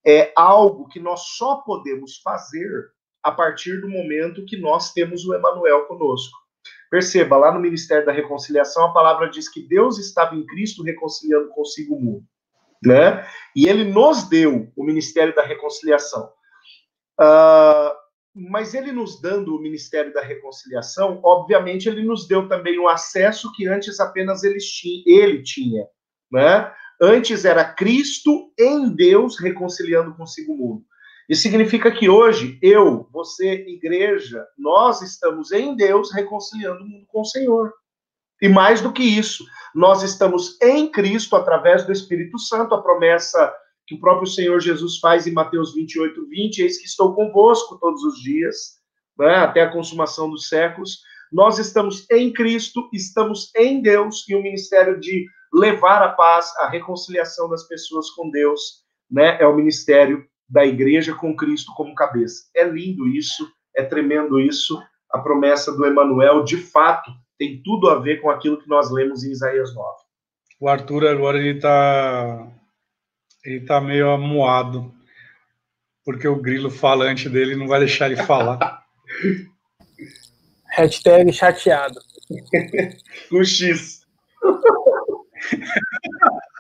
é 0.06 0.32
algo 0.36 0.88
que 0.88 1.00
nós 1.00 1.22
só 1.38 1.58
podemos 1.58 2.18
fazer 2.18 2.92
a 3.24 3.32
partir 3.32 3.80
do 3.82 3.90
momento 3.90 4.46
que 4.46 4.58
nós 4.58 4.94
temos 4.94 5.26
o 5.26 5.34
Emanuel 5.34 5.86
conosco. 5.86 6.38
Perceba, 6.94 7.36
lá 7.38 7.52
no 7.52 7.60
Ministério 7.60 8.06
da 8.06 8.12
Reconciliação, 8.12 8.86
a 8.86 8.94
palavra 8.94 9.28
diz 9.28 9.50
que 9.50 9.68
Deus 9.68 9.98
estava 9.98 10.36
em 10.36 10.46
Cristo 10.46 10.84
reconciliando 10.84 11.50
consigo 11.50 11.96
o 11.96 12.00
mundo. 12.00 12.24
Né? 12.86 13.28
E 13.56 13.68
ele 13.68 13.84
nos 13.84 14.30
deu 14.30 14.72
o 14.76 14.84
Ministério 14.84 15.34
da 15.34 15.42
Reconciliação. 15.42 16.30
Uh, 17.20 17.96
mas 18.36 18.76
ele 18.76 18.92
nos 18.92 19.20
dando 19.20 19.56
o 19.56 19.60
Ministério 19.60 20.14
da 20.14 20.22
Reconciliação, 20.22 21.20
obviamente 21.24 21.90
ele 21.90 22.04
nos 22.04 22.28
deu 22.28 22.48
também 22.48 22.78
o 22.78 22.88
acesso 22.88 23.52
que 23.54 23.68
antes 23.68 24.00
apenas 24.00 24.44
ele 24.44 24.60
tinha. 24.60 25.04
Ele 25.08 25.42
tinha 25.42 25.88
né? 26.32 26.72
Antes 27.02 27.44
era 27.44 27.74
Cristo 27.74 28.54
em 28.60 28.96
Deus 28.96 29.40
reconciliando 29.40 30.14
consigo 30.14 30.54
o 30.54 30.58
mundo. 30.58 30.86
Isso 31.30 31.44
significa 31.44 31.90
que 31.92 32.10
hoje, 32.10 32.60
eu, 32.62 33.08
você, 33.12 33.66
igreja, 33.68 34.46
nós 34.58 35.02
estamos 35.02 35.52
em 35.52 35.76
Deus 35.76 36.12
reconciliando 36.12 36.84
o 36.84 36.88
mundo 36.88 37.06
com 37.08 37.22
o 37.22 37.26
Senhor. 37.26 37.74
E 38.42 38.50
mais 38.50 38.82
do 38.82 38.92
que 38.92 39.04
isso, 39.04 39.46
nós 39.74 40.04
estamos 40.04 40.62
em 40.62 40.92
Cristo 40.92 41.36
através 41.36 41.86
do 41.86 41.94
Espírito 41.94 42.38
Santo, 42.38 42.76
a 42.76 42.82
promessa 42.82 43.54
que 43.88 43.96
o 43.96 44.00
próprio 44.00 44.28
Senhor 44.28 44.60
Jesus 44.60 45.00
faz 45.00 45.26
em 45.26 45.32
Mateus 45.32 45.74
28, 45.74 46.28
20, 46.28 46.60
eis 46.60 46.78
que 46.78 46.86
estou 46.86 47.16
convosco 47.16 47.78
todos 47.80 48.04
os 48.04 48.22
dias, 48.22 48.78
né, 49.18 49.36
até 49.36 49.62
a 49.62 49.72
consumação 49.72 50.30
dos 50.30 50.50
séculos. 50.50 51.00
Nós 51.32 51.58
estamos 51.58 52.06
em 52.12 52.32
Cristo, 52.32 52.90
estamos 52.94 53.50
em 53.56 53.82
Deus, 53.82 54.26
e 54.28 54.36
o 54.36 54.42
ministério 54.42 55.00
de 55.00 55.26
levar 55.54 56.02
a 56.02 56.10
paz, 56.10 56.54
a 56.58 56.68
reconciliação 56.68 57.50
das 57.50 57.64
pessoas 57.64 58.10
com 58.10 58.30
Deus, 58.30 58.84
né, 59.10 59.38
é 59.40 59.48
o 59.48 59.56
ministério 59.56 60.26
da 60.48 60.66
igreja 60.66 61.16
com 61.16 61.36
Cristo 61.36 61.74
como 61.76 61.96
cabeça. 61.96 62.44
É 62.56 62.64
lindo 62.64 63.08
isso, 63.08 63.48
é 63.76 63.84
tremendo 63.84 64.40
isso. 64.40 64.82
A 65.12 65.20
promessa 65.20 65.76
do 65.76 65.86
Emanuel, 65.86 66.44
de 66.44 66.58
fato, 66.58 67.12
tem 67.38 67.62
tudo 67.64 67.90
a 67.90 68.00
ver 68.00 68.22
com 68.22 68.30
aquilo 68.30 68.62
que 68.62 68.70
nós 68.70 68.92
lemos 68.92 69.24
em 69.24 69.32
Isaías 69.32 69.74
9. 69.74 69.90
O 70.60 70.68
Arthur 70.68 71.08
agora 71.08 71.38
ele 71.38 71.58
está 71.58 72.52
ele 73.44 73.66
tá 73.66 73.82
meio 73.82 74.10
amuado, 74.10 74.94
porque 76.06 76.28
o 76.28 76.42
grilo 76.42 76.70
falante 76.70 77.28
dele 77.28 77.56
não 77.56 77.68
vai 77.68 77.80
deixar 77.80 78.10
ele 78.10 78.24
falar. 78.24 78.84
Hashtag 80.72 81.32
chateado. 81.32 82.00
com 83.30 83.44
X. 83.44 84.02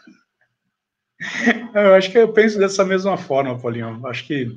Eu 1.73 1.95
acho 1.95 2.11
que 2.11 2.17
eu 2.17 2.31
penso 2.31 2.59
dessa 2.59 2.85
mesma 2.85 3.17
forma, 3.17 3.59
Paulinho. 3.59 4.05
Acho 4.05 4.27
que 4.27 4.47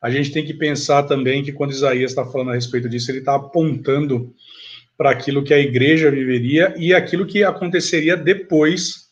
a 0.00 0.10
gente 0.10 0.32
tem 0.32 0.44
que 0.44 0.54
pensar 0.54 1.02
também 1.02 1.42
que 1.44 1.52
quando 1.52 1.72
Isaías 1.72 2.10
está 2.10 2.24
falando 2.24 2.50
a 2.50 2.54
respeito 2.54 2.88
disso, 2.88 3.10
ele 3.10 3.18
está 3.18 3.34
apontando 3.34 4.34
para 4.96 5.10
aquilo 5.10 5.44
que 5.44 5.52
a 5.52 5.58
igreja 5.58 6.10
viveria 6.10 6.74
e 6.78 6.94
aquilo 6.94 7.26
que 7.26 7.44
aconteceria 7.44 8.16
depois 8.16 9.04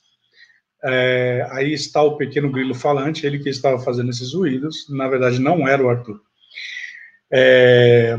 É, 0.86 1.46
aí 1.52 1.72
está 1.72 2.02
o 2.02 2.18
pequeno 2.18 2.50
grilo 2.52 2.74
falante, 2.74 3.26
ele 3.26 3.38
que 3.38 3.48
estava 3.48 3.78
fazendo 3.82 4.10
esses 4.10 4.34
ruídos, 4.34 4.86
na 4.90 5.08
verdade 5.08 5.38
não 5.40 5.66
era 5.66 5.82
o 5.82 5.88
Arthur. 5.88 6.20
É, 7.32 8.18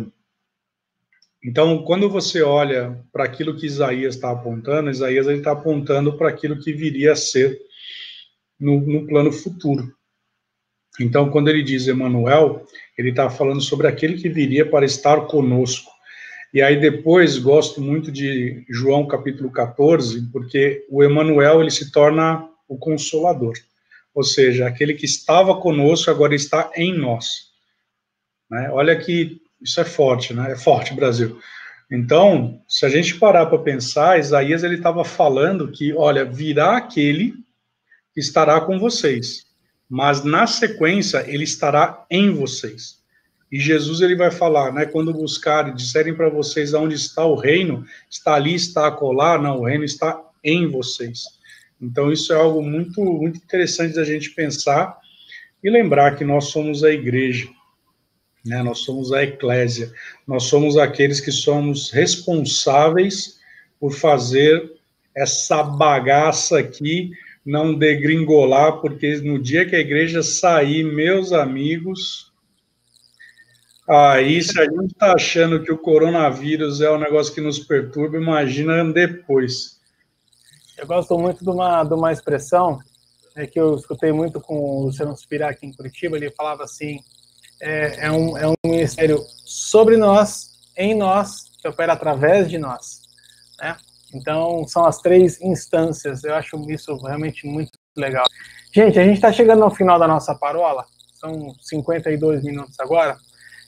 então, 1.43 1.83
quando 1.83 2.09
você 2.09 2.41
olha 2.41 2.99
para 3.13 3.23
aquilo 3.23 3.55
que 3.55 3.67
Isaías 3.67 4.15
está 4.15 4.31
apontando, 4.31 4.89
Isaías 4.89 5.27
está 5.27 5.51
apontando 5.51 6.17
para 6.17 6.29
aquilo 6.29 6.59
que 6.59 6.73
viria 6.73 7.11
a 7.11 7.15
ser 7.15 7.55
no, 8.59 8.79
no 8.81 9.07
plano 9.07 9.31
futuro. 9.31 9.93
Então, 10.99 11.29
quando 11.29 11.49
ele 11.49 11.61
diz 11.61 11.87
Emanuel, 11.87 12.65
ele 12.97 13.09
está 13.09 13.29
falando 13.29 13.61
sobre 13.61 13.87
aquele 13.87 14.15
que 14.15 14.29
viria 14.29 14.65
para 14.65 14.85
estar 14.85 15.21
conosco. 15.27 15.91
E 16.53 16.61
aí 16.61 16.79
depois 16.79 17.37
gosto 17.37 17.81
muito 17.81 18.09
de 18.11 18.63
João 18.69 19.05
capítulo 19.05 19.51
14, 19.51 20.29
porque 20.31 20.85
o 20.89 21.03
Emanuel 21.03 21.59
ele 21.61 21.71
se 21.71 21.91
torna 21.91 22.47
o 22.67 22.77
consolador. 22.77 23.53
Ou 24.13 24.23
seja, 24.23 24.65
aquele 24.65 24.93
que 24.93 25.05
estava 25.05 25.59
conosco 25.59 26.09
agora 26.09 26.33
está 26.33 26.71
em 26.75 26.97
nós. 26.97 27.49
Né? 28.49 28.69
Olha 28.71 28.95
que 28.95 29.41
isso 29.61 29.81
é 29.81 29.83
forte, 29.83 30.33
né? 30.33 30.53
É 30.53 30.55
forte, 30.55 30.93
Brasil. 30.93 31.37
Então, 31.91 32.61
se 32.67 32.85
a 32.85 32.89
gente 32.89 33.15
parar 33.15 33.47
para 33.47 33.59
pensar, 33.59 34.17
Isaías 34.17 34.63
ele 34.63 34.75
estava 34.75 35.03
falando 35.03 35.71
que, 35.71 35.93
olha, 35.93 36.23
virá 36.23 36.77
aquele 36.77 37.33
que 37.33 37.44
estará 38.15 38.61
com 38.61 38.79
vocês, 38.79 39.45
mas 39.89 40.23
na 40.23 40.47
sequência 40.47 41.23
ele 41.27 41.43
estará 41.43 42.05
em 42.09 42.31
vocês. 42.31 43.03
E 43.51 43.59
Jesus 43.59 44.01
ele 44.01 44.15
vai 44.15 44.31
falar, 44.31 44.73
né? 44.73 44.85
Quando 44.85 45.13
buscarem, 45.13 45.75
disserem 45.75 46.15
para 46.15 46.29
vocês 46.29 46.73
aonde 46.73 46.95
está 46.95 47.25
o 47.25 47.35
reino, 47.35 47.85
está 48.09 48.33
ali, 48.33 48.55
está 48.55 48.87
acolá, 48.87 49.37
não, 49.37 49.59
o 49.59 49.65
reino 49.65 49.83
está 49.83 50.19
em 50.43 50.67
vocês. 50.67 51.23
Então 51.81 52.11
isso 52.11 52.33
é 52.33 52.35
algo 52.35 52.61
muito 52.61 53.01
muito 53.01 53.37
interessante 53.37 53.95
da 53.95 54.03
gente 54.03 54.31
pensar 54.31 54.97
e 55.63 55.69
lembrar 55.69 56.15
que 56.15 56.23
nós 56.23 56.45
somos 56.45 56.83
a 56.83 56.91
igreja, 56.91 57.47
né? 58.45 58.61
Nós 58.63 58.79
somos 58.79 59.11
a 59.13 59.23
eclésia, 59.23 59.91
nós 60.27 60.43
somos 60.43 60.77
aqueles 60.77 61.19
que 61.19 61.31
somos 61.31 61.91
responsáveis 61.91 63.39
por 63.79 63.93
fazer 63.93 64.71
essa 65.15 65.63
bagaça 65.63 66.59
aqui 66.59 67.11
não 67.45 67.73
degringolar, 67.73 68.81
porque 68.81 69.17
no 69.17 69.37
dia 69.37 69.65
que 69.65 69.75
a 69.75 69.79
igreja 69.79 70.23
sair, 70.23 70.83
meus 70.83 71.31
amigos, 71.31 72.33
Aí, 73.87 74.41
se 74.41 74.59
a 74.59 74.63
gente 74.63 74.93
está 74.93 75.13
achando 75.13 75.61
que 75.61 75.71
o 75.71 75.77
coronavírus 75.77 76.81
é 76.81 76.89
um 76.89 76.97
negócio 76.97 77.31
que 77.31 77.39
nos 77.39 77.59
perturba, 77.59 78.17
imagina 78.17 78.83
depois. 78.91 79.79
Eu 80.75 80.87
gosto 80.87 81.17
muito 81.19 81.43
de 81.43 81.49
uma, 81.51 81.83
de 81.83 81.93
uma 81.93 82.11
expressão 82.11 82.79
é, 83.35 83.45
que 83.45 83.59
eu 83.59 83.75
escutei 83.75 84.11
muito 84.11 84.41
com 84.41 84.57
o 84.57 84.85
Luciano 84.85 85.15
Spirá 85.15 85.49
aqui 85.49 85.67
em 85.67 85.73
Curitiba. 85.73 86.17
Ele 86.17 86.31
falava 86.31 86.63
assim: 86.63 86.99
é, 87.61 88.07
é, 88.07 88.11
um, 88.11 88.35
é 88.35 88.47
um 88.47 88.55
ministério 88.65 89.19
sobre 89.45 89.97
nós, 89.97 90.49
em 90.75 90.95
nós, 90.95 91.51
que 91.61 91.67
opera 91.67 91.93
através 91.93 92.49
de 92.49 92.57
nós. 92.57 93.01
Né? 93.61 93.77
Então, 94.13 94.67
são 94.67 94.85
as 94.85 94.99
três 94.99 95.41
instâncias. 95.41 96.23
Eu 96.23 96.35
acho 96.35 96.57
isso 96.69 96.95
realmente 96.97 97.47
muito 97.47 97.71
legal. 97.95 98.25
Gente, 98.73 98.99
a 98.99 99.03
gente 99.03 99.15
está 99.15 99.31
chegando 99.31 99.63
ao 99.63 99.73
final 99.73 99.97
da 99.97 100.07
nossa 100.07 100.35
parola. 100.35 100.85
São 101.13 101.53
52 101.61 102.43
minutos 102.43 102.79
agora. 102.79 103.17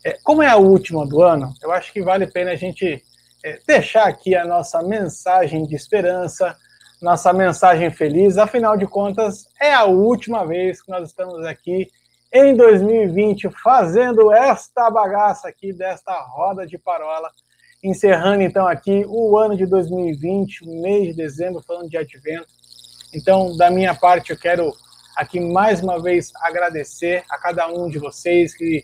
É, 0.06 0.18
como 0.24 0.44
é 0.44 0.48
a 0.48 0.58
última 0.58 1.06
do 1.06 1.22
ano, 1.22 1.54
eu 1.62 1.72
acho 1.72 1.92
que 1.92 2.02
vale 2.02 2.26
a 2.26 2.32
pena 2.32 2.52
a 2.52 2.56
gente 2.56 3.04
é, 3.44 3.60
deixar 3.68 4.08
aqui 4.08 4.36
a 4.36 4.46
nossa 4.46 4.82
mensagem 4.84 5.66
de 5.66 5.76
esperança, 5.76 6.56
nossa 7.02 7.34
mensagem 7.34 7.90
feliz. 7.92 8.38
Afinal 8.38 8.78
de 8.78 8.86
contas, 8.86 9.46
é 9.62 9.74
a 9.74 9.86
última 9.86 10.46
vez 10.46 10.82
que 10.82 10.92
nós 10.92 11.10
estamos 11.10 11.46
aqui 11.46 11.88
em 12.32 12.56
2020 12.56 13.50
fazendo 13.64 14.32
esta 14.32 14.90
bagaça 14.90 15.48
aqui, 15.48 15.74
desta 15.74 16.14
roda 16.22 16.66
de 16.66 16.78
parola. 16.78 17.30
Encerrando 17.84 18.42
então 18.42 18.68
aqui 18.68 19.06
o 19.08 19.38
ano 19.38 19.56
de 19.56 19.66
2020, 19.66 20.64
o 20.64 20.82
mês 20.82 21.08
de 21.08 21.14
dezembro, 21.14 21.64
falando 21.66 21.90
de 21.90 21.98
advento. 21.98 22.48
Então, 23.14 23.56
da 23.56 23.70
minha 23.70 23.94
parte, 23.94 24.32
eu 24.32 24.38
quero 24.38 24.74
aqui 25.16 25.40
mais 25.40 25.82
uma 25.82 26.02
vez 26.02 26.32
agradecer 26.42 27.24
a 27.30 27.38
cada 27.38 27.68
um 27.68 27.90
de 27.90 28.00
vocês 28.00 28.56
que 28.56 28.84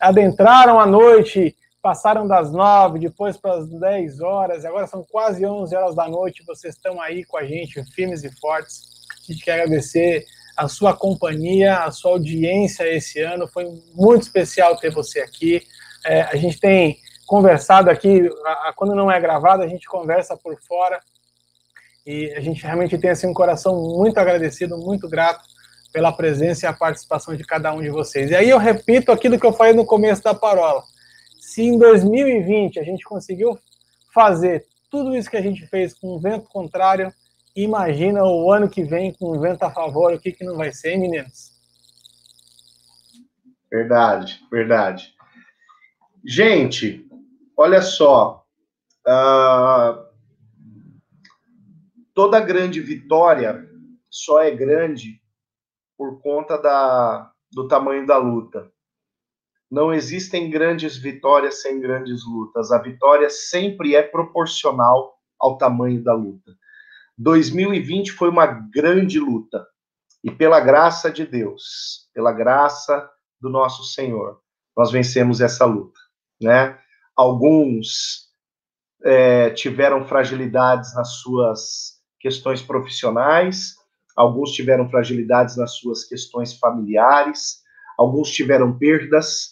adentraram 0.00 0.80
a 0.80 0.86
noite, 0.86 1.54
passaram 1.82 2.26
das 2.26 2.50
nove, 2.50 2.98
depois 2.98 3.36
para 3.36 3.58
as 3.58 3.68
dez 3.68 4.20
horas, 4.20 4.64
agora 4.64 4.86
são 4.86 5.04
quase 5.10 5.44
onze 5.46 5.74
horas 5.74 5.94
da 5.94 6.08
noite, 6.08 6.44
vocês 6.46 6.74
estão 6.74 7.00
aí 7.00 7.24
com 7.24 7.38
a 7.38 7.44
gente, 7.44 7.82
firmes 7.94 8.24
e 8.24 8.30
fortes. 8.38 8.82
A 9.28 9.32
gente 9.32 9.44
quer 9.44 9.60
agradecer 9.60 10.24
a 10.56 10.68
sua 10.68 10.94
companhia, 10.94 11.78
a 11.78 11.90
sua 11.90 12.12
audiência 12.12 12.84
esse 12.84 13.20
ano, 13.20 13.48
foi 13.48 13.64
muito 13.94 14.22
especial 14.22 14.76
ter 14.76 14.90
você 14.90 15.20
aqui. 15.20 15.62
É, 16.04 16.22
a 16.22 16.36
gente 16.36 16.58
tem 16.58 16.98
conversado 17.30 17.88
aqui, 17.88 18.28
a, 18.44 18.70
a, 18.70 18.72
quando 18.74 18.92
não 18.92 19.08
é 19.08 19.20
gravado, 19.20 19.62
a 19.62 19.68
gente 19.68 19.86
conversa 19.86 20.36
por 20.36 20.60
fora, 20.62 20.98
e 22.04 22.28
a 22.32 22.40
gente 22.40 22.60
realmente 22.60 22.98
tem 22.98 23.10
assim, 23.10 23.28
um 23.28 23.32
coração 23.32 23.80
muito 23.80 24.18
agradecido, 24.18 24.76
muito 24.76 25.08
grato 25.08 25.44
pela 25.92 26.10
presença 26.10 26.66
e 26.66 26.68
a 26.68 26.72
participação 26.72 27.36
de 27.36 27.44
cada 27.44 27.72
um 27.72 27.80
de 27.80 27.88
vocês. 27.88 28.32
E 28.32 28.34
aí 28.34 28.50
eu 28.50 28.58
repito 28.58 29.12
aquilo 29.12 29.38
que 29.38 29.46
eu 29.46 29.52
falei 29.52 29.72
no 29.72 29.86
começo 29.86 30.24
da 30.24 30.34
parola. 30.34 30.82
Se 31.40 31.62
em 31.62 31.78
2020 31.78 32.80
a 32.80 32.82
gente 32.82 33.04
conseguiu 33.04 33.56
fazer 34.12 34.66
tudo 34.90 35.16
isso 35.16 35.30
que 35.30 35.36
a 35.36 35.42
gente 35.42 35.64
fez 35.68 35.94
com 35.94 36.18
vento 36.18 36.48
contrário, 36.48 37.14
imagina 37.54 38.24
o 38.24 38.50
ano 38.50 38.68
que 38.68 38.82
vem 38.82 39.12
com 39.12 39.38
vento 39.38 39.62
a 39.62 39.70
favor, 39.70 40.12
o 40.12 40.18
que, 40.18 40.32
que 40.32 40.42
não 40.42 40.56
vai 40.56 40.72
ser, 40.72 40.94
hein, 40.94 40.98
meninos? 40.98 41.52
Verdade, 43.70 44.40
verdade. 44.50 45.14
Gente, 46.26 47.08
olha 47.60 47.82
só. 47.82 48.46
Uh, 49.06 50.08
toda 52.14 52.40
grande 52.40 52.80
vitória 52.80 53.68
só 54.08 54.42
é 54.42 54.50
grande 54.50 55.20
por 55.96 56.22
conta 56.22 56.56
da, 56.56 57.30
do 57.52 57.68
tamanho 57.68 58.06
da 58.06 58.16
luta. 58.16 58.72
Não 59.70 59.92
existem 59.92 60.48
grandes 60.48 60.96
vitórias 60.96 61.60
sem 61.60 61.78
grandes 61.78 62.26
lutas. 62.26 62.72
A 62.72 62.78
vitória 62.78 63.28
sempre 63.28 63.94
é 63.94 64.02
proporcional 64.02 65.18
ao 65.38 65.58
tamanho 65.58 66.02
da 66.02 66.14
luta. 66.14 66.52
2020 67.18 68.12
foi 68.12 68.30
uma 68.30 68.46
grande 68.46 69.20
luta. 69.20 69.66
E 70.24 70.30
pela 70.30 70.60
graça 70.60 71.10
de 71.10 71.26
Deus, 71.26 72.08
pela 72.14 72.32
graça 72.32 73.08
do 73.38 73.50
nosso 73.50 73.84
Senhor, 73.84 74.40
nós 74.74 74.90
vencemos 74.90 75.42
essa 75.42 75.66
luta, 75.66 76.00
né? 76.40 76.79
Alguns 77.20 78.30
é, 79.04 79.50
tiveram 79.50 80.06
fragilidades 80.06 80.94
nas 80.94 81.16
suas 81.16 82.00
questões 82.18 82.62
profissionais, 82.62 83.74
alguns 84.16 84.52
tiveram 84.52 84.88
fragilidades 84.88 85.54
nas 85.54 85.72
suas 85.72 86.02
questões 86.02 86.58
familiares, 86.58 87.58
alguns 87.98 88.30
tiveram 88.30 88.78
perdas, 88.78 89.50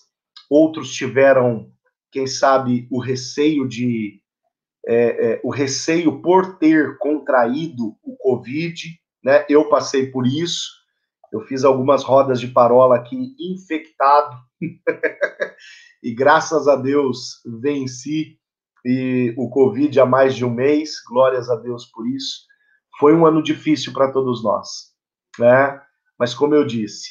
outros 0.49 0.95
tiveram, 0.95 1.71
quem 2.11 2.27
sabe, 2.27 2.89
o 2.91 2.99
receio 2.99 3.69
de 3.69 4.19
é, 4.87 5.33
é, 5.33 5.41
o 5.45 5.51
receio 5.51 6.23
por 6.23 6.57
ter 6.57 6.97
contraído 6.97 7.95
o 8.03 8.17
Covid, 8.17 8.99
né? 9.23 9.45
Eu 9.47 9.69
passei 9.69 10.07
por 10.11 10.27
isso. 10.27 10.71
Eu 11.31 11.43
fiz 11.43 11.65
algumas 11.65 12.03
rodas 12.03 12.41
de 12.41 12.49
parola 12.49 12.97
aqui 12.97 13.37
infectado 13.39 14.39
e 16.03 16.15
graças 16.15 16.69
a 16.69 16.77
Deus 16.77 17.41
venci 17.61 18.39
e 18.85 19.35
o 19.37 19.49
Covid 19.51 19.99
há 20.01 20.07
mais 20.07 20.35
de 20.35 20.45
um 20.45 20.51
mês. 20.51 21.03
Glórias 21.09 21.51
a 21.51 21.57
Deus 21.57 21.87
por 21.87 22.09
isso. 22.09 22.47
Foi 22.99 23.15
um 23.15 23.27
ano 23.27 23.43
difícil 23.43 23.93
para 23.93 24.13
todos 24.13 24.43
nós, 24.43 24.93
né? 25.39 25.81
Mas 26.19 26.35
como 26.35 26.55
eu 26.55 26.65
disse, 26.65 27.11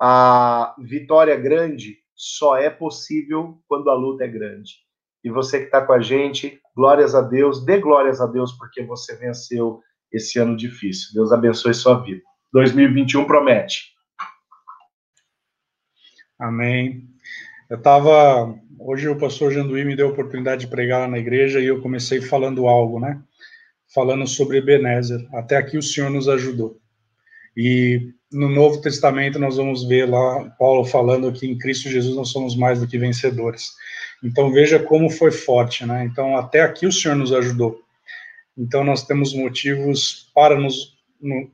a 0.00 0.74
vitória 0.78 1.36
grande 1.36 1.98
só 2.14 2.56
é 2.56 2.70
possível 2.70 3.62
quando 3.68 3.90
a 3.90 3.94
luta 3.94 4.24
é 4.24 4.28
grande. 4.28 4.74
E 5.22 5.30
você 5.30 5.58
que 5.58 5.66
está 5.66 5.84
com 5.84 5.92
a 5.92 6.00
gente, 6.00 6.60
glórias 6.74 7.14
a 7.14 7.20
Deus, 7.20 7.64
dê 7.64 7.78
glórias 7.78 8.20
a 8.20 8.26
Deus 8.26 8.52
porque 8.52 8.82
você 8.82 9.16
venceu 9.16 9.82
esse 10.12 10.38
ano 10.38 10.56
difícil. 10.56 11.12
Deus 11.12 11.32
abençoe 11.32 11.74
sua 11.74 12.00
vida. 12.02 12.22
2021 12.52 13.26
promete. 13.26 13.92
Amém. 16.38 17.08
Eu 17.68 17.76
estava. 17.76 18.54
Hoje 18.78 19.08
o 19.08 19.18
pastor 19.18 19.52
Janduí 19.52 19.84
me 19.84 19.96
deu 19.96 20.08
a 20.08 20.10
oportunidade 20.10 20.62
de 20.62 20.68
pregar 20.68 21.00
lá 21.00 21.08
na 21.08 21.18
igreja 21.18 21.60
e 21.60 21.66
eu 21.66 21.80
comecei 21.80 22.20
falando 22.20 22.68
algo, 22.68 23.00
né? 23.00 23.20
falando 23.92 24.26
sobre 24.26 24.58
Ebenezer. 24.58 25.26
Até 25.32 25.56
aqui 25.56 25.76
o 25.76 25.82
Senhor 25.82 26.10
nos 26.10 26.28
ajudou. 26.28 26.78
E 27.56 28.10
no 28.30 28.48
Novo 28.48 28.80
Testamento 28.80 29.38
nós 29.38 29.56
vamos 29.56 29.88
ver 29.88 30.08
lá 30.08 30.50
Paulo 30.58 30.84
falando 30.84 31.32
que 31.32 31.46
em 31.46 31.56
Cristo 31.56 31.88
Jesus 31.88 32.14
nós 32.14 32.28
somos 32.28 32.54
mais 32.54 32.78
do 32.78 32.86
que 32.86 32.98
vencedores. 32.98 33.72
Então 34.22 34.52
veja 34.52 34.78
como 34.78 35.10
foi 35.10 35.32
forte, 35.32 35.84
né? 35.86 36.04
Então 36.04 36.36
até 36.36 36.60
aqui 36.60 36.86
o 36.86 36.92
Senhor 36.92 37.14
nos 37.16 37.32
ajudou. 37.32 37.80
Então 38.56 38.84
nós 38.84 39.04
temos 39.04 39.34
motivos 39.34 40.30
para 40.34 40.58
nos 40.58 40.94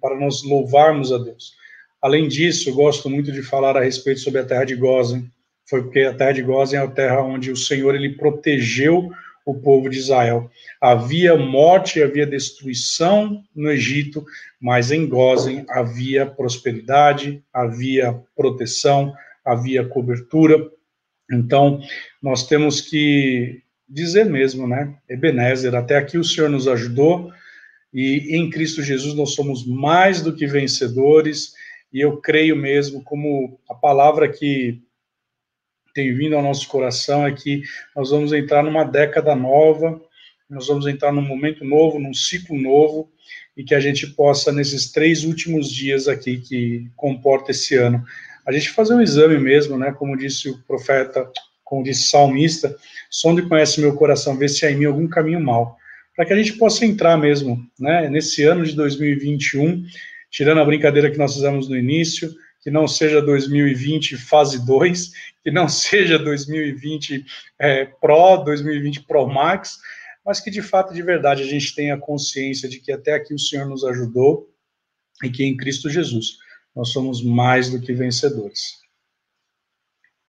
para 0.01 0.19
nós 0.19 0.43
louvarmos 0.43 1.13
a 1.13 1.19
Deus. 1.19 1.55
Além 2.03 2.27
disso, 2.27 2.75
gosto 2.75 3.09
muito 3.09 3.31
de 3.31 3.43
falar 3.43 3.77
a 3.77 3.85
respeito 3.85 4.21
sobre 4.21 4.41
a 4.41 4.45
terra 4.45 4.65
de 4.65 4.75
Gozen. 4.75 5.31
Foi 5.69 5.83
porque 5.83 6.01
a 6.01 6.15
terra 6.15 6.33
de 6.33 6.43
Gozen 6.43 6.79
é 6.79 6.83
a 6.83 6.89
terra 6.89 7.23
onde 7.23 7.51
o 7.51 7.57
Senhor 7.57 7.95
ele 7.95 8.17
protegeu 8.17 9.11
o 9.45 9.55
povo 9.55 9.89
de 9.89 9.99
Israel. 9.99 10.51
Havia 10.81 11.37
morte, 11.37 12.03
havia 12.03 12.27
destruição 12.27 13.43
no 13.55 13.71
Egito, 13.71 14.25
mas 14.61 14.91
em 14.93 15.07
Gozen 15.07 15.65
havia 15.69 16.27
prosperidade, 16.27 17.43
havia 17.53 18.21
proteção, 18.37 19.13
havia 19.45 19.85
cobertura. 19.85 20.71
Então, 21.31 21.81
nós 22.23 22.47
temos 22.47 22.81
que 22.81 23.63
dizer 23.89 24.25
mesmo, 24.27 24.69
né? 24.69 24.95
Ebenezer, 25.09 25.75
até 25.75 25.97
aqui 25.97 26.17
o 26.17 26.25
Senhor 26.25 26.49
nos 26.49 26.69
ajudou 26.69 27.33
e 27.93 28.37
em 28.37 28.49
Cristo 28.49 28.83
Jesus 28.83 29.15
nós 29.15 29.35
somos 29.35 29.67
mais 29.67 30.23
do 30.23 30.35
que 30.35 30.47
vencedores. 30.47 31.53
E 31.93 32.01
eu 32.01 32.17
creio 32.17 32.57
mesmo, 32.57 33.05
como 33.05 33.61
a 33.69 33.75
palavra 33.75 34.29
que 34.29 34.81
tem 35.95 36.15
vindo 36.15 36.37
ao 36.37 36.43
nosso 36.43 36.69
coração 36.69 37.27
é 37.27 37.33
que 37.33 37.63
nós 37.95 38.11
vamos 38.11 38.33
entrar 38.33 38.63
numa 38.63 38.85
década 38.85 39.35
nova, 39.35 40.01
nós 40.49 40.67
vamos 40.67 40.87
entrar 40.87 41.13
num 41.13 41.23
momento 41.23 41.65
novo, 41.65 41.99
num 41.99 42.15
ciclo 42.15 42.59
novo, 42.59 43.11
e 43.57 43.63
que 43.65 43.75
a 43.75 43.81
gente 43.81 44.07
possa, 44.09 44.53
nesses 44.53 44.91
três 44.91 45.25
últimos 45.25 45.71
dias 45.71 46.09
aqui 46.09 46.39
que 46.39 46.87
comporta 46.97 47.51
esse 47.51 47.77
ano, 47.77 48.03
a 48.47 48.53
gente 48.53 48.71
fazer 48.71 48.95
um 48.95 49.01
exame 49.01 49.39
mesmo, 49.39 49.79
né? 49.79 49.93
Como 49.93 50.17
disse 50.17 50.49
o 50.49 50.59
profeta, 50.63 51.31
como 51.63 51.85
disse 51.85 52.07
o 52.07 52.11
salmista, 52.11 52.75
sonde 53.11 53.43
conhece 53.43 53.81
meu 53.81 53.95
coração, 53.95 54.37
vê 54.37 54.49
se 54.49 54.67
há 54.67 54.71
em 54.71 54.77
mim 54.77 54.85
algum 54.87 55.07
caminho 55.07 55.41
mal, 55.41 55.77
para 56.17 56.27
que 56.27 56.33
a 56.33 56.37
gente 56.37 56.55
possa 56.55 56.85
entrar 56.85 57.17
mesmo, 57.17 57.65
né? 57.79 58.09
Nesse 58.09 58.43
ano 58.43 58.65
de 58.65 58.75
2021, 58.75 59.85
tirando 60.31 60.61
a 60.61 60.65
brincadeira 60.65 61.11
que 61.11 61.19
nós 61.19 61.35
fizemos 61.35 61.69
no 61.69 61.77
início, 61.77 62.35
que 62.63 62.71
não 62.71 62.87
seja 62.87 63.21
2020 63.21 64.17
fase 64.17 64.65
2, 64.65 65.11
que 65.43 65.51
não 65.51 65.69
seja 65.69 66.19
2020 66.19 67.25
é, 67.59 67.85
Pro, 67.85 68.39
2020 68.39 69.03
Pro 69.03 69.27
Max, 69.27 69.79
mas 70.25 70.41
que 70.41 70.51
de 70.51 70.63
fato, 70.63 70.95
de 70.95 71.03
verdade, 71.03 71.43
a 71.43 71.47
gente 71.47 71.75
tenha 71.75 71.99
consciência 71.99 72.69
de 72.69 72.79
que 72.79 72.93
até 72.93 73.15
aqui 73.15 73.35
o 73.35 73.39
Senhor 73.39 73.67
nos 73.67 73.85
ajudou 73.85 74.49
e 75.23 75.31
que 75.31 75.45
em 75.45 75.57
Cristo 75.57 75.91
Jesus 75.91 76.39
nós 76.75 76.91
somos 76.91 77.23
mais 77.23 77.69
do 77.69 77.81
que 77.81 77.93
vencedores. 77.93 78.82